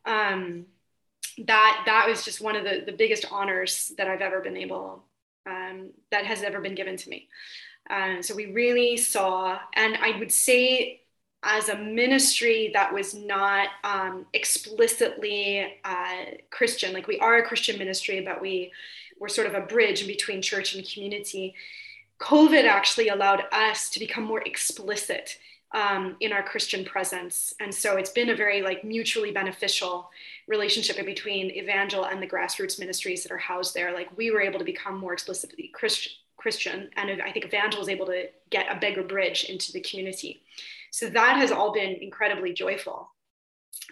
Um, 0.05 0.65
that 1.45 1.83
that 1.85 2.07
was 2.07 2.23
just 2.23 2.41
one 2.41 2.55
of 2.55 2.63
the, 2.63 2.83
the 2.85 2.93
biggest 2.93 3.25
honors 3.31 3.93
that 3.97 4.07
I've 4.07 4.21
ever 4.21 4.39
been 4.39 4.57
able 4.57 5.03
um, 5.45 5.89
that 6.11 6.25
has 6.25 6.43
ever 6.43 6.61
been 6.61 6.75
given 6.75 6.97
to 6.97 7.09
me. 7.09 7.27
Um, 7.89 8.23
so 8.23 8.35
we 8.35 8.51
really 8.51 8.97
saw, 8.97 9.59
and 9.73 9.97
I 9.97 10.17
would 10.17 10.31
say 10.31 11.01
as 11.45 11.69
a 11.69 11.77
ministry 11.77 12.71
that 12.73 12.91
was 12.91 13.13
not 13.13 13.69
um, 13.83 14.25
explicitly 14.33 15.79
uh, 15.85 16.25
Christian. 16.49 16.91
Like 16.91 17.07
we 17.07 17.19
are 17.19 17.37
a 17.37 17.45
Christian 17.45 17.77
ministry, 17.77 18.21
but 18.21 18.41
we 18.41 18.71
were 19.19 19.29
sort 19.29 19.47
of 19.47 19.53
a 19.53 19.61
bridge 19.61 20.07
between 20.07 20.41
church 20.41 20.73
and 20.73 20.87
community. 20.91 21.53
COVID 22.19 22.65
actually 22.65 23.09
allowed 23.09 23.43
us 23.51 23.89
to 23.91 23.99
become 23.99 24.23
more 24.23 24.41
explicit 24.41 25.37
um, 25.73 26.15
in 26.19 26.31
our 26.31 26.41
Christian 26.41 26.83
presence, 26.85 27.53
and 27.59 27.73
so 27.73 27.97
it's 27.97 28.09
been 28.09 28.29
a 28.29 28.35
very 28.35 28.61
like 28.61 28.83
mutually 28.83 29.31
beneficial 29.31 30.09
relationship 30.47 31.03
between 31.05 31.51
Evangel 31.51 32.05
and 32.05 32.21
the 32.21 32.27
grassroots 32.27 32.79
ministries 32.79 33.23
that 33.23 33.31
are 33.31 33.37
housed 33.37 33.73
there. 33.73 33.93
Like 33.93 34.17
we 34.17 34.31
were 34.31 34.41
able 34.41 34.59
to 34.59 34.65
become 34.65 34.97
more 34.97 35.13
explicitly 35.13 35.69
Christian. 35.73 36.13
Christian, 36.45 36.91
and 36.95 37.07
I 37.27 37.31
think 37.31 37.45
Evangel 37.45 37.79
was 37.79 37.89
able 37.89 38.05
to 38.05 38.21
get 38.51 38.65
a 38.69 38.79
bigger 38.79 39.01
bridge 39.01 39.45
into 39.45 39.71
the 39.71 39.81
community. 39.81 40.43
So 40.91 41.09
that 41.09 41.37
has 41.37 41.51
all 41.51 41.71
been 41.73 41.93
incredibly 42.07 42.53
joyful. 42.53 43.09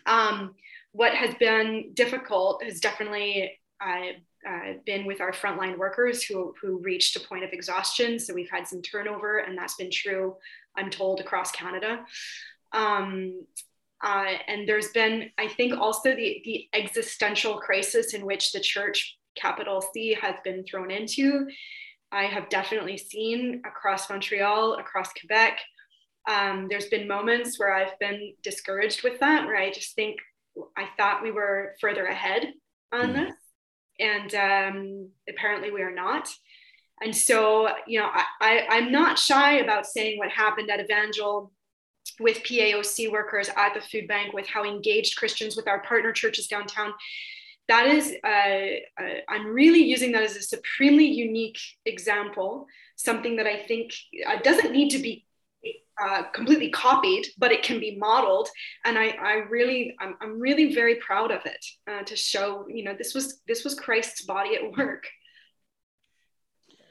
Um, 0.06 0.54
what 0.92 1.14
has 1.16 1.34
been 1.48 1.94
difficult 1.96 2.64
has 2.64 2.80
definitely 2.80 3.60
uh, 3.82 4.12
uh, 4.48 4.74
been 4.86 5.08
with 5.08 5.20
our 5.20 5.32
frontline 5.32 5.80
workers 5.80 6.22
who, 6.22 6.54
who 6.62 6.78
reached 6.78 7.16
a 7.16 7.28
point 7.28 7.44
of 7.44 7.54
exhaustion. 7.54 8.20
So 8.20 8.36
we've 8.36 8.56
had 8.58 8.68
some 8.68 8.84
turnover, 8.84 9.40
and 9.40 9.58
that's 9.58 9.78
been 9.82 9.90
true, 9.90 10.36
I'm 10.78 10.92
told, 10.92 11.20
across 11.20 11.50
Canada. 11.52 12.06
Um, 12.72 13.46
uh, 14.04 14.34
and 14.48 14.70
there's 14.70 14.90
been, 14.90 15.32
I 15.40 15.48
think, 15.48 15.72
also 15.80 16.16
the, 16.16 16.42
the 16.46 16.68
existential 16.74 17.58
crisis 17.58 18.14
in 18.14 18.28
which 18.28 18.52
the 18.52 18.60
church, 18.60 19.18
capital 19.36 19.82
C, 19.92 20.16
has 20.22 20.36
been 20.44 20.64
thrown 20.64 20.92
into. 20.92 21.48
I 22.14 22.26
have 22.26 22.50
definitely 22.50 22.98
seen 22.98 23.62
across 23.66 24.10
Montreal, 24.10 24.76
across 24.76 25.12
Quebec, 25.14 25.60
um, 26.30 26.68
there's 26.70 26.88
been 26.88 27.08
moments 27.08 27.60
where 27.60 27.74
I've 27.74 27.98
been 28.00 28.34
discouraged 28.44 29.04
with 29.04 29.20
that, 29.20 29.46
where 29.46 29.58
I 29.58 29.72
just 29.72 29.96
think 29.96 30.18
I 30.78 30.88
thought 30.98 31.24
we 31.24 31.32
were 31.32 31.76
further 31.82 32.06
ahead 32.06 32.54
on 32.92 33.10
mm 33.10 33.14
this, 33.14 33.36
and 34.00 34.36
um, 34.36 35.10
apparently 35.30 35.72
we 35.72 35.82
are 35.82 35.94
not. 35.94 36.30
And 37.02 37.16
so, 37.16 37.70
you 37.88 38.00
know, 38.00 38.10
I, 38.12 38.26
I, 38.40 38.66
I'm 38.70 38.92
not 38.92 39.20
shy 39.20 39.58
about 39.58 39.86
saying 39.86 40.18
what 40.18 40.30
happened 40.30 40.70
at 40.70 40.80
Evangel 40.80 41.52
with 42.20 42.44
PAOC 42.44 43.12
workers 43.12 43.50
at 43.58 43.74
the 43.74 43.82
food 43.82 44.08
bank, 44.08 44.34
with 44.34 44.48
how 44.48 44.64
engaged 44.64 45.18
Christians 45.18 45.56
with 45.58 45.68
our 45.68 45.82
partner 45.82 46.12
churches 46.12 46.48
downtown. 46.48 46.94
That 47.70 47.88
is, 47.88 48.14
uh, 48.24 48.28
uh, 48.28 49.14
I'm 49.30 49.48
really 49.48 49.84
using 49.84 50.12
that 50.12 50.24
as 50.24 50.36
a 50.36 50.42
supremely 50.42 51.06
unique 51.06 51.60
example, 51.86 52.68
something 52.96 53.38
that 53.38 53.48
I 53.48 53.58
think 53.58 53.94
uh, 54.28 54.38
doesn't 54.44 54.74
need 54.74 54.90
to 54.90 55.00
be 55.00 55.26
uh, 56.02 56.24
completely 56.34 56.70
copied, 56.72 57.28
but 57.38 57.52
it 57.52 57.64
can 57.64 57.80
be 57.80 57.96
modeled. 57.96 58.50
And 58.84 58.98
I, 58.98 59.10
I 59.10 59.34
really, 59.50 59.96
I'm, 60.00 60.16
I'm 60.22 60.40
really 60.40 60.74
very 60.74 60.96
proud 60.96 61.32
of 61.32 61.46
it 61.46 61.66
uh, 61.90 62.04
to 62.04 62.16
show, 62.16 62.66
you 62.68 62.84
know, 62.84 62.96
this 62.98 63.14
was 63.14 63.42
this 63.48 63.64
was 63.64 63.76
Christ's 63.76 64.24
body 64.24 64.56
at 64.56 64.78
work. 64.78 65.08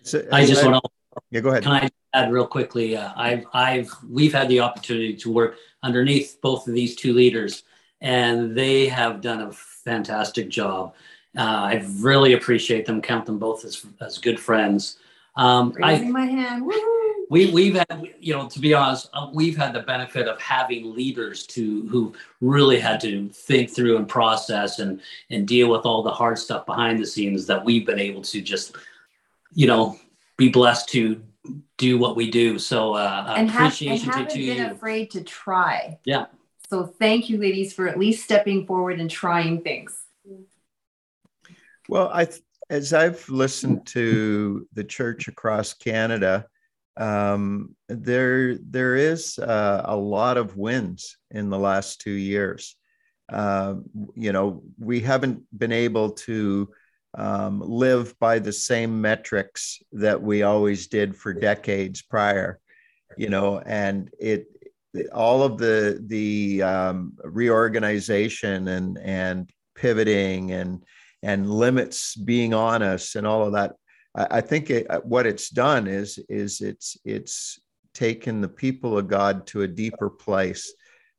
So, 0.02 0.26
I 0.32 0.46
just 0.46 0.64
want 0.64 0.82
to. 0.82 0.90
Yeah, 1.30 1.40
go 1.40 1.50
ahead. 1.50 1.64
Can 1.64 1.72
I 1.72 1.90
add 2.14 2.32
real 2.32 2.46
quickly? 2.46 2.96
Uh, 2.96 3.12
I've, 3.14 3.44
I've, 3.52 3.90
we've 4.08 4.32
had 4.32 4.48
the 4.48 4.60
opportunity 4.60 5.14
to 5.16 5.30
work 5.30 5.56
underneath 5.82 6.38
both 6.40 6.66
of 6.66 6.74
these 6.74 6.96
two 6.96 7.12
leaders, 7.12 7.64
and 8.00 8.56
they 8.56 8.86
have 8.88 9.20
done 9.20 9.42
a 9.42 9.52
fantastic 9.84 10.48
job. 10.48 10.94
Uh, 11.36 11.40
I 11.40 11.86
really 11.96 12.34
appreciate 12.34 12.86
them. 12.86 13.00
Count 13.00 13.26
them 13.26 13.38
both 13.38 13.64
as 13.64 13.84
as 14.00 14.18
good 14.18 14.38
friends. 14.38 14.98
Um, 15.36 15.72
Raising 15.72 16.08
I, 16.08 16.10
my 16.10 16.26
hand. 16.26 16.66
We 16.66 17.50
we've 17.50 17.74
had 17.74 18.10
you 18.20 18.34
know 18.34 18.46
to 18.46 18.58
be 18.58 18.74
honest 18.74 19.08
uh, 19.14 19.30
we've 19.32 19.56
had 19.56 19.72
the 19.72 19.80
benefit 19.80 20.28
of 20.28 20.38
having 20.38 20.94
leaders 20.94 21.46
to 21.46 21.86
who 21.88 22.12
really 22.42 22.78
had 22.78 23.00
to 23.00 23.28
think 23.30 23.70
through 23.70 23.96
and 23.96 24.06
process 24.06 24.80
and 24.80 25.00
and 25.30 25.48
deal 25.48 25.70
with 25.70 25.86
all 25.86 26.02
the 26.02 26.10
hard 26.10 26.38
stuff 26.38 26.66
behind 26.66 26.98
the 26.98 27.06
scenes 27.06 27.46
that 27.46 27.64
we've 27.64 27.86
been 27.86 27.98
able 27.98 28.20
to 28.20 28.42
just 28.42 28.76
you 29.54 29.66
know 29.66 29.98
be 30.36 30.50
blessed 30.50 30.90
to 30.90 31.22
do 31.78 31.96
what 31.96 32.16
we 32.16 32.30
do 32.30 32.58
so 32.58 32.94
uh 32.94 33.32
and 33.34 33.48
appreciation 33.48 34.10
have, 34.10 34.20
and 34.20 34.28
to, 34.28 34.36
to 34.36 34.46
been 34.46 34.58
you 34.58 34.70
afraid 34.70 35.10
to 35.10 35.22
try 35.22 35.98
yeah 36.04 36.26
so 36.72 36.86
thank 36.86 37.28
you 37.28 37.36
ladies 37.36 37.72
for 37.72 37.86
at 37.86 37.98
least 37.98 38.24
stepping 38.24 38.66
forward 38.66 38.98
and 38.98 39.10
trying 39.10 39.60
things 39.60 40.06
well 41.88 42.10
i 42.14 42.26
as 42.70 42.92
i've 42.92 43.28
listened 43.28 43.84
to 43.86 44.66
the 44.72 44.84
church 44.84 45.28
across 45.28 45.74
canada 45.74 46.46
um, 46.96 47.74
there 47.88 48.56
there 48.58 48.96
is 48.96 49.38
uh, 49.38 49.82
a 49.84 49.96
lot 49.96 50.36
of 50.36 50.56
wins 50.56 51.16
in 51.30 51.48
the 51.48 51.58
last 51.58 52.00
two 52.00 52.12
years. 52.12 52.76
Uh, 53.30 53.76
you 54.14 54.32
know, 54.32 54.62
we 54.78 55.00
haven't 55.00 55.42
been 55.56 55.72
able 55.72 56.10
to 56.10 56.68
um, 57.16 57.60
live 57.60 58.18
by 58.18 58.38
the 58.38 58.52
same 58.52 59.00
metrics 59.00 59.82
that 59.92 60.20
we 60.20 60.42
always 60.42 60.86
did 60.88 61.16
for 61.16 61.32
decades 61.32 62.02
prior. 62.02 62.58
You 63.16 63.30
know, 63.30 63.58
and 63.60 64.10
it 64.18 64.46
all 65.12 65.42
of 65.42 65.58
the 65.58 66.02
the 66.06 66.62
um, 66.62 67.14
reorganization 67.24 68.68
and 68.68 68.98
and 68.98 69.50
pivoting 69.74 70.52
and 70.52 70.84
and 71.22 71.48
limits 71.48 72.14
being 72.16 72.52
on 72.52 72.82
us 72.82 73.14
and 73.14 73.26
all 73.26 73.46
of 73.46 73.52
that 73.52 73.72
I, 74.14 74.26
I 74.30 74.40
think 74.40 74.70
it, 74.70 74.90
uh, 74.90 75.00
what 75.00 75.26
it's 75.26 75.50
done 75.50 75.86
is 75.86 76.18
is 76.28 76.60
it's 76.60 76.96
it's 77.04 77.60
taken 77.94 78.40
the 78.40 78.48
people 78.48 78.98
of 78.98 79.08
God 79.08 79.46
to 79.48 79.62
a 79.62 79.68
deeper 79.68 80.08
place, 80.08 80.72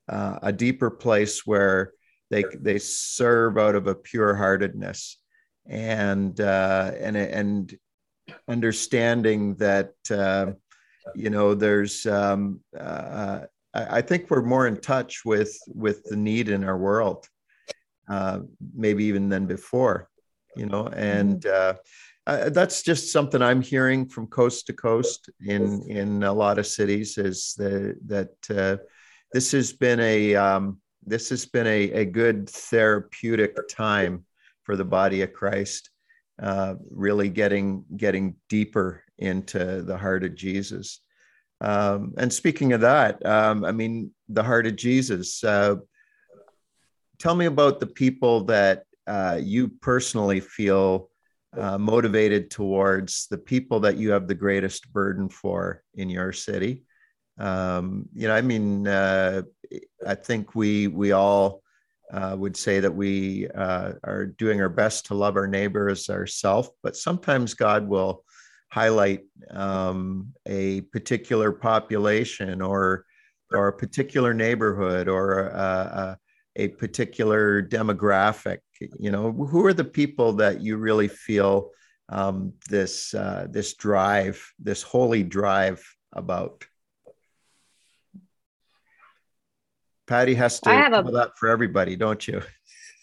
uh, 0.10 0.40
a 0.42 0.52
deeper 0.52 0.90
place 0.90 1.46
where 1.46 1.94
they 2.30 2.44
they 2.60 2.80
serve 2.80 3.58
out 3.58 3.76
of 3.76 3.88
a 3.88 3.96
pure 3.96 4.36
heartedness. 4.36 5.18
And 5.66 6.40
uh, 6.42 6.92
and 7.00 7.16
and 7.16 7.78
understanding 8.50 9.56
that 9.56 9.94
uh, 10.12 10.52
you 11.16 11.30
know 11.30 11.54
there's 11.54 12.06
um, 12.06 12.60
uh, 12.78 13.42
I, 13.74 13.98
I, 13.98 14.02
think 14.02 14.30
we're 14.30 14.42
more 14.42 14.68
in 14.68 14.78
touch 14.78 15.26
with 15.26 15.58
with 15.68 16.04
the 16.06 16.16
need 16.16 16.50
in 16.50 16.64
our 16.64 16.78
world 16.78 17.28
uh, 18.10 18.40
maybe 18.74 19.06
even 19.06 19.30
than 19.30 19.46
before 19.46 20.10
you 20.56 20.66
know 20.66 20.88
and 20.88 21.42
mm-hmm. 21.42 21.78
uh, 21.78 21.80
uh, 22.26 22.50
that's 22.50 22.84
just 22.84 23.12
something 23.12 23.42
I'm 23.42 23.62
hearing 23.62 24.08
from 24.08 24.28
coast 24.28 24.68
to 24.68 24.74
coast 24.74 25.30
in 25.42 25.84
in 25.90 26.24
a 26.24 26.32
lot 26.32 26.58
of 26.58 26.66
cities 26.66 27.18
is 27.18 27.54
the, 27.58 27.98
that 28.06 28.32
uh, 28.50 28.82
this 29.34 29.52
has 29.52 29.74
been 29.74 30.00
a 30.00 30.36
um, 30.36 30.80
this 31.06 31.30
has 31.30 31.46
been 31.46 31.68
a, 31.68 31.92
a 31.92 32.06
good 32.06 32.50
therapeutic 32.50 33.58
time 33.68 34.26
for 34.64 34.78
the 34.78 34.86
body 34.86 35.22
of 35.22 35.34
Christ, 35.34 35.90
uh, 36.42 36.76
really 36.90 37.30
getting 37.30 37.84
getting 37.98 38.36
deeper 38.48 39.04
into 39.18 39.82
the 39.82 39.98
heart 39.98 40.24
of 40.24 40.36
Jesus. 40.36 41.02
Um, 41.64 42.14
and 42.18 42.32
speaking 42.32 42.74
of 42.74 42.82
that, 42.82 43.26
um, 43.26 43.64
I 43.64 43.72
mean 43.72 44.12
the 44.28 44.44
heart 44.44 44.68
of 44.68 44.76
Jesus. 44.76 45.44
Uh, 45.44 45.78
tell 47.20 47.36
me 47.36 47.46
about 47.46 47.80
the 47.80 47.88
people 47.88 48.44
that 48.46 48.84
uh, 49.08 49.40
you 49.42 49.70
personally 49.70 50.42
feel 50.42 51.10
uh, 51.58 51.78
motivated 51.78 52.52
towards 52.52 53.28
the 53.28 53.38
people 53.38 53.80
that 53.82 53.98
you 53.98 54.12
have 54.12 54.28
the 54.28 54.36
greatest 54.36 54.92
burden 54.92 55.30
for 55.30 55.84
in 55.96 56.10
your 56.10 56.34
city. 56.34 56.84
Um, 57.38 58.10
you 58.14 58.28
know, 58.28 58.36
I 58.36 58.42
mean, 58.42 58.88
uh, 58.88 59.44
I 60.06 60.16
think 60.16 60.56
we 60.56 60.88
we 60.88 61.14
all 61.14 61.62
uh, 62.12 62.36
would 62.38 62.58
say 62.58 62.80
that 62.80 62.94
we 62.94 63.48
uh, 63.50 63.94
are 64.04 64.26
doing 64.26 64.62
our 64.62 64.70
best 64.70 65.06
to 65.08 65.16
love 65.16 65.36
our 65.36 65.48
neighbors 65.48 66.10
ourselves, 66.10 66.70
but 66.84 66.98
sometimes 66.98 67.54
God 67.54 67.88
will 67.88 68.24
highlight 68.74 69.22
um, 69.52 70.34
a 70.48 70.82
particular 70.82 71.52
population 71.52 72.60
or 72.60 73.06
or 73.52 73.68
a 73.68 73.74
particular 73.74 74.34
neighborhood 74.34 75.08
or 75.08 75.48
a, 75.50 76.18
a, 76.56 76.64
a 76.64 76.68
particular 76.70 77.62
demographic 77.62 78.58
you 78.98 79.12
know 79.12 79.32
who 79.32 79.64
are 79.64 79.76
the 79.76 79.84
people 79.84 80.34
that 80.34 80.60
you 80.60 80.78
really 80.78 81.08
feel 81.08 81.70
um, 82.10 82.54
this 82.68 83.14
uh, 83.14 83.46
this 83.48 83.76
drive 83.76 84.44
this 84.58 84.82
holy 84.82 85.22
drive 85.22 85.80
about? 86.12 86.66
Patty 90.08 90.34
has 90.34 90.60
to 90.62 90.72
I 90.72 90.74
have 90.74 91.08
a, 91.08 91.12
that 91.12 91.38
for 91.38 91.48
everybody 91.50 91.96
don't 91.96 92.28
you? 92.28 92.42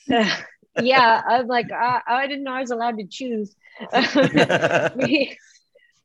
Yeah 0.80 1.20
i'm 1.26 1.48
like 1.48 1.70
I, 1.72 2.00
I 2.06 2.26
didn't 2.28 2.44
know 2.44 2.52
i 2.52 2.60
was 2.60 2.70
allowed 2.70 2.98
to 2.98 3.06
choose. 3.06 3.54
We, 4.96 5.36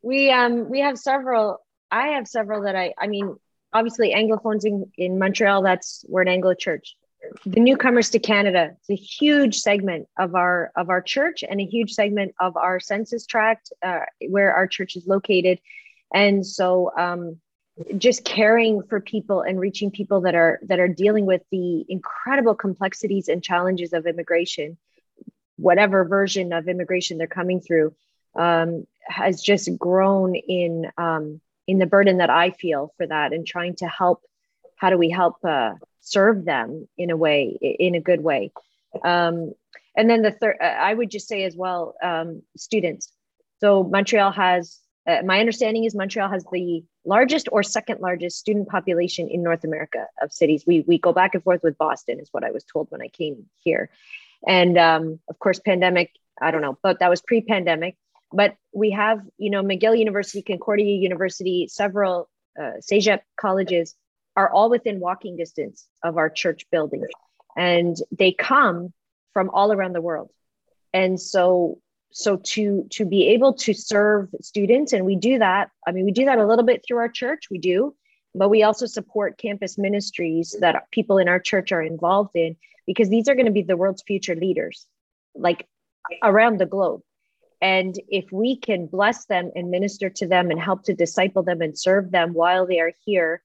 we 0.06 0.32
um 0.32 0.70
we 0.70 0.80
have 0.80 0.98
several 0.98 1.60
i 1.92 2.10
have 2.10 2.28
several 2.28 2.62
that 2.62 2.76
i 2.76 2.94
i 2.98 3.08
mean 3.08 3.36
obviously 3.74 4.14
anglophones 4.14 4.64
in, 4.64 4.90
in 4.98 5.20
montreal 5.20 5.62
that's 5.64 6.06
we're 6.08 6.22
an 6.22 6.28
anglo 6.28 6.54
church 6.54 6.96
the 7.46 7.60
newcomers 7.60 8.10
to 8.12 8.20
Canada. 8.20 8.76
It's 8.80 8.90
a 8.90 8.96
huge 8.96 9.60
segment 9.60 10.08
of 10.18 10.36
our 10.36 10.72
of 10.76 10.90
our 10.90 11.02
church 11.02 11.44
and 11.48 11.60
a 11.60 11.66
huge 11.66 11.94
segment 11.94 12.36
of 12.40 12.58
our 12.58 12.80
census 12.80 13.26
tract 13.26 13.72
uh, 13.84 14.02
where 14.30 14.54
our 14.54 14.68
church 14.68 14.96
is 14.96 15.08
located. 15.08 15.60
And 16.14 16.46
so, 16.46 16.92
um, 16.98 17.38
just 17.98 18.24
caring 18.24 18.84
for 18.84 19.02
people 19.02 19.42
and 19.42 19.60
reaching 19.60 19.92
people 19.92 20.22
that 20.22 20.36
are 20.36 20.60
that 20.68 20.80
are 20.80 20.88
dealing 20.88 21.26
with 21.26 21.42
the 21.52 21.86
incredible 21.90 22.56
complexities 22.56 23.28
and 23.28 23.44
challenges 23.44 23.94
of 23.94 24.06
immigration, 24.06 24.78
whatever 25.58 26.06
version 26.06 26.54
of 26.54 26.68
immigration 26.68 27.18
they're 27.18 27.28
coming 27.28 27.60
through, 27.60 27.94
um, 28.36 28.86
has 29.08 29.42
just 29.42 29.78
grown 29.78 30.36
in 30.36 30.92
um, 30.98 31.42
in 31.68 31.80
the 31.80 31.86
burden 31.86 32.18
that 32.18 32.30
I 32.30 32.52
feel 32.52 32.94
for 32.98 33.08
that 33.08 33.34
and 33.34 33.46
trying 33.46 33.76
to 33.78 33.88
help. 33.88 34.22
How 34.78 34.90
do 34.90 34.98
we 34.98 35.10
help? 35.10 35.36
Uh, 35.44 35.76
serve 36.06 36.46
them 36.46 36.88
in 36.98 37.10
a 37.10 37.18
way, 37.18 37.58
in 37.62 37.96
a 37.96 38.00
good 38.00 38.22
way. 38.22 38.52
Um, 39.04 39.54
and 39.98 40.10
then 40.10 40.22
the 40.22 40.32
third, 40.32 40.58
uh, 40.62 40.66
I 40.66 40.94
would 40.94 41.10
just 41.10 41.28
say 41.28 41.44
as 41.44 41.56
well, 41.56 41.96
um, 42.02 42.44
students. 42.56 43.12
So 43.60 43.84
Montreal 43.84 44.32
has, 44.32 44.80
uh, 45.08 45.22
my 45.26 45.40
understanding 45.40 45.84
is 45.84 45.96
Montreal 45.96 46.30
has 46.30 46.46
the 46.52 46.84
largest 47.06 47.50
or 47.52 47.64
second 47.64 48.02
largest 48.02 48.38
student 48.38 48.70
population 48.70 49.28
in 49.30 49.42
North 49.42 49.64
America 49.64 50.06
of 50.22 50.32
cities. 50.32 50.64
We, 50.68 50.82
we 50.82 51.00
go 51.00 51.12
back 51.12 51.34
and 51.34 51.44
forth 51.44 51.64
with 51.64 51.78
Boston 51.78 52.20
is 52.20 52.30
what 52.32 52.44
I 52.44 52.52
was 52.52 52.64
told 52.64 52.88
when 52.92 53.02
I 53.02 53.08
came 53.08 53.48
here. 53.58 53.90
And 54.48 54.78
um, 54.78 55.20
of 55.28 55.40
course, 55.40 55.60
pandemic, 55.60 56.12
I 56.40 56.52
don't 56.52 56.62
know, 56.62 56.78
but 56.84 57.00
that 57.00 57.10
was 57.10 57.22
pre-pandemic. 57.22 57.98
But 58.36 58.56
we 58.74 58.92
have, 58.92 59.22
you 59.38 59.50
know, 59.50 59.64
McGill 59.64 59.98
University, 59.98 60.42
Concordia 60.42 60.94
University, 60.94 61.68
several 61.70 62.30
uh, 62.60 62.74
CEGEP 62.82 63.22
colleges 63.38 63.96
are 64.36 64.50
all 64.52 64.70
within 64.70 65.00
walking 65.00 65.38
distance 65.38 65.88
of 66.04 66.18
our 66.18 66.30
church 66.30 66.70
building. 66.70 67.06
And 67.56 67.96
they 68.12 68.34
come 68.34 68.92
from 69.32 69.50
all 69.52 69.72
around 69.72 69.94
the 69.94 70.02
world. 70.02 70.32
And 70.94 71.20
so 71.20 71.80
so 72.12 72.38
to 72.38 72.88
to 72.92 73.06
be 73.06 73.28
able 73.28 73.54
to 73.54 73.74
serve 73.74 74.30
students 74.42 74.94
and 74.94 75.06
we 75.06 75.18
do 75.18 75.38
that 75.38 75.70
i 75.86 75.92
mean 75.92 76.06
we 76.06 76.14
do 76.14 76.24
that 76.24 76.38
a 76.38 76.48
little 76.48 76.64
bit 76.64 76.82
through 76.82 76.98
our 76.98 77.10
church 77.10 77.50
we 77.52 77.58
do 77.58 77.94
but 78.34 78.48
we 78.48 78.64
also 78.64 78.86
support 78.86 79.38
campus 79.38 79.78
ministries 79.78 80.56
that 80.62 80.90
people 80.92 81.18
in 81.18 81.28
our 81.28 81.42
church 81.42 81.74
are 81.74 81.82
involved 81.82 82.34
in 82.34 82.56
because 82.88 83.10
these 83.10 83.28
are 83.28 83.36
going 83.36 83.48
to 83.48 83.52
be 83.52 83.64
the 83.64 83.76
world's 83.76 84.02
future 84.02 84.34
leaders 84.34 84.86
like 85.36 85.68
around 86.24 86.58
the 86.58 86.66
globe 86.66 87.02
and 87.62 88.00
if 88.08 88.32
we 88.32 88.58
can 88.58 88.88
bless 88.88 89.26
them 89.26 89.52
and 89.56 89.72
minister 89.72 90.10
to 90.10 90.28
them 90.28 90.52
and 90.52 90.60
help 90.60 90.84
to 90.84 90.94
disciple 90.94 91.44
them 91.44 91.62
and 91.62 91.78
serve 91.78 92.12
them 92.12 92.34
while 92.34 92.66
they 92.66 92.80
are 92.80 92.94
here 93.06 93.42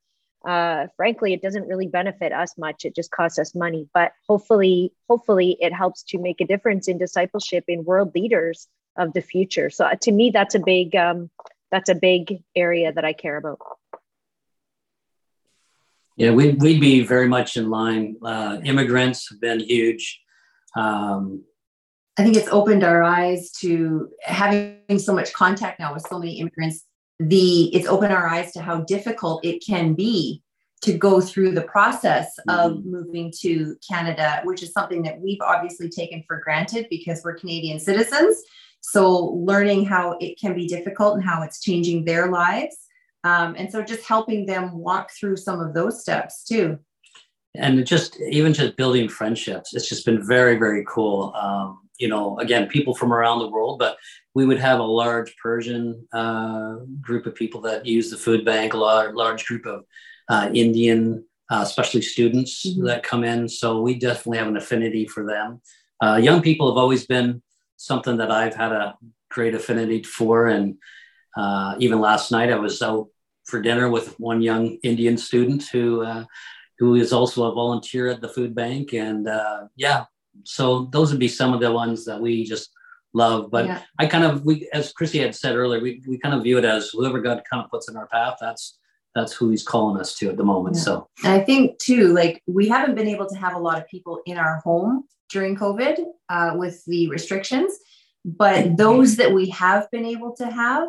uh, 0.46 0.86
frankly, 0.96 1.34
it 1.34 1.42
doesn't 1.42 1.68
really 1.68 1.86
benefit 1.86 2.32
us 2.32 2.56
much. 2.56 2.84
It 2.84 2.94
just 2.94 3.10
costs 3.10 3.38
us 3.38 3.54
money. 3.54 3.88
But 3.92 4.12
hopefully, 4.26 4.92
hopefully, 5.08 5.56
it 5.60 5.72
helps 5.72 6.02
to 6.04 6.18
make 6.18 6.40
a 6.40 6.46
difference 6.46 6.88
in 6.88 6.98
discipleship 6.98 7.64
in 7.68 7.84
world 7.84 8.14
leaders 8.14 8.66
of 8.96 9.12
the 9.12 9.20
future. 9.20 9.70
So 9.70 9.84
uh, 9.84 9.96
to 10.02 10.12
me, 10.12 10.30
that's 10.30 10.54
a 10.54 10.58
big 10.58 10.96
um, 10.96 11.30
that's 11.70 11.90
a 11.90 11.94
big 11.94 12.42
area 12.56 12.92
that 12.92 13.04
I 13.04 13.12
care 13.12 13.36
about. 13.36 13.58
Yeah, 16.16 16.32
we'd, 16.32 16.60
we'd 16.60 16.80
be 16.80 17.02
very 17.02 17.28
much 17.28 17.56
in 17.56 17.70
line. 17.70 18.16
Uh, 18.22 18.58
immigrants 18.64 19.30
have 19.30 19.40
been 19.40 19.60
huge. 19.60 20.20
Um, 20.76 21.44
I 22.20 22.22
think 22.22 22.36
it's 22.36 22.48
opened 22.48 22.84
our 22.84 23.02
eyes 23.02 23.50
to 23.60 24.10
having 24.22 24.98
so 24.98 25.14
much 25.14 25.32
contact 25.32 25.80
now 25.80 25.94
with 25.94 26.06
so 26.06 26.18
many 26.18 26.38
immigrants 26.38 26.84
the 27.18 27.74
it's 27.74 27.86
opened 27.86 28.12
our 28.12 28.26
eyes 28.26 28.52
to 28.52 28.62
how 28.62 28.80
difficult 28.80 29.44
it 29.44 29.62
can 29.64 29.94
be 29.94 30.42
to 30.82 30.92
go 30.92 31.20
through 31.20 31.52
the 31.52 31.62
process 31.62 32.38
of 32.48 32.72
mm-hmm. 32.72 32.90
moving 32.90 33.32
to 33.40 33.76
Canada, 33.86 34.40
which 34.44 34.62
is 34.62 34.72
something 34.72 35.02
that 35.02 35.20
we've 35.20 35.40
obviously 35.42 35.90
taken 35.90 36.24
for 36.26 36.40
granted 36.40 36.86
because 36.88 37.20
we're 37.22 37.34
Canadian 37.34 37.78
citizens. 37.78 38.42
So, 38.80 39.32
learning 39.34 39.84
how 39.84 40.16
it 40.20 40.40
can 40.40 40.54
be 40.54 40.66
difficult 40.66 41.16
and 41.16 41.24
how 41.24 41.42
it's 41.42 41.60
changing 41.60 42.06
their 42.06 42.30
lives 42.30 42.76
Um, 43.24 43.54
and 43.58 43.70
so 43.70 43.82
just 43.82 44.06
helping 44.06 44.46
them 44.46 44.78
walk 44.78 45.10
through 45.12 45.36
some 45.36 45.60
of 45.60 45.74
those 45.74 46.00
steps 46.00 46.44
too. 46.44 46.78
And 47.54 47.86
just 47.86 48.18
even 48.20 48.54
just 48.54 48.76
building 48.76 49.10
friendships, 49.10 49.74
it's 49.74 49.88
just 49.88 50.06
been 50.06 50.26
very, 50.26 50.56
very 50.56 50.84
cool. 50.88 51.34
Um, 51.34 51.89
you 52.00 52.08
know, 52.08 52.38
again, 52.38 52.66
people 52.66 52.94
from 52.94 53.12
around 53.12 53.38
the 53.40 53.48
world, 53.48 53.78
but 53.78 53.98
we 54.34 54.46
would 54.46 54.58
have 54.58 54.80
a 54.80 54.82
large 54.82 55.36
Persian 55.36 56.08
uh, 56.12 56.76
group 57.00 57.26
of 57.26 57.34
people 57.34 57.60
that 57.60 57.84
use 57.84 58.10
the 58.10 58.16
food 58.16 58.44
bank, 58.44 58.72
a 58.72 58.78
large, 58.78 59.14
large 59.14 59.44
group 59.44 59.66
of 59.66 59.84
uh, 60.30 60.48
Indian, 60.54 61.24
uh, 61.50 61.60
especially 61.62 62.00
students 62.00 62.66
mm-hmm. 62.66 62.86
that 62.86 63.02
come 63.02 63.22
in. 63.22 63.48
So 63.48 63.82
we 63.82 63.98
definitely 63.98 64.38
have 64.38 64.48
an 64.48 64.56
affinity 64.56 65.06
for 65.06 65.26
them. 65.26 65.60
Uh, 66.02 66.16
young 66.16 66.40
people 66.40 66.70
have 66.70 66.78
always 66.78 67.06
been 67.06 67.42
something 67.76 68.16
that 68.16 68.30
I've 68.30 68.54
had 68.54 68.72
a 68.72 68.96
great 69.30 69.54
affinity 69.54 70.02
for. 70.02 70.46
And 70.46 70.76
uh, 71.36 71.74
even 71.78 72.00
last 72.00 72.32
night, 72.32 72.50
I 72.50 72.56
was 72.56 72.80
out 72.80 73.08
for 73.44 73.60
dinner 73.60 73.90
with 73.90 74.18
one 74.18 74.40
young 74.40 74.78
Indian 74.82 75.18
student 75.18 75.64
who 75.64 76.02
uh, 76.02 76.24
who 76.78 76.94
is 76.94 77.12
also 77.12 77.44
a 77.44 77.54
volunteer 77.54 78.08
at 78.08 78.22
the 78.22 78.28
food 78.28 78.54
bank. 78.54 78.94
And 78.94 79.28
yeah, 79.76 80.04
so 80.44 80.88
those 80.92 81.10
would 81.10 81.20
be 81.20 81.28
some 81.28 81.52
of 81.52 81.60
the 81.60 81.72
ones 81.72 82.04
that 82.04 82.20
we 82.20 82.44
just 82.44 82.70
love. 83.12 83.50
But 83.50 83.66
yeah. 83.66 83.82
I 83.98 84.06
kind 84.06 84.24
of 84.24 84.44
we 84.44 84.68
as 84.72 84.92
Chrissy 84.92 85.18
had 85.18 85.34
said 85.34 85.56
earlier, 85.56 85.80
we, 85.80 86.02
we 86.06 86.18
kind 86.18 86.34
of 86.34 86.42
view 86.42 86.58
it 86.58 86.64
as 86.64 86.90
whoever 86.90 87.20
God 87.20 87.42
kind 87.50 87.64
of 87.64 87.70
puts 87.70 87.88
in 87.88 87.96
our 87.96 88.06
path, 88.08 88.38
that's 88.40 88.78
that's 89.14 89.32
who 89.32 89.50
he's 89.50 89.64
calling 89.64 90.00
us 90.00 90.16
to 90.18 90.28
at 90.28 90.36
the 90.36 90.44
moment. 90.44 90.76
Yeah. 90.76 90.82
So 90.82 91.08
and 91.24 91.32
I 91.32 91.40
think 91.40 91.78
too, 91.78 92.08
like 92.08 92.42
we 92.46 92.68
haven't 92.68 92.94
been 92.94 93.08
able 93.08 93.28
to 93.28 93.36
have 93.36 93.54
a 93.54 93.58
lot 93.58 93.78
of 93.78 93.88
people 93.88 94.20
in 94.26 94.38
our 94.38 94.60
home 94.60 95.04
during 95.28 95.56
COVID 95.56 96.04
uh, 96.28 96.52
with 96.56 96.84
the 96.86 97.08
restrictions, 97.08 97.72
but 98.24 98.76
those 98.76 99.16
that 99.16 99.32
we 99.32 99.50
have 99.50 99.90
been 99.90 100.04
able 100.04 100.34
to 100.36 100.46
have, 100.46 100.88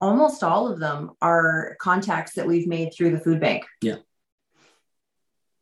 almost 0.00 0.42
all 0.42 0.68
of 0.70 0.78
them 0.78 1.12
are 1.20 1.76
contacts 1.80 2.34
that 2.34 2.46
we've 2.46 2.66
made 2.66 2.92
through 2.94 3.10
the 3.10 3.20
food 3.20 3.40
bank. 3.40 3.64
Yeah. 3.82 3.96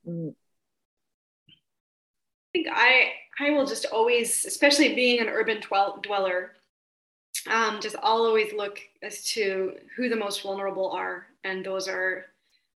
Mm. 0.06 0.34
I 2.56 2.62
think 2.62 2.68
I 2.72 3.12
I 3.38 3.50
will 3.50 3.66
just 3.66 3.86
always, 3.86 4.44
especially 4.46 4.94
being 4.94 5.20
an 5.20 5.28
urban 5.28 5.60
dweller, 5.60 6.52
um, 7.50 7.80
just 7.80 7.96
I'll 8.02 8.24
always 8.24 8.52
look 8.54 8.80
as 9.02 9.24
to 9.34 9.74
who 9.96 10.08
the 10.08 10.16
most 10.16 10.42
vulnerable 10.42 10.90
are, 10.90 11.26
and 11.44 11.64
those 11.64 11.88
are 11.88 12.26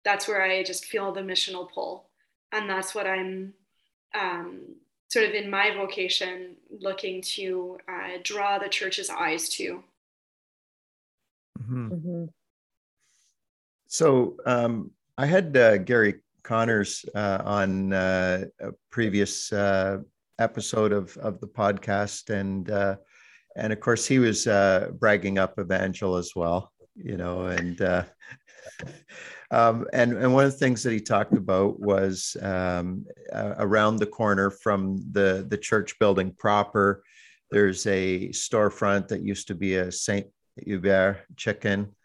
that's 0.04 0.26
where 0.26 0.42
I 0.42 0.62
just 0.64 0.86
feel 0.86 1.12
the 1.12 1.20
missional 1.20 1.70
pull, 1.70 2.08
and 2.52 2.68
that's 2.68 2.94
what 2.94 3.06
I'm 3.06 3.54
um, 4.18 4.60
sort 5.08 5.26
of 5.26 5.32
in 5.32 5.48
my 5.48 5.70
vocation 5.76 6.56
looking 6.80 7.22
to 7.22 7.78
uh, 7.88 8.18
draw 8.24 8.58
the 8.58 8.68
church's 8.68 9.10
eyes 9.10 9.48
to. 9.50 9.82
Mm-hmm. 11.60 11.92
Mm-hmm. 11.92 12.24
So 13.86 14.36
um, 14.44 14.90
I 15.16 15.26
had 15.26 15.56
uh, 15.56 15.78
Gary 15.78 16.16
Connors 16.48 17.04
uh, 17.14 17.42
on 17.44 17.92
uh, 17.92 18.46
a 18.60 18.70
previous 18.90 19.52
uh, 19.52 19.98
episode 20.38 20.92
of 20.94 21.14
of 21.18 21.40
the 21.40 21.46
podcast, 21.46 22.30
and 22.30 22.70
uh, 22.70 22.96
and 23.54 23.70
of 23.70 23.80
course 23.80 24.06
he 24.06 24.18
was 24.18 24.46
uh, 24.46 24.88
bragging 24.98 25.36
up 25.36 25.58
Evangel 25.58 26.16
as 26.16 26.32
well, 26.34 26.72
you 26.96 27.16
know, 27.16 27.46
and. 27.46 27.80
Um, 29.50 29.86
and 29.94 30.12
and 30.12 30.34
one 30.34 30.44
of 30.44 30.52
the 30.52 30.58
things 30.58 30.82
that 30.82 30.92
he 30.92 31.00
talked 31.00 31.32
about 31.32 31.80
was 31.80 32.36
um, 32.42 33.06
around 33.32 33.96
the 33.96 34.04
corner 34.04 34.50
from 34.50 34.98
the 35.12 35.46
the 35.48 35.56
church 35.56 35.98
building 35.98 36.34
proper. 36.38 37.02
There's 37.50 37.86
a 37.86 38.28
storefront 38.28 39.08
that 39.08 39.22
used 39.22 39.48
to 39.48 39.54
be 39.54 39.76
a 39.76 39.90
Saint 39.90 40.26
Hubert 40.62 41.24
chicken, 41.38 41.96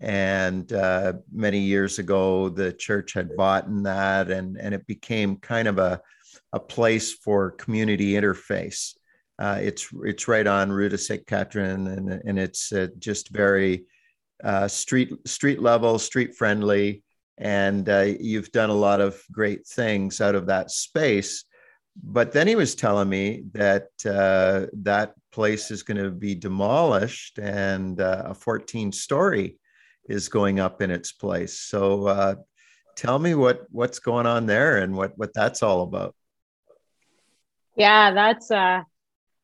and 0.00 0.72
uh, 0.72 1.14
many 1.32 1.60
years 1.60 1.98
ago 1.98 2.48
the 2.48 2.72
church 2.72 3.12
had 3.12 3.36
bought 3.36 3.66
in 3.66 3.82
that, 3.84 4.30
and 4.30 4.56
and 4.56 4.74
it 4.74 4.86
became 4.86 5.36
kind 5.36 5.68
of 5.68 5.78
a 5.78 6.00
a 6.52 6.60
place 6.60 7.12
for 7.12 7.52
community 7.52 8.12
interface. 8.12 8.94
Uh, 9.38 9.58
it's 9.60 9.88
it's 10.04 10.28
right 10.28 10.46
on 10.46 10.72
Rue 10.72 10.88
de 10.88 10.98
Saint 10.98 11.26
Catherine, 11.26 11.86
and 11.86 12.10
and 12.10 12.38
it's 12.38 12.72
uh, 12.72 12.88
just 12.98 13.30
very 13.30 13.86
uh, 14.42 14.68
street 14.68 15.12
street 15.26 15.60
level, 15.60 15.98
street 15.98 16.34
friendly, 16.34 17.02
and 17.38 17.88
uh, 17.88 18.06
you've 18.20 18.52
done 18.52 18.70
a 18.70 18.74
lot 18.74 19.00
of 19.00 19.22
great 19.32 19.66
things 19.66 20.20
out 20.20 20.34
of 20.34 20.46
that 20.46 20.70
space. 20.70 21.44
But 22.02 22.32
then 22.32 22.46
he 22.46 22.56
was 22.56 22.74
telling 22.74 23.08
me 23.08 23.44
that 23.52 23.88
uh, 24.04 24.66
that 24.82 25.14
place 25.32 25.70
is 25.70 25.82
going 25.82 26.02
to 26.02 26.10
be 26.10 26.34
demolished, 26.34 27.38
and 27.38 27.98
a 28.00 28.34
14 28.34 28.92
story 28.92 29.56
is 30.08 30.28
going 30.28 30.60
up 30.60 30.82
in 30.82 30.90
its 30.90 31.12
place. 31.12 31.58
So 31.60 32.36
tell 32.96 33.18
me 33.18 33.34
what 33.34 33.66
what's 33.70 33.98
going 33.98 34.26
on 34.26 34.46
there 34.46 34.78
and 34.78 34.96
what 34.96 35.16
what 35.16 35.32
that's 35.34 35.62
all 35.62 35.82
about. 35.82 36.14
Yeah, 37.76 38.12
that's 38.12 38.50
uh 38.50 38.82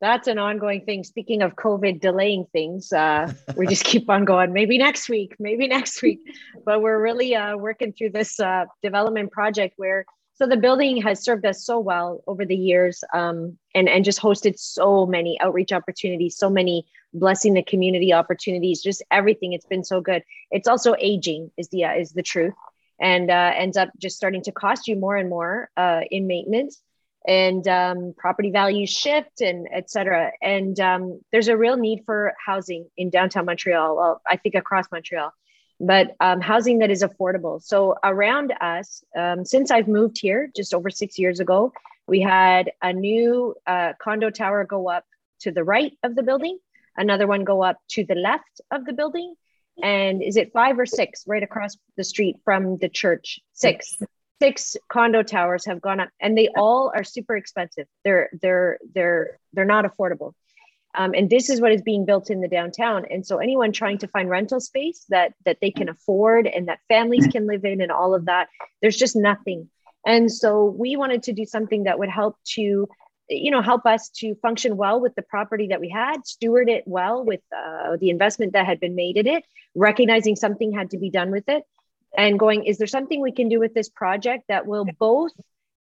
that's 0.03 0.27
an 0.27 0.37
ongoing 0.37 0.85
thing. 0.85 1.05
Speaking 1.05 1.43
of 1.43 1.55
COVID 1.55 2.01
delaying 2.01 2.47
things, 2.53 2.93
uh, 2.93 3.33
we 3.57 3.69
just 3.69 3.85
keep 3.85 4.11
on 4.11 4.25
going. 4.25 4.53
Maybe 4.53 4.77
next 4.77 5.09
week, 5.09 5.37
maybe 5.39 5.69
next 5.69 6.03
week. 6.03 6.19
But 6.67 6.83
we're 6.83 7.01
really 7.01 7.37
uh, 7.37 7.57
working 7.57 7.93
through 7.93 8.11
this 8.11 8.41
uh, 8.41 8.65
development 8.83 9.31
project 9.31 9.75
where 9.77 10.05
so 10.35 10.47
the 10.47 10.57
building 10.57 11.01
has 11.03 11.23
served 11.23 11.47
us 11.47 11.65
so 11.65 11.79
well 11.79 12.25
over 12.27 12.45
the 12.45 12.57
years, 12.57 13.05
um, 13.15 13.59
and 13.77 13.89
and 13.89 14.05
just 14.05 14.21
hosted 14.21 14.59
so 14.59 15.07
many 15.07 15.39
outreach 15.41 15.73
opportunities, 15.73 16.37
so 16.37 16.51
many 16.51 16.85
blessing 17.13 17.55
the 17.55 17.63
community 17.63 18.13
opportunities, 18.13 18.83
just 18.83 19.03
everything. 19.11 19.53
It's 19.53 19.67
been 19.67 19.85
so 19.85 20.01
good. 20.01 20.23
It's 20.51 20.69
also 20.69 20.95
aging 20.99 21.51
is 21.57 21.69
the 21.69 21.85
uh, 21.85 21.95
is 21.95 22.13
the 22.13 22.23
truth, 22.23 22.55
and 23.01 23.31
uh, 23.31 23.53
ends 23.57 23.77
up 23.77 23.91
just 23.99 24.17
starting 24.17 24.43
to 24.45 24.53
cost 24.53 24.89
you 24.89 24.97
more 24.97 25.17
and 25.17 25.29
more 25.29 25.71
uh, 25.77 26.01
in 26.11 26.27
maintenance 26.27 26.83
and 27.27 27.69
um, 27.69 28.15
property 28.17 28.51
values 28.51 28.91
shift 28.91 29.41
and 29.41 29.69
et 29.73 29.89
cetera. 29.89 30.33
And 30.43 30.79
um, 30.81 31.21
there's 31.31 31.49
a 31.49 31.57
real 31.57 31.77
need 31.77 32.03
for 32.05 32.35
housing 32.45 32.89
in 32.97 33.11
downtown 33.11 33.45
Montreal. 33.45 33.97
Well, 33.97 34.21
I 34.29 34.37
think 34.37 34.57
across 34.57 34.87
Montreal, 34.91 35.33
but 35.79 36.17
um, 36.19 36.41
housing 36.41 36.79
that 36.79 36.91
is 36.91 37.03
affordable. 37.05 37.63
So 37.63 37.97
around 38.03 38.53
us, 38.61 39.05
um, 39.17 39.45
since 39.45 39.71
I've 39.71 39.87
moved 39.87 40.19
here 40.21 40.51
just 40.57 40.75
over 40.75 40.91
six 40.91 41.19
years 41.19 41.39
ago, 41.39 41.73
we 42.09 42.21
had 42.21 42.73
a 42.83 42.93
new 42.93 43.55
uh, 43.67 43.93
condo 44.03 44.31
tower 44.31 44.65
go 44.65 44.91
up 44.91 45.05
to 45.43 45.53
the 45.53 45.63
right 45.63 45.97
of 46.03 46.17
the 46.17 46.25
building, 46.25 46.59
another 46.97 47.27
one 47.27 47.45
go 47.45 47.63
up 47.63 47.79
to 47.91 48.05
the 48.05 48.15
left 48.15 48.61
of 48.71 48.85
the 48.85 48.93
building. 48.93 49.35
And 49.83 50.23
is 50.23 50.37
it 50.37 50.53
five 50.53 50.79
or 50.79 50.87
six 50.87 51.25
right 51.27 51.43
across 51.43 51.77
the 51.97 52.05
street 52.05 52.37
from 52.45 52.79
the 52.79 52.89
church? 52.89 53.41
Six. 53.53 53.97
Six. 54.41 54.77
Condo 54.89 55.23
towers 55.23 55.65
have 55.67 55.81
gone 55.81 56.01
up 56.01 56.11
and 56.21 56.37
they 56.37 56.49
all 56.57 56.93
are 56.95 57.05
super 57.05 57.37
expensive. 57.37 57.87
They're 58.05 58.29
they're 58.41 58.79
they're 58.95 59.39
they're 59.53 59.65
not 59.65 59.85
affordable. 59.85 60.35
Um, 60.95 61.15
and 61.15 61.31
this 61.31 61.49
is 61.49 61.59
what 61.59 61.73
is 61.73 61.81
being 61.81 62.05
built 62.05 62.29
in 62.29 62.43
the 62.43 62.49
downtown. 62.49 63.07
And 63.11 63.27
so 63.27 63.39
anyone 63.39 63.73
trying 63.73 63.97
to 63.99 64.09
find 64.09 64.29
rental 64.29 64.61
space 64.61 65.07
that 65.09 65.33
that 65.47 65.59
they 65.63 65.71
can 65.71 65.89
afford 65.89 66.47
and 66.47 66.69
that 66.69 66.81
families 66.89 67.27
can 67.29 67.47
live 67.47 67.65
in 67.65 67.81
and 67.81 67.91
all 67.91 68.15
of 68.15 68.27
that 68.27 68.49
there's 68.83 68.97
just 68.97 69.17
nothing. 69.17 69.71
And 70.05 70.31
so 70.31 70.65
we 70.65 70.97
wanted 70.97 71.23
to 71.25 71.33
do 71.33 71.47
something 71.47 71.85
that 71.85 71.99
would 71.99 72.11
help 72.11 72.37
to 72.55 72.89
you 73.33 73.51
know 73.51 73.63
help 73.63 73.87
us 73.87 74.09
to 74.11 74.35
function 74.37 74.77
well 74.77 75.01
with 75.01 75.15
the 75.15 75.23
property 75.23 75.69
that 75.69 75.81
we 75.81 75.89
had 75.89 76.27
steward 76.27 76.69
it 76.69 76.85
well 76.87 77.25
with 77.25 77.41
uh, 77.57 77.97
the 77.99 78.11
investment 78.11 78.53
that 78.53 78.67
had 78.67 78.79
been 78.79 78.95
made 78.95 79.17
in 79.17 79.27
it 79.27 79.45
recognizing 79.75 80.37
something 80.37 80.73
had 80.73 80.91
to 80.91 80.99
be 80.99 81.11
done 81.11 81.31
with 81.31 81.49
it 81.49 81.65
and 82.17 82.39
going, 82.39 82.65
is 82.65 82.79
there 82.79 82.87
something 82.87 83.21
we 83.21 83.33
can 83.33 83.49
do 83.49 83.59
with 83.59 83.75
this 83.75 83.89
project 83.89 84.45
that 84.49 84.67
will 84.67 84.87
both 84.99 85.33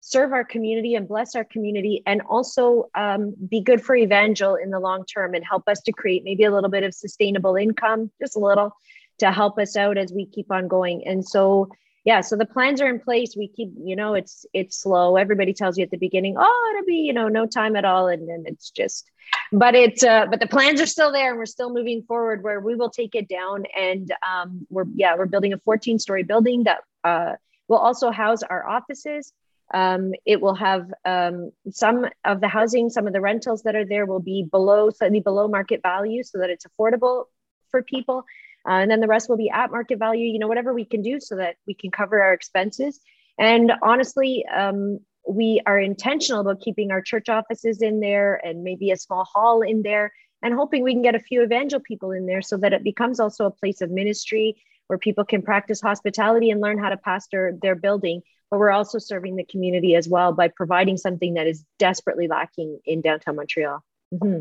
serve 0.00 0.32
our 0.32 0.44
community 0.44 0.94
and 0.94 1.08
bless 1.08 1.34
our 1.34 1.44
community 1.44 2.02
and 2.06 2.22
also 2.22 2.90
um, 2.94 3.34
be 3.48 3.60
good 3.60 3.82
for 3.82 3.96
evangel 3.96 4.54
in 4.54 4.70
the 4.70 4.80
long 4.80 5.04
term 5.06 5.34
and 5.34 5.44
help 5.44 5.66
us 5.66 5.80
to 5.82 5.92
create 5.92 6.24
maybe 6.24 6.44
a 6.44 6.52
little 6.52 6.70
bit 6.70 6.82
of 6.82 6.94
sustainable 6.94 7.56
income 7.56 8.10
just 8.20 8.36
a 8.36 8.38
little 8.38 8.74
to 9.18 9.30
help 9.30 9.58
us 9.58 9.76
out 9.76 9.96
as 9.96 10.12
we 10.12 10.26
keep 10.26 10.50
on 10.50 10.68
going. 10.68 11.06
And 11.06 11.24
so 11.24 11.68
yeah 12.04 12.20
so 12.20 12.36
the 12.36 12.46
plans 12.46 12.80
are 12.80 12.88
in 12.88 13.00
place. 13.00 13.34
We 13.36 13.48
keep 13.48 13.72
you 13.82 13.96
know 13.96 14.14
it's 14.14 14.46
it's 14.52 14.76
slow. 14.76 15.16
Everybody 15.16 15.52
tells 15.52 15.76
you 15.78 15.84
at 15.84 15.90
the 15.90 15.96
beginning 15.96 16.36
oh 16.38 16.72
it'll 16.74 16.86
be 16.86 16.96
you 16.96 17.12
know 17.12 17.28
no 17.28 17.46
time 17.46 17.76
at 17.76 17.84
all 17.84 18.08
and 18.08 18.28
then 18.28 18.44
it's 18.46 18.70
just 18.70 19.10
but 19.52 19.74
it's 19.74 20.02
uh, 20.02 20.26
but 20.26 20.40
the 20.40 20.46
plans 20.46 20.80
are 20.80 20.86
still 20.86 21.12
there 21.12 21.30
and 21.30 21.38
we're 21.38 21.46
still 21.46 21.72
moving 21.72 22.02
forward 22.02 22.42
where 22.42 22.60
we 22.60 22.74
will 22.74 22.90
take 22.90 23.14
it 23.14 23.28
down 23.28 23.64
and 23.78 24.12
um, 24.28 24.66
we're 24.70 24.86
yeah 24.94 25.16
we're 25.16 25.26
building 25.26 25.52
a 25.52 25.58
14 25.58 25.98
story 25.98 26.22
building 26.22 26.64
that 26.64 26.80
uh, 27.04 27.32
will 27.68 27.78
also 27.78 28.10
house 28.10 28.42
our 28.42 28.66
offices. 28.68 29.32
Um, 29.72 30.12
it 30.26 30.40
will 30.40 30.54
have 30.54 30.92
um, 31.04 31.50
some 31.70 32.06
of 32.24 32.40
the 32.40 32.48
housing 32.48 32.90
some 32.90 33.06
of 33.06 33.12
the 33.12 33.20
rentals 33.20 33.62
that 33.62 33.74
are 33.74 33.84
there 33.84 34.06
will 34.06 34.20
be 34.20 34.42
below 34.42 34.90
slightly 34.90 35.20
below 35.20 35.48
market 35.48 35.80
value 35.82 36.22
so 36.22 36.38
that 36.38 36.50
it's 36.50 36.66
affordable 36.66 37.24
for 37.70 37.82
people 37.82 38.24
uh, 38.66 38.72
and 38.72 38.90
then 38.90 39.00
the 39.00 39.06
rest 39.06 39.28
will 39.28 39.36
be 39.36 39.50
at 39.50 39.70
market 39.70 39.98
value 39.98 40.26
you 40.26 40.38
know 40.38 40.48
whatever 40.48 40.72
we 40.72 40.84
can 40.84 41.02
do 41.02 41.20
so 41.20 41.36
that 41.36 41.56
we 41.66 41.74
can 41.74 41.90
cover 41.90 42.20
our 42.22 42.32
expenses 42.32 43.00
and 43.38 43.72
honestly 43.82 44.44
um, 44.54 44.98
we 45.28 45.60
are 45.66 45.78
intentional 45.78 46.40
about 46.40 46.60
keeping 46.60 46.90
our 46.90 47.00
church 47.00 47.28
offices 47.28 47.82
in 47.82 48.00
there 48.00 48.40
and 48.44 48.62
maybe 48.62 48.90
a 48.90 48.96
small 48.96 49.24
hall 49.24 49.62
in 49.62 49.82
there 49.82 50.12
and 50.42 50.54
hoping 50.54 50.82
we 50.82 50.92
can 50.92 51.02
get 51.02 51.14
a 51.14 51.20
few 51.20 51.42
evangel 51.42 51.80
people 51.80 52.10
in 52.12 52.26
there 52.26 52.42
so 52.42 52.58
that 52.58 52.74
it 52.74 52.84
becomes 52.84 53.18
also 53.18 53.46
a 53.46 53.50
place 53.50 53.80
of 53.80 53.90
ministry 53.90 54.56
where 54.86 54.98
people 54.98 55.24
can 55.24 55.40
practice 55.42 55.80
hospitality 55.80 56.50
and 56.50 56.60
learn 56.60 56.78
how 56.78 56.90
to 56.90 56.98
pastor 56.98 57.58
their 57.62 57.74
building. 57.74 58.22
But 58.50 58.58
we're 58.58 58.70
also 58.70 58.98
serving 58.98 59.36
the 59.36 59.44
community 59.44 59.94
as 59.94 60.06
well 60.06 60.32
by 60.32 60.48
providing 60.48 60.98
something 60.98 61.34
that 61.34 61.46
is 61.46 61.64
desperately 61.78 62.28
lacking 62.28 62.78
in 62.84 63.00
downtown 63.00 63.36
Montreal. 63.36 63.82
Mm-hmm. 64.12 64.40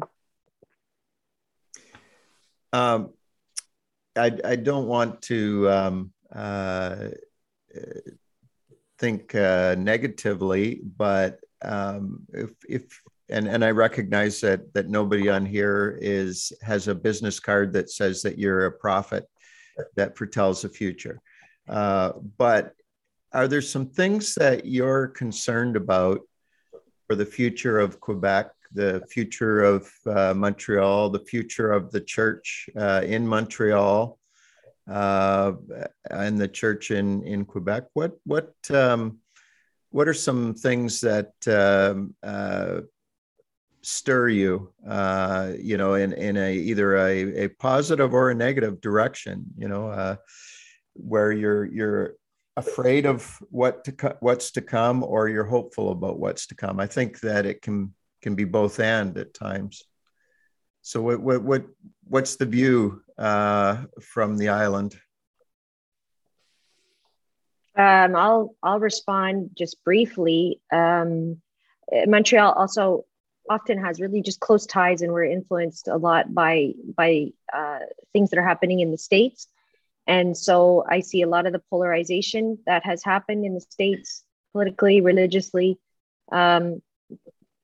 Um, 2.74 3.12
I, 4.16 4.32
I 4.44 4.56
don't 4.56 4.88
want 4.88 5.22
to 5.24 5.70
um, 5.70 6.14
uh, 6.34 7.10
think 9.00 9.36
uh, 9.36 9.76
negatively, 9.78 10.82
but 10.98 11.40
um, 11.62 12.22
if, 12.34 12.52
if 12.68 13.02
and, 13.30 13.48
and 13.48 13.64
I 13.64 13.72
recognize 13.72 14.42
that 14.42 14.74
that 14.74 14.90
nobody 14.90 15.30
on 15.30 15.46
here 15.46 15.98
is 16.02 16.52
has 16.62 16.88
a 16.88 16.96
business 16.96 17.40
card 17.40 17.74
that 17.74 17.90
says 17.90 18.22
that 18.22 18.38
you're 18.38 18.66
a 18.66 18.72
prophet 18.72 19.26
that 19.96 20.18
foretells 20.18 20.62
the 20.62 20.70
future. 20.70 21.20
Uh, 21.68 22.12
but 22.38 22.74
are 23.32 23.48
there 23.48 23.62
some 23.62 23.88
things 23.88 24.36
that 24.36 24.66
you're 24.66 25.08
concerned 25.08 25.76
about 25.76 26.20
for 27.08 27.16
the 27.16 27.26
future 27.26 27.80
of 27.80 28.00
Quebec, 28.00 28.52
the 28.74 29.04
future 29.10 29.64
of 29.64 29.92
uh, 30.06 30.34
Montreal, 30.34 31.10
the 31.10 31.20
future 31.20 31.72
of 31.72 31.92
the 31.92 32.02
church 32.02 32.70
uh, 32.78 33.02
in 33.06 33.28
Montreal, 33.28 34.18
uh, 34.90 35.54
and 36.10 36.40
the 36.40 36.48
church 36.48 36.92
in 36.92 37.24
in 37.24 37.46
Quebec? 37.46 37.86
What 37.94 38.18
what 38.26 38.54
um, 38.72 39.20
what 39.90 40.08
are 40.08 40.14
some 40.14 40.54
things 40.54 41.02
that 41.02 41.32
um, 41.48 42.16
uh, 42.24 42.82
stir 43.82 44.30
you, 44.30 44.74
uh, 44.88 45.54
you 45.60 45.78
know, 45.78 45.94
in 45.94 46.14
in 46.14 46.38
a 46.38 46.54
either 46.54 46.98
a, 46.98 47.46
a 47.46 47.48
positive 47.48 48.14
or 48.14 48.32
a 48.32 48.36
negative 48.36 48.82
direction, 48.82 49.46
you 49.58 49.68
know, 49.68 50.18
where 50.94 51.32
you're 51.32 51.66
you're 51.66 52.16
afraid 52.58 53.06
of 53.06 53.38
what 53.50 53.84
to 53.86 53.92
co- 53.92 54.18
what's 54.20 54.52
to 54.52 54.62
come 54.62 55.04
or 55.04 55.28
you're 55.28 55.44
hopeful 55.44 55.92
about 55.92 56.20
what's 56.20 56.48
to 56.48 56.56
come. 56.56 56.80
I 56.80 56.88
think 56.88 57.20
that 57.22 57.46
it 57.46 57.62
can 57.62 57.94
can 58.24 58.34
be 58.36 58.46
both 58.46 58.80
and 58.80 59.16
at 59.18 59.34
times. 59.36 59.84
So 60.82 61.02
what 61.02 61.20
what 61.22 61.44
what 61.44 61.66
what's 62.08 62.36
the 62.38 62.46
view 62.46 63.04
uh, 63.18 63.84
from 64.02 64.38
the 64.38 64.50
island? 64.50 64.96
Um, 67.76 68.16
I'll 68.16 68.56
I'll 68.64 68.80
respond 68.80 69.52
just 69.58 69.84
briefly. 69.84 70.62
Um, 70.72 71.42
Montreal 72.08 72.54
also 72.54 73.06
often 73.50 73.78
has 73.78 74.00
really 74.00 74.22
just 74.22 74.40
close 74.40 74.66
ties 74.66 75.02
and 75.02 75.12
we're 75.12 75.26
influenced 75.26 75.88
a 75.88 75.98
lot 75.98 76.34
by 76.34 76.74
by 76.96 77.28
uh, 77.54 77.80
things 78.14 78.30
that 78.30 78.40
are 78.40 78.48
happening 78.48 78.80
in 78.80 78.92
the 78.92 78.98
states 78.98 79.48
and 80.08 80.36
so 80.38 80.84
i 80.90 81.02
see 81.02 81.22
a 81.22 81.28
lot 81.28 81.46
of 81.46 81.54
the 81.54 81.62
polarization 81.70 82.58
that 82.66 82.86
has 82.86 83.04
happened 83.04 83.46
in 83.46 83.54
the 83.54 83.60
states 83.60 84.24
politically 84.54 85.02
religiously 85.02 85.78
um, 86.32 86.82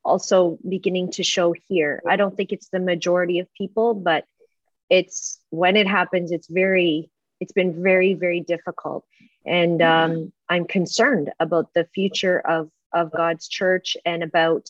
also 0.10 0.58
beginning 0.68 1.12
to 1.12 1.24
show 1.24 1.54
here. 1.68 2.02
I 2.08 2.16
don't 2.16 2.36
think 2.36 2.52
it's 2.52 2.70
the 2.70 2.80
majority 2.80 3.40
of 3.40 3.48
people 3.54 3.94
but 3.94 4.26
it's 4.90 5.40
when 5.62 5.76
it 5.78 5.88
happens 5.88 6.32
it's 6.32 6.48
very 6.48 7.10
it's 7.40 7.54
been 7.54 7.82
very 7.82 8.14
very 8.14 8.42
difficult. 8.42 9.06
And 9.46 9.82
um, 9.82 10.34
i'm 10.50 10.66
concerned 10.66 11.32
about 11.40 11.74
the 11.74 11.86
future 11.96 12.40
of 12.56 12.70
of 12.92 13.12
god's 13.12 13.48
church 13.48 13.96
and 14.06 14.24
about 14.24 14.64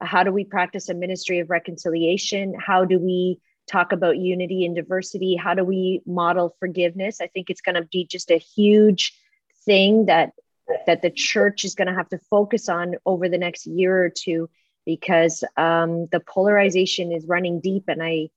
how 0.00 0.22
do 0.22 0.32
we 0.32 0.44
practice 0.44 0.88
a 0.88 0.94
ministry 0.94 1.38
of 1.40 1.50
reconciliation? 1.50 2.54
How 2.58 2.84
do 2.84 2.98
we 2.98 3.40
talk 3.66 3.92
about 3.92 4.18
unity 4.18 4.64
and 4.64 4.76
diversity? 4.76 5.36
How 5.36 5.54
do 5.54 5.64
we 5.64 6.02
model 6.06 6.54
forgiveness? 6.60 7.20
I 7.20 7.26
think 7.28 7.50
it's 7.50 7.60
going 7.60 7.74
to 7.76 7.88
be 7.90 8.06
just 8.06 8.30
a 8.30 8.38
huge 8.38 9.12
thing 9.64 10.06
that 10.06 10.32
that 10.86 11.00
the 11.00 11.10
church 11.10 11.64
is 11.64 11.76
going 11.76 11.86
to 11.86 11.94
have 11.94 12.08
to 12.08 12.18
focus 12.28 12.68
on 12.68 12.96
over 13.06 13.28
the 13.28 13.38
next 13.38 13.66
year 13.66 14.04
or 14.04 14.10
two 14.10 14.50
because 14.86 15.44
um, 15.56 16.06
the 16.12 16.20
polarization 16.20 17.12
is 17.12 17.26
running 17.26 17.60
deep 17.60 17.84
and 17.88 18.02
i 18.02 18.28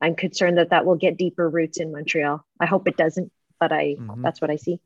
i'm 0.00 0.14
concerned 0.14 0.58
that 0.58 0.70
that 0.70 0.84
will 0.84 0.96
get 0.96 1.16
deeper 1.16 1.48
roots 1.48 1.78
in 1.78 1.92
montreal 1.92 2.44
i 2.60 2.66
hope 2.66 2.86
it 2.86 2.96
doesn't 2.96 3.32
but 3.58 3.72
i 3.72 3.96
mm-hmm. 3.98 4.22
that's 4.22 4.40
what 4.40 4.50
i 4.50 4.56
see 4.56 4.78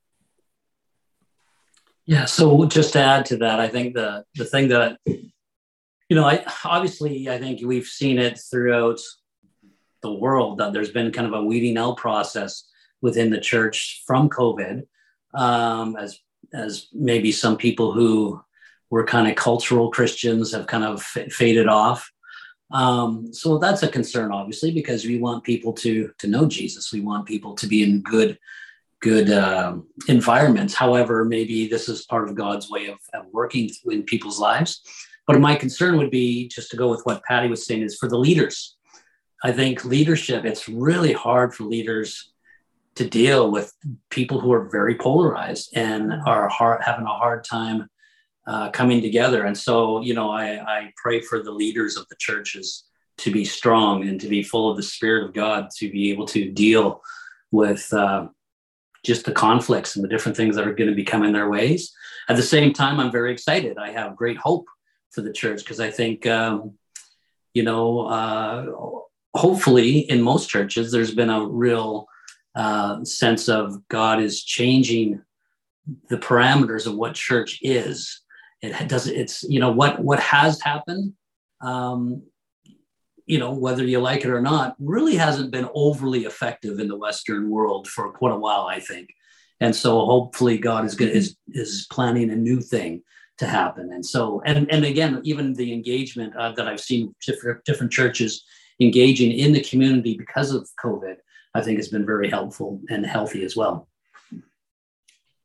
yeah 2.04 2.24
so 2.24 2.66
just 2.66 2.92
to 2.92 3.00
add 3.00 3.26
to 3.26 3.38
that 3.38 3.58
i 3.58 3.68
think 3.68 3.94
the 3.94 4.24
the 4.36 4.44
thing 4.44 4.68
that 4.68 4.98
you 6.08 6.16
know, 6.16 6.24
I 6.24 6.44
obviously 6.64 7.28
I 7.28 7.38
think 7.38 7.60
we've 7.62 7.86
seen 7.86 8.18
it 8.18 8.38
throughout 8.50 9.00
the 10.02 10.12
world 10.12 10.58
that 10.58 10.72
there's 10.72 10.92
been 10.92 11.10
kind 11.12 11.26
of 11.26 11.32
a 11.32 11.44
weeding 11.44 11.76
out 11.76 11.96
process 11.96 12.68
within 13.00 13.30
the 13.30 13.40
church 13.40 14.04
from 14.06 14.28
COVID, 14.28 14.86
um, 15.34 15.96
as 15.96 16.18
as 16.54 16.86
maybe 16.92 17.32
some 17.32 17.56
people 17.56 17.92
who 17.92 18.40
were 18.90 19.04
kind 19.04 19.28
of 19.28 19.36
cultural 19.36 19.90
Christians 19.90 20.52
have 20.52 20.66
kind 20.66 20.84
of 20.84 21.00
f- 21.00 21.32
faded 21.32 21.68
off. 21.68 22.10
Um, 22.70 23.32
so 23.32 23.58
that's 23.58 23.82
a 23.82 23.88
concern, 23.88 24.32
obviously, 24.32 24.72
because 24.72 25.04
we 25.04 25.18
want 25.18 25.44
people 25.44 25.72
to 25.74 26.10
to 26.18 26.26
know 26.26 26.46
Jesus. 26.46 26.92
We 26.92 27.00
want 27.00 27.26
people 27.26 27.54
to 27.54 27.66
be 27.66 27.82
in 27.82 28.02
good 28.02 28.38
good 29.00 29.30
um, 29.30 29.86
environments. 30.08 30.74
However, 30.74 31.24
maybe 31.24 31.68
this 31.68 31.88
is 31.88 32.06
part 32.06 32.28
of 32.28 32.34
God's 32.34 32.70
way 32.70 32.86
of, 32.86 32.98
of 33.14 33.26
working 33.32 33.70
in 33.90 34.02
people's 34.02 34.40
lives. 34.40 34.82
But 35.26 35.40
my 35.40 35.54
concern 35.56 35.96
would 35.98 36.10
be 36.10 36.48
just 36.48 36.70
to 36.70 36.76
go 36.76 36.88
with 36.88 37.02
what 37.04 37.22
Patty 37.24 37.48
was 37.48 37.66
saying 37.66 37.82
is 37.82 37.96
for 37.96 38.08
the 38.08 38.18
leaders. 38.18 38.76
I 39.44 39.52
think 39.52 39.84
leadership, 39.84 40.44
it's 40.44 40.68
really 40.68 41.12
hard 41.12 41.54
for 41.54 41.64
leaders 41.64 42.32
to 42.94 43.08
deal 43.08 43.50
with 43.50 43.72
people 44.10 44.40
who 44.40 44.52
are 44.52 44.68
very 44.70 44.94
polarized 44.96 45.76
and 45.76 46.12
are 46.26 46.48
hard, 46.48 46.82
having 46.82 47.04
a 47.04 47.10
hard 47.10 47.44
time 47.44 47.88
uh, 48.46 48.70
coming 48.70 49.02
together. 49.02 49.44
And 49.44 49.56
so, 49.56 50.00
you 50.00 50.14
know, 50.14 50.30
I, 50.30 50.60
I 50.60 50.92
pray 50.96 51.20
for 51.20 51.42
the 51.42 51.50
leaders 51.50 51.96
of 51.96 52.06
the 52.08 52.16
churches 52.16 52.84
to 53.18 53.30
be 53.30 53.44
strong 53.44 54.06
and 54.06 54.20
to 54.20 54.28
be 54.28 54.42
full 54.42 54.70
of 54.70 54.76
the 54.76 54.82
Spirit 54.82 55.24
of 55.24 55.34
God 55.34 55.70
to 55.78 55.90
be 55.90 56.10
able 56.10 56.26
to 56.26 56.50
deal 56.50 57.00
with 57.50 57.92
uh, 57.92 58.28
just 59.04 59.24
the 59.24 59.32
conflicts 59.32 59.96
and 59.96 60.04
the 60.04 60.08
different 60.08 60.36
things 60.36 60.56
that 60.56 60.66
are 60.66 60.74
going 60.74 60.90
to 60.90 60.96
be 60.96 61.04
coming 61.04 61.32
their 61.32 61.48
ways. 61.48 61.92
At 62.28 62.36
the 62.36 62.42
same 62.42 62.72
time, 62.72 63.00
I'm 63.00 63.12
very 63.12 63.32
excited. 63.32 63.78
I 63.78 63.90
have 63.92 64.16
great 64.16 64.36
hope 64.36 64.66
for 65.12 65.22
the 65.22 65.32
church 65.32 65.60
because 65.60 65.80
I 65.80 65.90
think, 65.90 66.26
um, 66.26 66.74
you 67.54 67.62
know, 67.62 68.00
uh, 68.00 68.66
hopefully 69.34 70.00
in 70.00 70.20
most 70.20 70.50
churches, 70.50 70.92
there's 70.92 71.14
been 71.14 71.30
a 71.30 71.46
real 71.46 72.06
uh, 72.54 73.04
sense 73.04 73.48
of 73.48 73.86
God 73.88 74.20
is 74.20 74.42
changing 74.42 75.22
the 76.08 76.18
parameters 76.18 76.86
of 76.86 76.96
what 76.96 77.14
church 77.14 77.60
is. 77.62 78.22
It 78.74 78.88
does. 78.88 79.06
It's 79.06 79.42
you 79.44 79.60
know 79.60 79.72
what 79.72 80.02
what 80.02 80.20
has 80.20 80.60
happened. 80.60 81.14
Um, 81.60 82.22
you 83.26 83.38
know 83.38 83.52
whether 83.52 83.84
you 83.84 84.00
like 84.00 84.24
it 84.24 84.30
or 84.30 84.40
not 84.40 84.76
really 84.78 85.16
hasn't 85.16 85.50
been 85.50 85.68
overly 85.74 86.26
effective 86.26 86.78
in 86.78 86.86
the 86.86 86.96
western 86.96 87.50
world 87.50 87.88
for 87.88 88.12
quite 88.12 88.32
a 88.32 88.38
while 88.38 88.68
i 88.68 88.78
think 88.78 89.08
and 89.58 89.74
so 89.74 90.06
hopefully 90.06 90.58
god 90.58 90.84
is 90.84 90.94
good 90.94 91.08
is 91.08 91.36
is 91.48 91.88
planning 91.90 92.30
a 92.30 92.36
new 92.36 92.60
thing 92.60 93.02
to 93.38 93.46
happen. 93.46 93.92
And 93.92 94.04
so, 94.04 94.42
and, 94.44 94.70
and 94.70 94.84
again, 94.84 95.20
even 95.24 95.52
the 95.52 95.72
engagement 95.72 96.34
uh, 96.36 96.52
that 96.52 96.66
I've 96.66 96.80
seen 96.80 97.14
different, 97.24 97.64
different 97.64 97.92
churches 97.92 98.44
engaging 98.80 99.32
in 99.32 99.52
the 99.52 99.62
community 99.62 100.16
because 100.16 100.52
of 100.52 100.68
COVID, 100.82 101.16
I 101.54 101.62
think 101.62 101.78
has 101.78 101.88
been 101.88 102.06
very 102.06 102.30
helpful 102.30 102.80
and 102.88 103.04
healthy 103.04 103.44
as 103.44 103.56
well. 103.56 103.88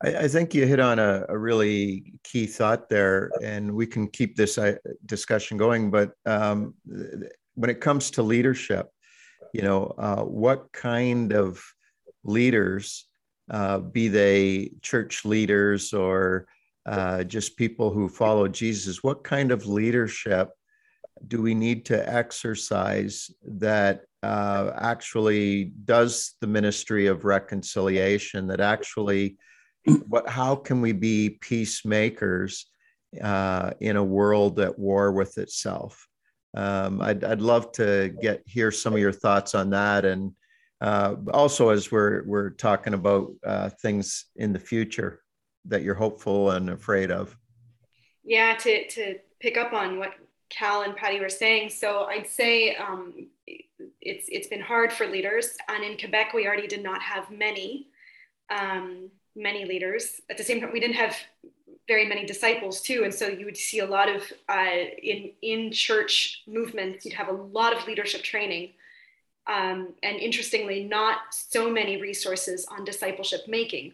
I, 0.02 0.16
I 0.16 0.28
think 0.28 0.54
you 0.54 0.66
hit 0.66 0.80
on 0.80 0.98
a, 0.98 1.24
a, 1.28 1.38
really 1.38 2.12
key 2.24 2.46
thought 2.46 2.88
there, 2.88 3.30
and 3.42 3.72
we 3.72 3.86
can 3.86 4.08
keep 4.08 4.36
this 4.36 4.58
uh, 4.58 4.76
discussion 5.06 5.56
going. 5.56 5.90
But 5.90 6.12
um, 6.26 6.74
when 7.54 7.70
it 7.70 7.80
comes 7.80 8.10
to 8.12 8.22
leadership, 8.22 8.88
you 9.52 9.62
know, 9.62 9.94
uh, 9.98 10.22
what 10.22 10.72
kind 10.72 11.32
of 11.32 11.62
leaders, 12.24 13.06
uh, 13.50 13.78
be 13.78 14.08
they 14.08 14.70
church 14.80 15.24
leaders 15.24 15.92
or 15.92 16.46
uh, 16.86 17.22
just 17.24 17.56
people 17.56 17.90
who 17.90 18.08
follow 18.08 18.48
Jesus, 18.48 19.02
what 19.02 19.24
kind 19.24 19.52
of 19.52 19.66
leadership 19.66 20.50
do 21.28 21.42
we 21.42 21.54
need 21.54 21.84
to 21.86 22.12
exercise 22.12 23.30
that 23.44 24.02
uh, 24.22 24.72
actually 24.76 25.72
does 25.84 26.34
the 26.40 26.46
ministry 26.46 27.06
of 27.06 27.24
reconciliation, 27.24 28.46
that 28.48 28.60
actually, 28.60 29.36
what, 30.08 30.28
how 30.28 30.54
can 30.54 30.80
we 30.80 30.92
be 30.92 31.38
peacemakers 31.40 32.66
uh, 33.20 33.72
in 33.80 33.96
a 33.96 34.04
world 34.04 34.60
at 34.60 34.78
war 34.78 35.12
with 35.12 35.38
itself? 35.38 36.06
Um, 36.54 37.00
I'd, 37.00 37.24
I'd 37.24 37.40
love 37.40 37.72
to 37.72 38.14
get 38.20 38.42
hear 38.46 38.70
some 38.70 38.92
of 38.92 39.00
your 39.00 39.12
thoughts 39.12 39.54
on 39.54 39.70
that, 39.70 40.04
and 40.04 40.32
uh, 40.80 41.16
also 41.32 41.70
as 41.70 41.90
we're 41.90 42.24
we're 42.24 42.50
talking 42.50 42.94
about 42.94 43.32
uh, 43.46 43.70
things 43.80 44.26
in 44.36 44.52
the 44.52 44.58
future 44.58 45.22
that 45.64 45.82
you're 45.82 45.94
hopeful 45.94 46.50
and 46.50 46.70
afraid 46.70 47.10
of? 47.10 47.36
Yeah, 48.22 48.54
to, 48.54 48.86
to 48.88 49.18
pick 49.40 49.56
up 49.56 49.72
on 49.72 49.98
what 49.98 50.12
Cal 50.50 50.82
and 50.82 50.94
Patty 50.94 51.20
were 51.20 51.28
saying. 51.28 51.70
So 51.70 52.04
I'd 52.04 52.26
say 52.26 52.76
um, 52.76 53.14
it's 53.46 54.26
it's 54.28 54.48
been 54.48 54.60
hard 54.60 54.92
for 54.92 55.06
leaders, 55.06 55.56
and 55.68 55.82
in 55.82 55.96
Quebec 55.96 56.34
we 56.34 56.46
already 56.46 56.66
did 56.66 56.82
not 56.82 57.00
have 57.00 57.30
many. 57.30 57.88
um, 58.50 59.10
many 59.34 59.64
leaders. 59.64 60.20
At 60.30 60.36
the 60.36 60.44
same 60.44 60.60
time, 60.60 60.72
we 60.72 60.80
didn't 60.80 60.96
have 60.96 61.16
very 61.88 62.06
many 62.06 62.24
disciples 62.24 62.80
too, 62.80 63.02
and 63.04 63.12
so 63.12 63.26
you 63.26 63.44
would 63.44 63.56
see 63.56 63.80
a 63.80 63.86
lot 63.86 64.08
of 64.08 64.22
uh, 64.48 64.84
in 65.02 65.30
in 65.42 65.72
church 65.72 66.42
movements. 66.46 67.04
You'd 67.04 67.14
have 67.14 67.28
a 67.28 67.32
lot 67.32 67.76
of 67.76 67.86
leadership 67.86 68.22
training, 68.22 68.70
um, 69.46 69.88
and 70.02 70.16
interestingly, 70.18 70.84
not 70.84 71.18
so 71.30 71.70
many 71.70 72.00
resources 72.00 72.66
on 72.66 72.84
discipleship 72.84 73.42
making. 73.48 73.92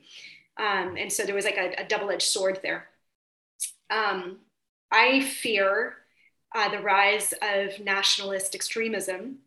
Um, 0.59 0.97
and 0.97 1.13
so 1.13 1.25
there 1.25 1.35
was 1.35 1.45
like 1.45 1.57
a, 1.57 1.83
a 1.83 1.87
double-edged 1.87 2.23
sword 2.23 2.59
there. 2.63 2.89
Um, 3.91 4.39
I 4.91 5.21
fear 5.21 5.95
uh, 6.55 6.69
the 6.69 6.81
rise 6.81 7.33
of 7.41 7.79
nationalist 7.81 8.55
extremism. 8.55 9.39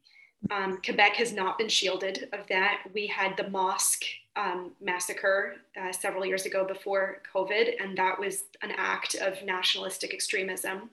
Um, 0.50 0.82
Quebec 0.84 1.14
has 1.16 1.34
not 1.34 1.58
been 1.58 1.70
shielded 1.70 2.30
of 2.34 2.48
that. 2.48 2.84
We 2.94 3.06
had 3.08 3.38
the 3.38 3.50
mosque 3.50 4.04
um, 4.36 4.72
massacre 4.82 5.56
uh, 5.80 5.92
several 5.92 6.26
years 6.26 6.46
ago 6.46 6.66
before 6.66 7.22
COVID, 7.34 7.82
and 7.82 7.98
that 7.98 8.20
was 8.20 8.46
an 8.64 8.72
act 8.76 9.16
of 9.16 9.44
nationalistic 9.44 10.14
extremism. 10.14 10.90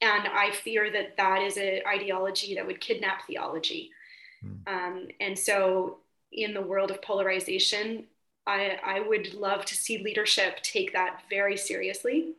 And 0.00 0.26
I 0.26 0.50
fear 0.50 0.90
that 0.90 1.16
that 1.16 1.42
is 1.42 1.56
an 1.56 1.80
ideology 1.86 2.54
that 2.54 2.66
would 2.66 2.80
kidnap 2.80 3.26
theology. 3.26 3.90
Mm. 4.44 4.58
Um, 4.66 5.08
and 5.20 5.38
so, 5.38 5.98
in 6.32 6.52
the 6.52 6.62
world 6.62 6.90
of 6.90 7.00
polarization, 7.00 8.04
I, 8.46 8.78
I 8.84 9.00
would 9.00 9.34
love 9.34 9.64
to 9.66 9.74
see 9.74 10.02
leadership 10.02 10.60
take 10.62 10.92
that 10.92 11.20
very 11.30 11.56
seriously, 11.56 12.32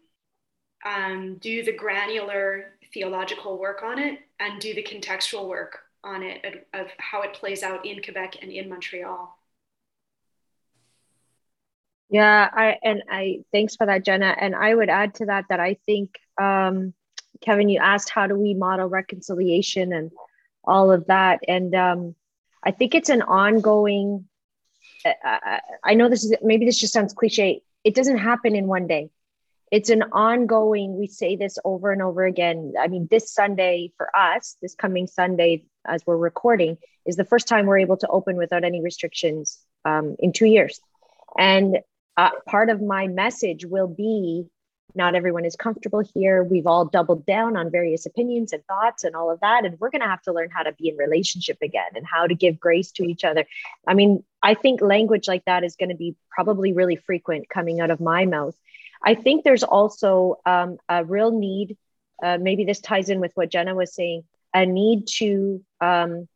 um, 0.86 1.36
do 1.36 1.64
the 1.64 1.72
granular 1.72 2.74
theological 2.94 3.58
work 3.58 3.84
on 3.84 4.00
it, 4.00 4.20
and 4.40 4.60
do 4.60 4.74
the 4.74 4.84
contextual 4.84 5.48
work 5.48 5.85
on 6.06 6.24
it 6.24 6.68
of, 6.74 6.88
how 6.98 7.24
it 7.24 7.34
plays 7.34 7.64
out 7.64 7.86
in 7.86 8.02
Quebec 8.02 8.38
and 8.42 8.52
in 8.52 8.70
Montreal. 8.70 9.38
Yeah, 12.10 12.50
I 12.54 12.78
and 12.84 13.04
I 13.10 13.40
thanks 13.52 13.76
for 13.76 13.88
that, 13.88 14.06
Jenna. 14.06 14.36
And 14.40 14.56
I 14.56 14.74
would 14.74 14.90
add 14.90 15.16
to 15.16 15.26
that 15.26 15.46
that 15.50 15.60
I 15.60 15.78
think 15.86 16.20
um, 16.40 16.94
Kevin, 17.42 17.68
you 17.68 17.80
asked 17.80 18.10
how 18.10 18.28
do 18.28 18.36
we 18.36 18.54
model 18.54 18.88
reconciliation 18.88 19.92
and 19.92 20.12
all 20.64 20.92
of 20.92 21.08
that, 21.08 21.40
and 21.48 21.74
um, 21.76 22.16
I 22.64 22.72
think 22.72 22.96
it's 22.96 23.10
an 23.10 23.24
ongoing. 23.24 24.26
I, 25.06 25.62
I 25.84 25.94
know 25.96 26.10
this 26.10 26.24
is 26.24 26.36
maybe 26.42 26.66
this 26.66 26.80
just 26.80 26.94
sounds 26.94 27.14
cliche. 27.14 27.64
It 27.84 27.96
doesn't 27.96 28.18
happen 28.18 28.56
in 28.56 28.68
one 28.68 28.88
day. 28.88 29.10
It's 29.76 29.90
an 29.90 30.04
ongoing. 30.14 30.98
We 30.98 31.08
say 31.08 31.36
this 31.36 31.60
over 31.66 31.92
and 31.92 32.02
over 32.02 32.24
again. 32.24 32.76
I 32.80 32.88
mean, 32.88 33.10
this 33.12 33.34
Sunday 33.34 33.92
for 33.98 34.10
us, 34.16 34.56
this 34.62 34.74
coming 34.74 35.06
Sunday, 35.06 35.66
as 35.86 36.02
we're 36.08 36.16
recording, 36.16 36.78
is 37.06 37.18
the 37.18 37.26
first 37.26 37.50
time 37.50 37.66
we're 37.66 37.80
able 37.80 37.98
to 37.98 38.08
open 38.08 38.38
without 38.38 38.64
any 38.64 38.82
restrictions 38.82 39.60
um, 39.84 40.16
in 40.18 40.32
two 40.32 40.46
years. 40.46 40.80
And 41.38 41.80
uh, 42.16 42.30
part 42.48 42.70
of 42.70 42.82
my 42.82 43.08
message 43.08 43.66
will 43.66 43.90
be 43.90 44.46
not 44.96 45.14
everyone 45.14 45.44
is 45.44 45.58
comfortable 45.58 46.02
here. 46.14 46.42
We've 46.42 46.68
all 46.68 46.86
doubled 46.86 47.26
down 47.26 47.58
on 47.58 47.70
various 47.70 48.06
opinions 48.06 48.54
and 48.54 48.64
thoughts 48.68 49.04
and 49.04 49.14
all 49.14 49.30
of 49.30 49.42
that. 49.42 49.66
And 49.66 49.78
we're 49.78 49.90
going 49.90 50.04
to 50.04 50.08
have 50.08 50.22
to 50.22 50.32
learn 50.32 50.52
how 50.54 50.64
to 50.64 50.72
be 50.72 50.88
in 50.88 50.96
relationship 50.96 51.58
again 51.62 51.90
and 51.96 52.06
how 52.10 52.28
to 52.28 52.34
give 52.34 52.62
grace 52.62 52.94
to 52.94 53.04
each 53.04 53.26
other. 53.26 53.44
I 53.86 53.94
mean, 53.94 54.24
I 54.42 54.54
think 54.54 54.80
language 54.80 55.28
like 55.28 55.44
that 55.48 55.66
is 55.66 55.76
going 55.76 55.90
to 55.90 55.96
be 55.96 56.16
probably 56.30 56.72
really 56.72 56.96
frequent 56.96 57.50
coming 57.50 57.82
out 57.82 57.92
of 57.92 58.00
my 58.00 58.26
mouth. 58.26 58.56
I 59.06 59.16
think 59.16 59.44
there's 59.44 59.64
also 59.64 60.40
um, 60.46 60.78
a 60.90 61.06
real 61.06 61.32
need. 61.32 61.78
Uh, 62.22 62.38
maybe 62.40 62.66
this 62.66 62.80
ties 62.80 63.10
in 63.10 63.20
with 63.20 63.32
what 63.36 63.52
Jenna 63.52 63.76
was 63.76 63.94
saying 63.94 64.24
a 64.54 64.66
need 64.66 65.06
to 65.06 65.62
um, 65.82 66.30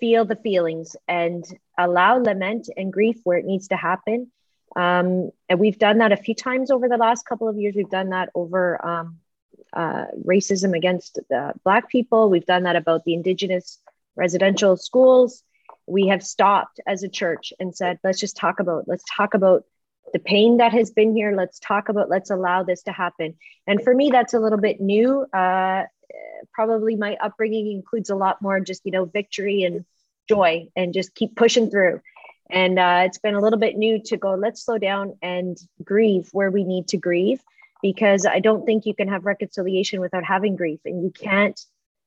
feel 0.00 0.24
the 0.24 0.36
feelings 0.36 0.96
and 1.06 1.44
allow 1.76 2.16
lament 2.16 2.70
and 2.76 2.90
grief 2.90 3.18
where 3.24 3.36
it 3.36 3.44
needs 3.44 3.68
to 3.68 3.76
happen 3.76 4.30
um, 4.76 5.30
and 5.48 5.58
we've 5.58 5.78
done 5.78 5.98
that 5.98 6.12
a 6.12 6.16
few 6.16 6.34
times 6.34 6.70
over 6.70 6.88
the 6.88 6.96
last 6.96 7.26
couple 7.26 7.48
of 7.48 7.56
years. 7.56 7.74
We've 7.76 7.90
done 7.90 8.10
that 8.10 8.30
over 8.34 8.84
um, 8.86 9.18
uh, 9.72 10.06
racism 10.24 10.76
against 10.76 11.18
the 11.28 11.52
Black 11.64 11.88
people. 11.88 12.30
We've 12.30 12.46
done 12.46 12.64
that 12.64 12.76
about 12.76 13.04
the 13.04 13.14
Indigenous 13.14 13.78
residential 14.16 14.76
schools. 14.76 15.42
We 15.86 16.08
have 16.08 16.22
stopped 16.22 16.80
as 16.86 17.02
a 17.02 17.08
church 17.08 17.52
and 17.58 17.74
said, 17.74 17.98
let's 18.04 18.20
just 18.20 18.36
talk 18.36 18.60
about, 18.60 18.86
let's 18.86 19.04
talk 19.16 19.34
about 19.34 19.64
the 20.12 20.18
pain 20.18 20.58
that 20.58 20.72
has 20.72 20.90
been 20.90 21.14
here. 21.14 21.34
Let's 21.34 21.58
talk 21.58 21.88
about, 21.88 22.08
let's 22.08 22.30
allow 22.30 22.62
this 22.62 22.82
to 22.84 22.92
happen. 22.92 23.36
And 23.66 23.82
for 23.82 23.94
me, 23.94 24.10
that's 24.10 24.34
a 24.34 24.38
little 24.38 24.58
bit 24.58 24.80
new. 24.80 25.26
Uh, 25.32 25.84
probably 26.52 26.96
my 26.96 27.16
upbringing 27.20 27.72
includes 27.72 28.10
a 28.10 28.16
lot 28.16 28.40
more 28.42 28.60
just, 28.60 28.82
you 28.84 28.92
know, 28.92 29.04
victory 29.04 29.62
and 29.62 29.84
joy 30.28 30.68
and 30.76 30.92
just 30.92 31.14
keep 31.14 31.36
pushing 31.36 31.70
through. 31.70 32.00
And 32.50 32.78
uh, 32.78 33.02
it's 33.04 33.18
been 33.18 33.34
a 33.34 33.40
little 33.40 33.58
bit 33.58 33.76
new 33.76 34.02
to 34.04 34.16
go, 34.16 34.34
let's 34.34 34.64
slow 34.64 34.78
down 34.78 35.16
and 35.22 35.56
grieve 35.84 36.28
where 36.32 36.50
we 36.50 36.64
need 36.64 36.88
to 36.88 36.96
grieve 36.96 37.40
because 37.82 38.26
I 38.26 38.40
don't 38.40 38.64
think 38.64 38.86
you 38.86 38.94
can 38.94 39.08
have 39.08 39.26
reconciliation 39.26 40.00
without 40.00 40.24
having 40.24 40.56
grief. 40.56 40.80
And 40.84 41.02
you 41.02 41.10
can't 41.10 41.58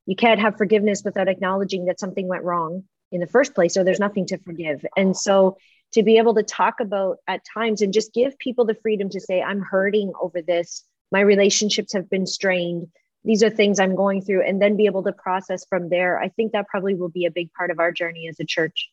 you 0.08 0.16
can't 0.16 0.40
have 0.40 0.58
forgiveness 0.58 1.04
without 1.06 1.28
acknowledging 1.28 1.86
that 1.86 2.00
something 2.00 2.28
went 2.28 2.44
wrong 2.44 2.84
in 3.12 3.20
the 3.22 3.28
first 3.28 3.54
place 3.54 3.78
or 3.78 3.84
there's 3.84 4.00
nothing 4.00 4.26
to 4.28 4.38
forgive. 4.40 4.84
And 4.98 5.16
so 5.16 5.58
to 5.94 6.04
be 6.04 6.18
able 6.18 6.34
to 6.36 6.44
talk 6.44 6.80
about 6.80 7.18
at 7.28 7.42
times 7.54 7.82
and 7.82 7.94
just 7.94 8.14
give 8.14 8.38
people 8.40 8.66
the 8.66 8.76
freedom 8.76 9.10
to 9.10 9.20
say, 9.20 9.42
I'm 9.42 9.62
hurting 9.62 10.14
over 10.22 10.42
this. 10.42 10.84
My 11.12 11.20
relationships 11.20 11.94
have 11.94 12.10
been 12.10 12.26
strained. 12.26 12.88
These 13.24 13.44
are 13.44 13.50
things 13.50 13.80
I'm 13.80 13.96
going 13.96 14.22
through, 14.22 14.44
and 14.44 14.62
then 14.62 14.78
be 14.78 14.88
able 14.88 15.04
to 15.04 15.12
process 15.12 15.66
from 15.66 15.90
there. 15.90 16.20
I 16.20 16.30
think 16.30 16.54
that 16.54 16.68
probably 16.68 16.96
will 16.96 17.10
be 17.10 17.26
a 17.26 17.32
big 17.32 17.54
part 17.54 17.70
of 17.70 17.80
our 17.80 17.92
journey 17.92 18.28
as 18.28 18.40
a 18.40 18.46
church 18.46 18.90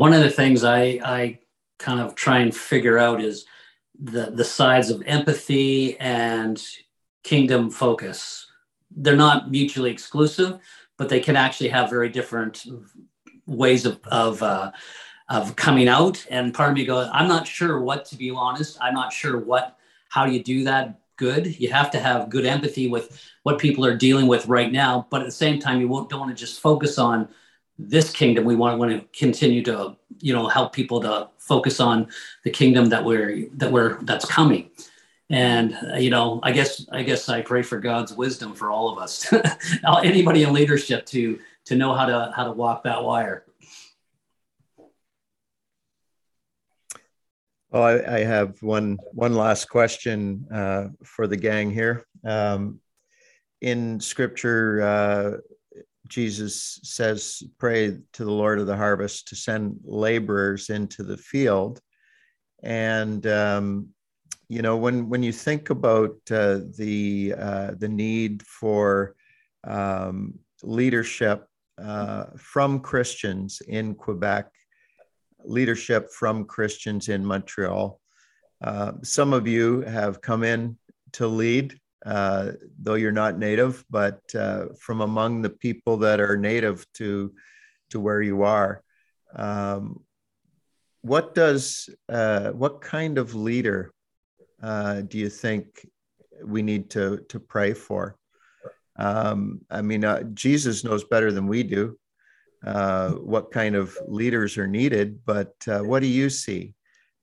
one 0.00 0.14
of 0.14 0.22
the 0.22 0.30
things 0.30 0.64
I, 0.64 0.98
I 1.04 1.38
kind 1.78 2.00
of 2.00 2.14
try 2.14 2.38
and 2.38 2.56
figure 2.56 2.96
out 2.96 3.20
is 3.20 3.44
the, 4.02 4.30
the 4.30 4.46
sides 4.46 4.88
of 4.88 5.02
empathy 5.04 6.00
and 6.00 6.58
kingdom 7.22 7.70
focus. 7.70 8.46
They're 8.90 9.14
not 9.14 9.50
mutually 9.50 9.90
exclusive, 9.90 10.58
but 10.96 11.10
they 11.10 11.20
can 11.20 11.36
actually 11.36 11.68
have 11.68 11.90
very 11.90 12.08
different 12.08 12.64
ways 13.44 13.84
of, 13.84 14.00
of, 14.06 14.42
uh, 14.42 14.72
of 15.30 15.56
coming 15.56 15.88
out. 15.88 16.26
And 16.28 16.52
part 16.52 16.70
of 16.70 16.76
me 16.76 16.84
goes, 16.84 17.08
I'm 17.12 17.28
not 17.28 17.46
sure 17.46 17.80
what, 17.80 18.04
to 18.06 18.16
be 18.16 18.30
honest, 18.30 18.76
I'm 18.80 18.94
not 18.94 19.12
sure 19.12 19.38
what, 19.38 19.78
how 20.08 20.26
you 20.26 20.42
do 20.42 20.64
that 20.64 21.00
good. 21.16 21.58
You 21.60 21.70
have 21.70 21.90
to 21.92 22.00
have 22.00 22.28
good 22.28 22.44
empathy 22.44 22.88
with 22.88 23.22
what 23.44 23.58
people 23.58 23.86
are 23.86 23.96
dealing 23.96 24.26
with 24.26 24.46
right 24.46 24.72
now. 24.72 25.06
But 25.08 25.20
at 25.20 25.26
the 25.26 25.32
same 25.32 25.60
time, 25.60 25.80
you 25.80 25.88
won't, 25.88 26.10
don't 26.10 26.20
want 26.20 26.36
to 26.36 26.38
just 26.38 26.60
focus 26.60 26.98
on 26.98 27.28
this 27.88 28.12
kingdom 28.12 28.44
we 28.44 28.56
want, 28.56 28.78
want 28.78 28.92
to 28.92 29.18
continue 29.18 29.62
to 29.62 29.96
you 30.18 30.34
know 30.34 30.48
help 30.48 30.72
people 30.72 31.00
to 31.00 31.28
focus 31.38 31.80
on 31.80 32.08
the 32.44 32.50
kingdom 32.50 32.90
that 32.90 33.04
we're 33.04 33.46
that 33.54 33.72
we're 33.72 34.02
that's 34.02 34.24
coming 34.24 34.68
and 35.30 35.78
uh, 35.90 35.96
you 35.96 36.10
know 36.10 36.40
i 36.42 36.52
guess 36.52 36.86
i 36.92 37.02
guess 37.02 37.28
i 37.28 37.40
pray 37.40 37.62
for 37.62 37.78
god's 37.78 38.12
wisdom 38.12 38.52
for 38.52 38.70
all 38.70 38.90
of 38.90 38.98
us 38.98 39.32
anybody 40.02 40.42
in 40.42 40.52
leadership 40.52 41.06
to 41.06 41.38
to 41.64 41.74
know 41.74 41.94
how 41.94 42.04
to 42.04 42.32
how 42.36 42.44
to 42.44 42.52
walk 42.52 42.82
that 42.84 43.02
wire 43.02 43.44
well 47.70 47.82
i, 47.82 48.16
I 48.16 48.24
have 48.24 48.62
one 48.62 48.98
one 49.12 49.34
last 49.34 49.68
question 49.68 50.46
uh, 50.52 50.88
for 51.04 51.26
the 51.26 51.36
gang 51.36 51.70
here 51.70 52.04
um, 52.24 52.80
in 53.60 54.00
scripture 54.00 54.82
uh, 54.82 55.36
Jesus 56.10 56.80
says, 56.82 57.42
Pray 57.58 57.96
to 58.12 58.24
the 58.24 58.30
Lord 58.30 58.58
of 58.58 58.66
the 58.66 58.76
harvest 58.76 59.28
to 59.28 59.36
send 59.36 59.78
laborers 59.84 60.68
into 60.68 61.02
the 61.02 61.16
field. 61.16 61.80
And, 62.62 63.26
um, 63.26 63.88
you 64.48 64.60
know, 64.60 64.76
when, 64.76 65.08
when 65.08 65.22
you 65.22 65.32
think 65.32 65.70
about 65.70 66.16
uh, 66.30 66.60
the, 66.76 67.34
uh, 67.38 67.70
the 67.78 67.88
need 67.88 68.42
for 68.42 69.14
um, 69.64 70.34
leadership 70.62 71.46
uh, 71.80 72.24
from 72.36 72.80
Christians 72.80 73.62
in 73.66 73.94
Quebec, 73.94 74.50
leadership 75.44 76.10
from 76.10 76.44
Christians 76.44 77.08
in 77.08 77.24
Montreal, 77.24 78.00
uh, 78.62 78.92
some 79.02 79.32
of 79.32 79.46
you 79.46 79.80
have 79.82 80.20
come 80.20 80.44
in 80.44 80.78
to 81.12 81.26
lead 81.26 81.80
uh, 82.04 82.52
though 82.78 82.94
you're 82.94 83.12
not 83.12 83.38
native, 83.38 83.84
but 83.90 84.20
uh, 84.34 84.66
from 84.78 85.00
among 85.00 85.42
the 85.42 85.50
people 85.50 85.98
that 85.98 86.20
are 86.20 86.36
native 86.36 86.86
to 86.94 87.32
to 87.90 88.00
where 88.00 88.22
you 88.22 88.42
are. 88.42 88.82
Um, 89.34 90.02
what 91.02 91.34
does 91.34 91.90
uh, 92.08 92.50
what 92.50 92.80
kind 92.80 93.18
of 93.18 93.34
leader 93.34 93.92
uh, 94.62 95.02
do 95.02 95.18
you 95.18 95.28
think 95.28 95.86
we 96.42 96.62
need 96.62 96.90
to 96.90 97.18
to 97.28 97.38
pray 97.38 97.74
for? 97.74 98.16
Um, 98.96 99.60
I 99.70 99.82
mean, 99.82 100.04
uh, 100.04 100.22
Jesus 100.34 100.84
knows 100.84 101.04
better 101.04 101.32
than 101.32 101.46
we 101.46 101.62
do 101.62 101.98
what 102.62 103.50
kind 103.50 103.74
of 103.76 103.96
leaders 104.06 104.58
are 104.58 104.66
needed, 104.66 105.24
but 105.24 105.54
what 105.66 106.00
do 106.00 106.06
you 106.06 106.30
see? 106.30 106.74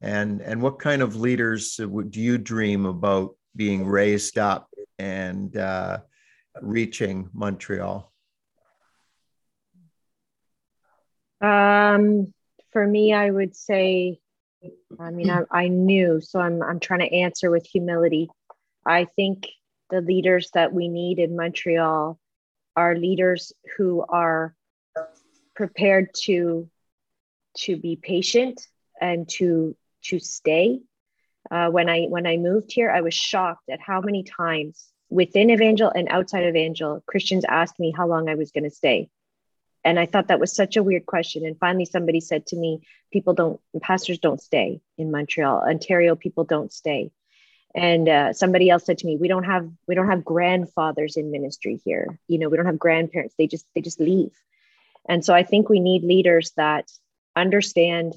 And 0.01 0.41
and 0.41 0.61
what 0.61 0.79
kind 0.79 1.01
of 1.01 1.15
leaders 1.15 1.75
do 1.77 2.21
you 2.21 2.37
dream 2.37 2.85
about 2.85 3.35
being 3.55 3.85
raised 3.85 4.37
up 4.37 4.69
and 4.99 5.55
uh, 5.57 5.99
reaching 6.61 7.29
Montreal? 7.33 8.11
Um, 11.41 12.33
for 12.71 12.85
me, 12.85 13.13
I 13.13 13.29
would 13.29 13.55
say 13.55 14.19
I 14.99 15.11
mean, 15.11 15.29
I, 15.29 15.41
I 15.51 15.67
knew, 15.67 16.19
so 16.21 16.39
I'm 16.39 16.61
I'm 16.63 16.79
trying 16.79 17.01
to 17.01 17.15
answer 17.15 17.49
with 17.51 17.65
humility. 17.65 18.29
I 18.85 19.05
think 19.05 19.47
the 19.89 20.01
leaders 20.01 20.49
that 20.53 20.73
we 20.73 20.87
need 20.87 21.19
in 21.19 21.35
Montreal 21.35 22.19
are 22.75 22.95
leaders 22.95 23.53
who 23.77 24.03
are 24.07 24.55
prepared 25.57 26.13
to 26.13 26.69
to 27.57 27.75
be 27.75 27.95
patient 27.95 28.61
and 29.01 29.27
to 29.27 29.75
to 30.03 30.19
stay. 30.19 30.79
Uh, 31.49 31.69
when 31.69 31.89
I 31.89 32.03
when 32.03 32.27
I 32.27 32.37
moved 32.37 32.71
here, 32.71 32.91
I 32.91 33.01
was 33.01 33.15
shocked 33.15 33.67
at 33.69 33.81
how 33.81 33.99
many 34.01 34.23
times 34.23 34.85
within 35.09 35.49
Evangel 35.49 35.89
and 35.89 36.07
outside 36.09 36.43
Evangel, 36.43 37.01
Christians 37.07 37.43
asked 37.49 37.79
me 37.79 37.91
how 37.97 38.07
long 38.07 38.29
I 38.29 38.35
was 38.35 38.51
going 38.51 38.65
to 38.65 38.69
stay. 38.69 39.09
And 39.83 39.97
I 39.97 40.05
thought 40.05 40.27
that 40.27 40.39
was 40.39 40.53
such 40.53 40.75
a 40.75 40.83
weird 40.83 41.05
question. 41.05 41.45
And 41.45 41.57
finally, 41.57 41.85
somebody 41.85 42.19
said 42.19 42.45
to 42.47 42.57
me, 42.57 42.81
People 43.11 43.33
don't, 43.33 43.59
pastors 43.81 44.19
don't 44.19 44.41
stay 44.41 44.81
in 44.97 45.11
Montreal. 45.11 45.61
Ontario 45.61 46.15
people 46.15 46.43
don't 46.43 46.73
stay. 46.73 47.11
And 47.73 48.09
uh, 48.09 48.33
somebody 48.33 48.69
else 48.69 48.85
said 48.85 48.97
to 48.99 49.07
me, 49.07 49.17
"We 49.17 49.27
don't 49.27 49.43
have 49.43 49.69
we 49.87 49.95
don't 49.95 50.09
have 50.09 50.25
grandfathers 50.25 51.15
in 51.15 51.31
ministry 51.31 51.79
here. 51.85 52.19
You 52.27 52.37
know, 52.39 52.49
we 52.49 52.57
don't 52.57 52.65
have 52.65 52.79
grandparents. 52.79 53.35
They 53.37 53.47
just 53.47 53.65
they 53.73 53.81
just 53.81 53.99
leave." 53.99 54.31
And 55.07 55.23
so 55.23 55.33
I 55.33 55.43
think 55.43 55.69
we 55.69 55.79
need 55.79 56.03
leaders 56.03 56.51
that 56.57 56.89
understand 57.35 58.13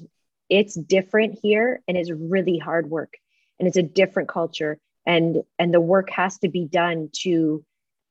it's 0.49 0.75
different 0.75 1.39
here 1.41 1.81
and 1.87 1.97
it's 1.97 2.11
really 2.11 2.57
hard 2.57 2.89
work 2.89 3.13
and 3.59 3.67
it's 3.67 3.77
a 3.77 3.83
different 3.83 4.27
culture 4.27 4.77
and 5.05 5.43
and 5.57 5.73
the 5.73 5.79
work 5.79 6.09
has 6.09 6.37
to 6.39 6.49
be 6.49 6.65
done 6.65 7.09
to 7.21 7.63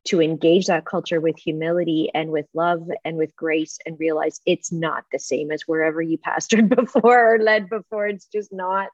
to 0.07 0.23
engage 0.23 0.67
that 0.67 0.87
culture 0.87 1.21
with 1.21 1.39
humility 1.39 2.11
and 2.15 2.31
with 2.31 2.47
love 2.55 2.89
and 3.05 3.17
with 3.17 3.37
grace 3.37 3.79
and 3.85 4.01
realize 4.01 4.41
it's 4.47 4.73
not 4.73 5.05
the 5.13 5.19
same 5.19 5.51
as 5.51 5.63
wherever 5.67 6.01
you 6.01 6.17
pastored 6.17 6.69
before 6.75 7.35
or 7.35 7.39
led 7.39 7.69
before. 7.69 8.07
It's 8.07 8.27
just 8.27 8.53
not. 8.53 8.89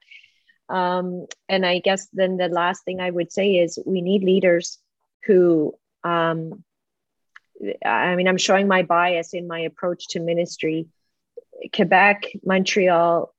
Um, 0.69 1.27
and 1.47 1.65
I 1.65 1.79
guess 1.79 2.07
then 2.11 2.35
the 2.35 2.49
last 2.49 2.83
thing 2.83 2.99
I 2.99 3.09
would 3.09 3.31
say 3.31 3.55
is 3.55 3.79
we 3.85 4.01
need 4.01 4.23
leaders 4.23 4.79
who, 5.23 5.73
um, 6.03 6.63
I 7.83 8.15
mean, 8.15 8.27
I'm 8.27 8.37
showing 8.37 8.67
my 8.67 8.83
bias 8.83 9.33
in 9.33 9.47
my 9.47 9.61
approach 9.61 10.09
to 10.09 10.19
ministry. 10.19 10.87
Quebec, 11.73 12.31
Montreal, 12.45 13.33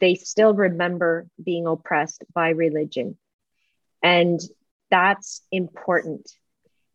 they 0.00 0.14
still 0.14 0.54
remember 0.54 1.26
being 1.42 1.66
oppressed 1.66 2.24
by 2.34 2.50
religion. 2.50 3.16
And 4.02 4.40
that's 4.90 5.42
important 5.50 6.30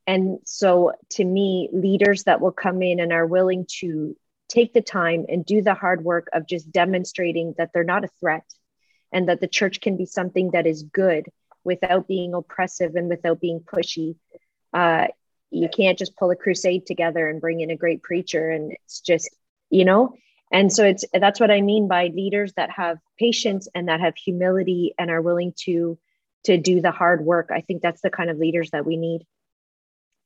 and 0.10 0.40
so, 0.44 0.94
to 1.12 1.24
me, 1.24 1.70
leaders 1.72 2.24
that 2.24 2.42
will 2.42 2.52
come 2.52 2.82
in 2.82 3.00
and 3.00 3.14
are 3.14 3.28
willing 3.28 3.68
to 3.82 4.18
take 4.48 4.74
the 4.74 4.82
time 4.82 5.28
and 5.30 5.46
do 5.46 5.62
the 5.62 5.76
hard 5.76 6.04
work 6.04 6.30
of 6.34 6.48
just 6.48 6.72
demonstrating 6.72 7.54
that 7.60 7.70
they're 7.72 7.84
not 7.84 8.04
a 8.04 8.10
threat 8.20 8.46
and 9.12 9.30
that 9.30 9.40
the 9.40 9.48
church 9.48 9.82
can 9.82 9.98
be 9.98 10.08
something 10.08 10.50
that 10.54 10.66
is 10.66 10.82
good 10.82 11.28
without 11.64 12.08
being 12.08 12.34
oppressive 12.34 12.96
and 12.96 13.08
without 13.08 13.40
being 13.40 13.60
pushy. 13.60 14.16
Uh, 14.74 15.10
you 15.52 15.70
can't 15.70 15.98
just 15.98 16.16
pull 16.16 16.32
a 16.32 16.36
crusade 16.36 16.86
together 16.86 17.28
and 17.28 17.42
bring 17.42 17.62
in 17.62 17.72
a 17.72 17.76
great 17.76 18.04
preacher 18.04 18.50
and 18.50 18.74
it's 18.74 19.02
just, 19.02 19.30
you 19.70 19.86
know, 19.86 20.14
and 20.52 20.72
so 20.72 20.84
it's 20.86 21.06
that's 21.14 21.40
what 21.40 21.52
I 21.52 21.62
mean 21.62 21.88
by 21.88 22.08
leaders 22.08 22.54
that 22.54 22.72
have 22.72 22.98
patience 23.18 23.68
and 23.76 23.88
that 23.88 24.00
have 24.00 24.16
humility 24.16 24.94
and 24.98 25.12
are 25.12 25.22
willing 25.22 25.54
to 25.66 25.98
to 26.46 26.58
do 26.58 26.82
the 26.82 26.92
hard 26.92 27.24
work. 27.24 27.50
I 27.54 27.62
think 27.62 27.82
that's 27.82 28.02
the 28.02 28.10
kind 28.10 28.30
of 28.30 28.38
leaders 28.38 28.72
that 28.72 28.86
we 28.86 28.98
need 28.98 29.26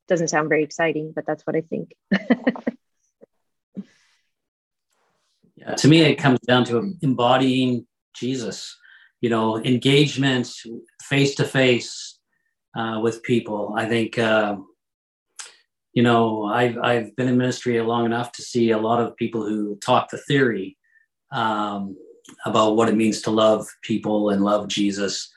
doesn't 0.08 0.28
sound 0.28 0.48
very 0.48 0.62
exciting, 0.62 1.12
but 1.14 1.26
that's 1.26 1.46
what 1.46 1.56
I 1.56 1.62
think. 1.62 1.92
yeah, 5.56 5.74
to 5.74 5.88
me, 5.88 6.02
it 6.02 6.16
comes 6.16 6.40
down 6.40 6.64
to 6.66 6.94
embodying 7.02 7.86
Jesus, 8.14 8.76
you 9.20 9.30
know, 9.30 9.56
engagement 9.58 10.52
face 11.02 11.34
to 11.36 11.44
face 11.44 12.18
with 13.00 13.22
people. 13.22 13.74
I 13.76 13.86
think, 13.86 14.18
uh, 14.18 14.56
you 15.94 16.02
know, 16.02 16.44
I've, 16.44 16.76
I've 16.78 17.16
been 17.16 17.28
in 17.28 17.38
ministry 17.38 17.80
long 17.80 18.04
enough 18.04 18.32
to 18.32 18.42
see 18.42 18.70
a 18.70 18.78
lot 18.78 19.00
of 19.00 19.16
people 19.16 19.46
who 19.46 19.76
talk 19.76 20.10
the 20.10 20.18
theory 20.18 20.76
um, 21.32 21.96
about 22.44 22.76
what 22.76 22.88
it 22.88 22.96
means 22.96 23.22
to 23.22 23.30
love 23.30 23.66
people 23.82 24.30
and 24.30 24.42
love 24.42 24.68
Jesus 24.68 25.30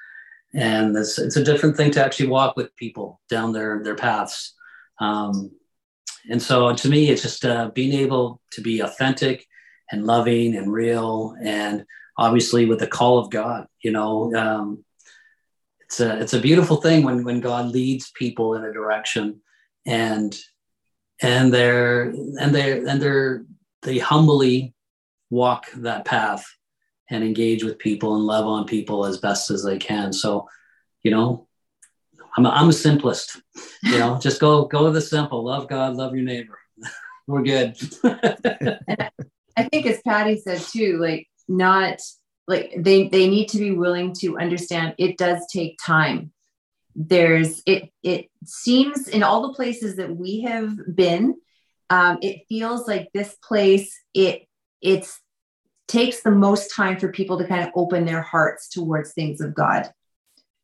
and 0.53 0.95
it's, 0.95 1.19
it's 1.19 1.35
a 1.35 1.43
different 1.43 1.75
thing 1.75 1.91
to 1.91 2.03
actually 2.03 2.27
walk 2.27 2.55
with 2.55 2.75
people 2.77 3.19
down 3.29 3.51
their 3.51 3.83
their 3.83 3.95
paths 3.95 4.53
um, 4.99 5.51
and 6.29 6.41
so 6.41 6.73
to 6.73 6.89
me, 6.89 7.09
it's 7.09 7.21
just 7.21 7.45
uh, 7.45 7.69
being 7.73 7.93
able 7.93 8.41
to 8.51 8.61
be 8.61 8.81
authentic 8.81 9.45
and 9.91 10.05
loving 10.05 10.55
and 10.55 10.71
real, 10.71 11.35
and 11.41 11.85
obviously 12.17 12.65
with 12.65 12.79
the 12.79 12.87
call 12.87 13.19
of 13.19 13.29
God. 13.29 13.67
You 13.81 13.91
know, 13.91 14.33
um, 14.35 14.83
it's 15.81 15.99
a 15.99 16.19
it's 16.19 16.33
a 16.33 16.41
beautiful 16.41 16.77
thing 16.77 17.03
when 17.03 17.23
when 17.23 17.39
God 17.39 17.67
leads 17.67 18.11
people 18.11 18.55
in 18.55 18.63
a 18.63 18.73
direction, 18.73 19.41
and 19.88 20.38
and 21.21 21.51
they're 21.51 22.03
and 22.03 22.53
they're 22.53 22.85
and 22.88 23.01
they're 23.01 23.45
they 23.81 23.97
humbly 23.97 24.75
walk 25.29 25.67
that 25.75 26.05
path 26.05 26.45
and 27.09 27.23
engage 27.23 27.63
with 27.63 27.79
people 27.79 28.15
and 28.15 28.25
love 28.25 28.45
on 28.45 28.65
people 28.65 29.05
as 29.05 29.17
best 29.17 29.49
as 29.49 29.63
they 29.63 29.77
can. 29.77 30.11
So, 30.11 30.47
you 31.03 31.11
know, 31.11 31.47
I'm 32.35 32.45
a, 32.45 32.49
I'm 32.49 32.69
a 32.69 32.73
simplest, 32.73 33.41
you 33.83 33.97
know, 33.97 34.17
just 34.21 34.41
go, 34.41 34.65
go 34.65 34.85
with 34.85 34.93
the 34.93 35.01
simple, 35.01 35.43
love 35.43 35.67
God, 35.67 35.95
love 35.95 36.13
your 36.13 36.23
neighbor. 36.23 36.59
We're 37.27 37.43
good. 37.43 37.75
I 38.03 39.63
think 39.63 39.85
as 39.85 40.01
Patty 40.01 40.39
said 40.39 40.61
too, 40.61 40.97
like 40.99 41.27
not 41.47 41.99
like 42.47 42.73
they, 42.77 43.07
they 43.07 43.27
need 43.27 43.49
to 43.49 43.57
be 43.57 43.71
willing 43.71 44.13
to 44.19 44.38
understand 44.38 44.95
it 44.97 45.17
does 45.17 45.45
take 45.51 45.77
time. 45.85 46.31
There's 46.99 47.61
it, 47.65 47.91
it 48.01 48.29
seems 48.43 49.07
in 49.07 49.23
all 49.23 49.43
the 49.47 49.53
places 49.53 49.97
that 49.97 50.15
we 50.15 50.41
have 50.41 50.75
been, 50.95 51.35
um, 51.89 52.17
it 52.21 52.45
feels 52.49 52.87
like 52.87 53.09
this 53.13 53.35
place, 53.43 54.01
it, 54.13 54.47
it's 54.81 55.21
takes 55.87 56.21
the 56.21 56.31
most 56.31 56.75
time 56.75 56.99
for 56.99 57.09
people 57.09 57.37
to 57.37 57.47
kind 57.47 57.63
of 57.63 57.69
open 57.75 58.05
their 58.05 58.21
hearts 58.21 58.67
towards 58.67 59.13
things 59.13 59.39
of 59.39 59.53
God 59.55 59.89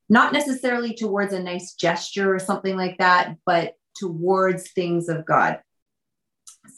not 0.09 0.33
necessarily 0.33 0.93
towards 0.93 1.33
a 1.33 1.41
nice 1.41 1.73
gesture 1.73 2.33
or 2.33 2.39
something 2.39 2.75
like 2.75 2.97
that, 2.97 3.35
but 3.45 3.73
towards 3.95 4.71
things 4.71 5.09
of 5.09 5.25
God. 5.25 5.59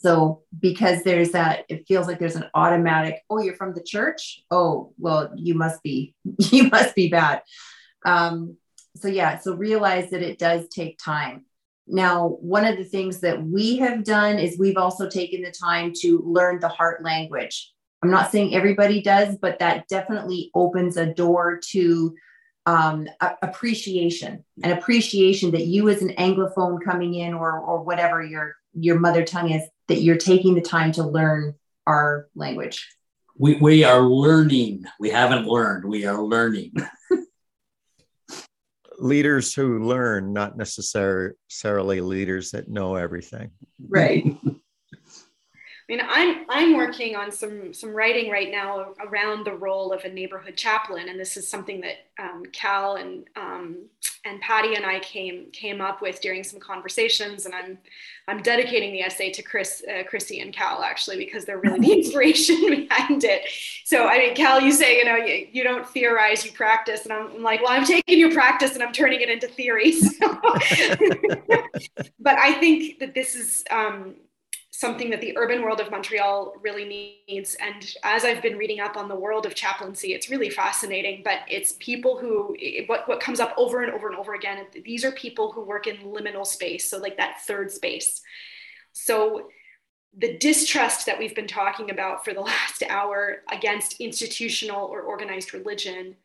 So, 0.00 0.42
because 0.58 1.02
there's 1.02 1.32
that, 1.32 1.64
it 1.68 1.86
feels 1.86 2.06
like 2.06 2.18
there's 2.18 2.36
an 2.36 2.48
automatic, 2.54 3.22
oh, 3.30 3.40
you're 3.40 3.54
from 3.54 3.74
the 3.74 3.82
church? 3.82 4.40
Oh, 4.50 4.92
well, 4.98 5.32
you 5.36 5.54
must 5.54 5.82
be, 5.82 6.14
you 6.38 6.68
must 6.68 6.94
be 6.94 7.08
bad. 7.08 7.42
Um, 8.04 8.56
so, 8.98 9.08
yeah, 9.08 9.38
so 9.38 9.54
realize 9.54 10.10
that 10.10 10.22
it 10.22 10.38
does 10.38 10.68
take 10.68 10.98
time. 10.98 11.44
Now, 11.86 12.38
one 12.40 12.64
of 12.64 12.76
the 12.76 12.84
things 12.84 13.20
that 13.20 13.42
we 13.42 13.76
have 13.78 14.04
done 14.04 14.38
is 14.38 14.58
we've 14.58 14.76
also 14.76 15.08
taken 15.08 15.42
the 15.42 15.52
time 15.52 15.92
to 16.00 16.22
learn 16.26 16.58
the 16.58 16.68
heart 16.68 17.04
language. 17.04 17.72
I'm 18.02 18.10
not 18.10 18.32
saying 18.32 18.54
everybody 18.54 19.02
does, 19.02 19.36
but 19.36 19.58
that 19.60 19.88
definitely 19.88 20.50
opens 20.54 20.96
a 20.96 21.12
door 21.12 21.60
to 21.70 22.14
um, 22.66 23.06
appreciation, 23.42 24.44
an 24.64 24.72
appreciation 24.72 25.52
that 25.52 25.66
you 25.66 25.88
as 25.88 26.02
an 26.02 26.10
Anglophone 26.18 26.84
coming 26.84 27.14
in 27.14 27.32
or, 27.32 27.58
or 27.60 27.82
whatever 27.82 28.22
your, 28.24 28.56
your 28.74 28.98
mother 28.98 29.24
tongue 29.24 29.50
is, 29.50 29.62
that 29.88 30.02
you're 30.02 30.16
taking 30.16 30.54
the 30.54 30.60
time 30.60 30.90
to 30.92 31.04
learn 31.04 31.54
our 31.86 32.28
language. 32.34 32.86
We, 33.38 33.54
we 33.56 33.84
are 33.84 34.00
learning. 34.00 34.84
We 34.98 35.10
haven't 35.10 35.46
learned. 35.46 35.84
We 35.84 36.04
are 36.06 36.20
learning. 36.20 36.72
leaders 38.98 39.54
who 39.54 39.84
learn, 39.84 40.32
not 40.32 40.56
necessarily 40.56 42.00
leaders 42.00 42.50
that 42.50 42.68
know 42.68 42.96
everything. 42.96 43.50
Right. 43.88 44.24
I 45.88 45.92
mean, 45.92 46.04
I'm 46.08 46.46
I'm 46.48 46.76
working 46.76 47.14
on 47.14 47.30
some 47.30 47.72
some 47.72 47.90
writing 47.90 48.28
right 48.28 48.50
now 48.50 48.94
around 49.06 49.46
the 49.46 49.52
role 49.52 49.92
of 49.92 50.04
a 50.04 50.08
neighborhood 50.08 50.56
chaplain, 50.56 51.08
and 51.08 51.18
this 51.18 51.36
is 51.36 51.46
something 51.46 51.80
that 51.82 52.06
um, 52.18 52.42
Cal 52.52 52.96
and 52.96 53.24
um, 53.36 53.84
and 54.24 54.40
Patty 54.40 54.74
and 54.74 54.84
I 54.84 54.98
came 54.98 55.46
came 55.52 55.80
up 55.80 56.02
with 56.02 56.20
during 56.20 56.42
some 56.42 56.58
conversations, 56.58 57.46
and 57.46 57.54
I'm 57.54 57.78
I'm 58.26 58.42
dedicating 58.42 58.90
the 58.90 59.02
essay 59.02 59.30
to 59.30 59.42
Chris, 59.42 59.84
uh, 59.88 60.02
Chrissy, 60.02 60.40
and 60.40 60.52
Cal 60.52 60.82
actually 60.82 61.18
because 61.18 61.44
they're 61.44 61.58
really 61.58 61.78
the 61.78 61.92
inspiration 61.92 62.56
behind 62.88 63.22
it. 63.22 63.42
So 63.84 64.08
I 64.08 64.18
mean, 64.18 64.34
Cal, 64.34 64.60
you 64.60 64.72
say 64.72 64.98
you 64.98 65.04
know 65.04 65.14
you, 65.14 65.46
you 65.52 65.62
don't 65.62 65.88
theorize, 65.88 66.44
you 66.44 66.50
practice, 66.50 67.04
and 67.04 67.12
I'm, 67.12 67.28
I'm, 67.28 67.42
like, 67.44 67.62
well, 67.62 67.70
I'm 67.70 67.84
taking 67.84 68.18
your 68.18 68.32
practice 68.32 68.74
and 68.74 68.82
I'm 68.82 68.92
turning 68.92 69.20
it 69.20 69.30
into 69.30 69.46
theory. 69.46 69.92
So. 69.92 70.18
but 72.18 72.36
I 72.38 72.54
think 72.58 72.98
that 72.98 73.14
this 73.14 73.36
is 73.36 73.62
um, 73.70 74.16
something 74.78 75.08
that 75.08 75.22
the 75.22 75.34
urban 75.38 75.62
world 75.62 75.80
of 75.80 75.90
Montreal 75.90 76.52
really 76.60 77.18
needs. 77.26 77.56
And 77.60 77.94
as 78.04 78.26
I've 78.26 78.42
been 78.42 78.58
reading 78.58 78.78
up 78.78 78.98
on 78.98 79.08
the 79.08 79.14
world 79.14 79.46
of 79.46 79.54
chaplaincy, 79.54 80.12
it's 80.12 80.28
really 80.28 80.50
fascinating. 80.50 81.22
But 81.24 81.38
it's 81.48 81.76
people 81.78 82.18
who, 82.18 82.54
what, 82.84 83.08
what 83.08 83.18
comes 83.18 83.40
up 83.40 83.54
over 83.56 83.82
and 83.82 83.90
over 83.94 84.08
and 84.08 84.18
over 84.18 84.34
again, 84.34 84.66
these 84.84 85.02
are 85.02 85.12
people 85.12 85.50
who 85.50 85.64
work 85.64 85.86
in 85.86 85.96
liminal 85.98 86.46
space. 86.46 86.90
So, 86.90 86.98
like 86.98 87.16
that 87.16 87.40
third 87.46 87.72
space. 87.72 88.20
So, 88.92 89.48
the 90.18 90.36
distrust 90.36 91.06
that 91.06 91.18
we've 91.18 91.34
been 91.34 91.46
talking 91.46 91.90
about 91.90 92.22
for 92.22 92.34
the 92.34 92.40
last 92.52 92.82
hour 92.86 93.38
against 93.50 93.98
institutional 93.98 94.84
or 94.84 95.00
organized 95.00 95.54
religion 95.54 96.16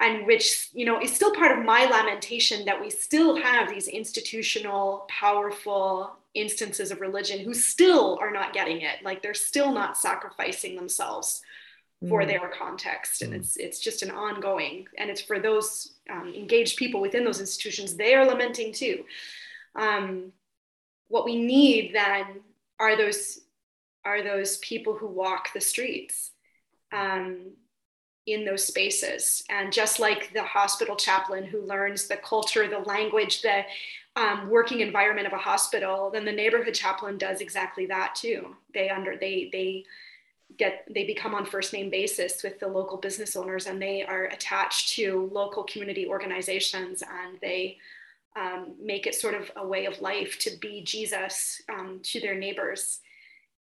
and 0.00 0.26
which 0.26 0.70
you 0.72 0.84
know 0.84 1.00
is 1.00 1.14
still 1.14 1.34
part 1.34 1.56
of 1.56 1.64
my 1.64 1.84
lamentation 1.84 2.64
that 2.64 2.80
we 2.80 2.90
still 2.90 3.36
have 3.36 3.68
these 3.68 3.86
institutional 3.86 5.06
powerful 5.08 6.16
instances 6.34 6.90
of 6.90 7.00
religion 7.00 7.40
who 7.40 7.52
still 7.52 8.18
are 8.20 8.30
not 8.30 8.52
getting 8.52 8.80
it 8.80 9.02
like 9.04 9.22
they're 9.22 9.34
still 9.34 9.72
not 9.72 9.96
sacrificing 9.96 10.74
themselves 10.74 11.42
for 12.08 12.22
mm. 12.22 12.28
their 12.28 12.48
context 12.48 13.22
and 13.22 13.32
mm. 13.32 13.36
it's 13.36 13.56
it's 13.56 13.78
just 13.78 14.02
an 14.02 14.10
ongoing 14.10 14.86
and 14.96 15.10
it's 15.10 15.20
for 15.20 15.38
those 15.38 15.94
um, 16.10 16.32
engaged 16.34 16.78
people 16.78 17.00
within 17.00 17.24
those 17.24 17.40
institutions 17.40 17.94
they 17.94 18.14
are 18.14 18.26
lamenting 18.26 18.72
too 18.72 19.04
um, 19.76 20.32
what 21.08 21.24
we 21.24 21.36
need 21.36 21.94
then 21.94 22.24
are 22.78 22.96
those 22.96 23.40
are 24.04 24.22
those 24.22 24.56
people 24.58 24.94
who 24.94 25.06
walk 25.06 25.52
the 25.52 25.60
streets 25.60 26.30
um, 26.92 27.52
in 28.32 28.44
those 28.44 28.64
spaces. 28.64 29.44
And 29.48 29.72
just 29.72 29.98
like 30.00 30.32
the 30.32 30.42
hospital 30.42 30.96
chaplain 30.96 31.44
who 31.44 31.62
learns 31.62 32.06
the 32.06 32.16
culture 32.16 32.68
the 32.68 32.78
language 32.80 33.42
the 33.42 33.64
um, 34.16 34.50
working 34.50 34.80
environment 34.80 35.26
of 35.26 35.32
a 35.32 35.38
hospital 35.38 36.10
then 36.10 36.24
the 36.24 36.32
neighborhood 36.32 36.74
chaplain 36.74 37.18
does 37.18 37.40
exactly 37.40 37.86
that 37.86 38.14
too. 38.14 38.56
They 38.74 38.90
under 38.90 39.16
they 39.16 39.48
they 39.52 39.84
get 40.56 40.86
they 40.92 41.04
become 41.04 41.34
on 41.34 41.46
first 41.46 41.72
name 41.72 41.90
basis 41.90 42.42
with 42.42 42.58
the 42.58 42.66
local 42.66 42.98
business 42.98 43.36
owners 43.36 43.66
and 43.66 43.80
they 43.80 44.02
are 44.02 44.24
attached 44.24 44.90
to 44.90 45.30
local 45.32 45.62
community 45.64 46.06
organizations 46.06 47.02
and 47.02 47.38
they 47.40 47.78
um, 48.36 48.74
make 48.80 49.06
it 49.06 49.14
sort 49.14 49.34
of 49.34 49.50
a 49.56 49.66
way 49.66 49.86
of 49.86 50.00
life 50.00 50.38
to 50.40 50.50
be 50.60 50.82
jesus 50.82 51.62
um, 51.68 52.00
to 52.02 52.20
their 52.20 52.34
neighbors. 52.34 53.00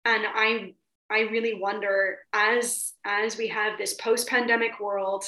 And 0.04 0.24
i 0.26 0.74
i 1.12 1.20
really 1.20 1.54
wonder 1.54 2.18
as 2.32 2.92
as 3.04 3.36
we 3.36 3.48
have 3.48 3.78
this 3.78 3.94
post-pandemic 3.94 4.80
world 4.80 5.24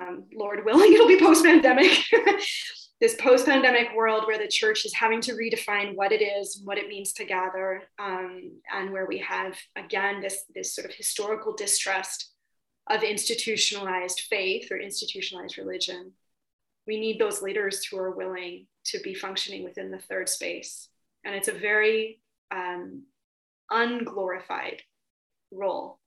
um, 0.00 0.24
lord 0.34 0.64
willing 0.64 0.92
it'll 0.94 1.08
be 1.08 1.18
post-pandemic 1.18 1.90
this 3.00 3.16
post-pandemic 3.16 3.88
world 3.94 4.24
where 4.26 4.38
the 4.38 4.48
church 4.48 4.86
is 4.86 4.94
having 4.94 5.20
to 5.20 5.32
redefine 5.32 5.94
what 5.94 6.12
it 6.12 6.22
is 6.22 6.62
what 6.64 6.78
it 6.78 6.88
means 6.88 7.12
to 7.12 7.24
gather 7.24 7.82
um, 7.98 8.52
and 8.72 8.92
where 8.92 9.06
we 9.06 9.18
have 9.18 9.58
again 9.76 10.20
this 10.20 10.44
this 10.54 10.74
sort 10.74 10.88
of 10.88 10.94
historical 10.94 11.54
distrust 11.54 12.30
of 12.88 13.02
institutionalized 13.02 14.22
faith 14.28 14.70
or 14.70 14.78
institutionalized 14.78 15.58
religion. 15.58 16.12
We 16.86 17.00
need 17.00 17.18
those 17.18 17.40
leaders 17.40 17.84
who 17.84 17.98
are 17.98 18.10
willing 18.10 18.66
to 18.86 18.98
be 19.00 19.14
functioning 19.14 19.64
within 19.64 19.90
the 19.90 19.98
third 19.98 20.28
space. 20.28 20.88
And 21.24 21.34
it's 21.34 21.48
a 21.48 21.52
very 21.52 22.20
um, 22.50 23.04
unglorified 23.70 24.82
role 25.52 26.00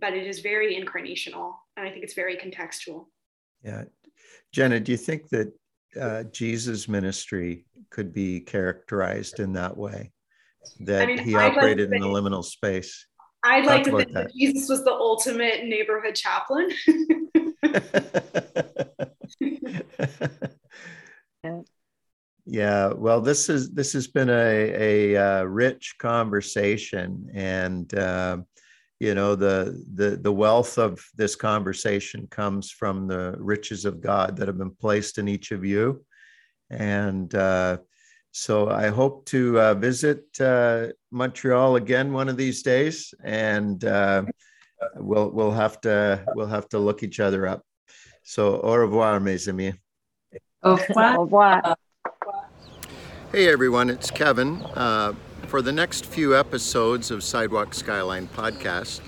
but 0.00 0.14
it 0.14 0.26
is 0.26 0.40
very 0.40 0.74
incarnational 0.74 1.54
and 1.76 1.86
i 1.86 1.90
think 1.90 2.04
it's 2.04 2.14
very 2.14 2.36
contextual 2.36 3.06
yeah 3.62 3.84
jenna 4.52 4.80
do 4.80 4.92
you 4.92 4.98
think 4.98 5.28
that 5.28 5.52
uh, 5.98 6.24
Jesus' 6.24 6.88
ministry 6.88 7.64
could 7.90 8.12
be 8.12 8.40
characterized 8.40 9.40
in 9.40 9.54
that 9.54 9.74
way, 9.76 10.12
that 10.80 11.02
I 11.02 11.06
mean, 11.06 11.18
he 11.18 11.34
operated 11.34 11.90
like 11.90 11.96
in 11.96 12.02
the 12.02 12.08
liminal 12.08 12.44
space. 12.44 13.06
I'd 13.44 13.64
Talk 13.64 13.66
like 13.66 13.84
to 13.84 13.96
think 13.96 14.12
that. 14.12 14.28
that 14.28 14.34
Jesus 14.34 14.68
was 14.68 14.84
the 14.84 14.92
ultimate 14.92 15.64
neighborhood 15.64 16.14
chaplain. 16.14 16.70
yeah, 22.50 22.92
well, 22.94 23.20
this 23.20 23.50
is 23.50 23.70
this 23.72 23.92
has 23.92 24.06
been 24.06 24.30
a 24.30 25.12
a 25.12 25.16
uh, 25.16 25.42
rich 25.42 25.96
conversation, 25.98 27.28
and 27.34 27.92
uh, 27.94 28.38
you 29.00 29.14
know 29.14 29.34
the 29.34 29.84
the 29.94 30.16
the 30.16 30.32
wealth 30.32 30.78
of 30.78 31.04
this 31.14 31.36
conversation 31.36 32.26
comes 32.30 32.70
from 32.70 33.06
the 33.06 33.36
riches 33.38 33.84
of 33.84 34.00
god 34.00 34.36
that 34.36 34.48
have 34.48 34.56
been 34.56 34.74
placed 34.74 35.18
in 35.18 35.28
each 35.28 35.52
of 35.52 35.64
you. 35.64 36.04
And 36.70 37.34
uh, 37.34 37.78
so 38.30 38.68
i 38.68 38.88
hope 38.88 39.24
to 39.24 39.58
uh, 39.58 39.74
visit 39.74 40.22
uh, 40.40 40.88
montreal 41.10 41.76
again 41.76 42.12
one 42.12 42.28
of 42.28 42.36
these 42.36 42.62
days 42.62 43.14
and 43.24 43.84
uh, 43.84 44.22
we'll 44.96 45.30
we'll 45.30 45.50
have 45.50 45.80
to 45.80 46.22
we'll 46.34 46.46
have 46.46 46.68
to 46.68 46.78
look 46.78 47.02
each 47.02 47.20
other 47.20 47.46
up. 47.46 47.62
So 48.22 48.60
au 48.60 48.76
revoir 48.76 49.20
mes 49.20 49.48
amis. 49.48 49.74
Au 50.62 50.76
revoir, 50.76 51.16
au 51.16 51.22
revoir. 51.22 51.76
Hey 53.32 53.46
everyone 53.52 53.90
it's 53.90 54.10
kevin 54.10 54.62
uh, 54.74 55.12
for 55.48 55.60
the 55.60 55.70
next 55.70 56.06
few 56.06 56.34
episodes 56.34 57.10
of 57.10 57.22
Sidewalk 57.22 57.72
Skyline 57.72 58.26
podcast, 58.28 59.00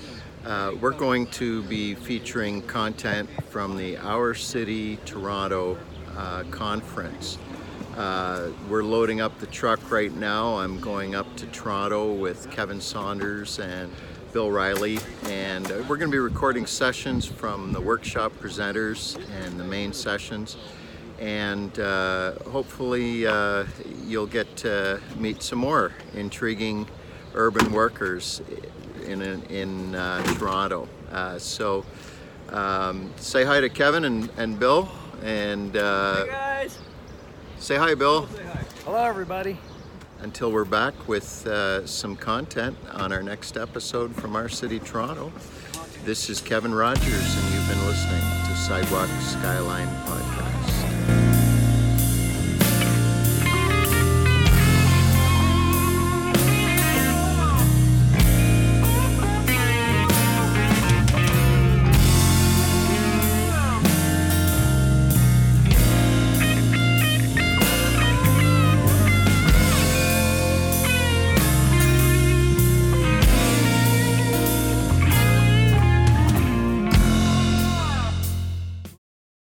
uh, 0.45 0.73
we're 0.81 0.93
going 0.93 1.27
to 1.29 1.63
be 1.65 1.95
featuring 1.95 2.63
content 2.63 3.29
from 3.51 3.77
the 3.77 3.99
Our 3.99 4.35
City 4.35 4.97
Toronto 5.05 5.79
uh, 6.17 6.45
conference. 6.51 7.37
Uh, 7.97 8.51
we're 8.71 8.83
loading 8.83 9.21
up 9.21 9.39
the 9.39 9.47
truck 9.47 9.91
right 9.91 10.13
now. 10.15 10.57
I'm 10.57 10.81
going 10.81 11.15
up 11.15 11.37
to 11.37 11.47
Toronto 11.47 12.15
with 12.15 12.51
Kevin 12.51 12.81
Saunders 12.81 13.59
and 13.59 13.93
Bill 14.33 14.51
Riley, 14.51 14.99
and 15.25 15.67
we're 15.67 15.99
going 15.99 16.11
to 16.11 16.15
be 16.15 16.19
recording 16.19 16.65
sessions 16.65 17.27
from 17.27 17.73
the 17.73 17.81
workshop 17.81 18.33
presenters 18.41 19.19
and 19.45 19.61
the 19.61 19.65
main 19.65 19.93
sessions 19.93 20.57
and 21.21 21.79
uh, 21.79 22.33
hopefully 22.49 23.27
uh, 23.27 23.65
you'll 24.07 24.27
get 24.27 24.57
to 24.57 25.01
meet 25.17 25.43
some 25.43 25.59
more 25.59 25.93
intriguing 26.15 26.89
urban 27.35 27.71
workers 27.73 28.41
in, 29.05 29.23
in 29.23 29.95
uh, 29.95 30.23
Toronto. 30.35 30.89
Uh, 31.13 31.39
so 31.39 31.85
um, 32.49 33.13
say 33.17 33.45
hi 33.45 33.61
to 33.61 33.69
Kevin 33.69 34.05
and, 34.05 34.31
and 34.37 34.59
Bill 34.59 34.89
and 35.23 35.77
uh, 35.77 36.25
hey 36.25 36.31
guys. 36.31 36.79
say 37.59 37.77
hi 37.77 37.95
Bill. 37.95 38.27
Say 38.29 38.45
hi. 38.45 38.65
Hello 38.85 39.05
everybody. 39.05 39.59
Until 40.21 40.53
we're 40.53 40.65
back 40.67 41.09
with 41.09 41.47
uh, 41.47 41.87
some 41.87 42.15
content 42.15 42.77
on 42.93 43.11
our 43.13 43.23
next 43.23 43.57
episode 43.57 44.15
from 44.15 44.37
our 44.37 44.51
city, 44.51 44.79
Toronto. 44.79 45.33
This 46.05 46.29
is 46.29 46.41
Kevin 46.43 46.75
Rogers, 46.75 47.37
and 47.37 47.55
you've 47.55 47.69
been 47.69 47.87
listening 47.87 48.21
to 48.21 48.57
Sidewalk 48.57 49.09
Skyline 49.21 49.89
Podcast. 50.07 50.50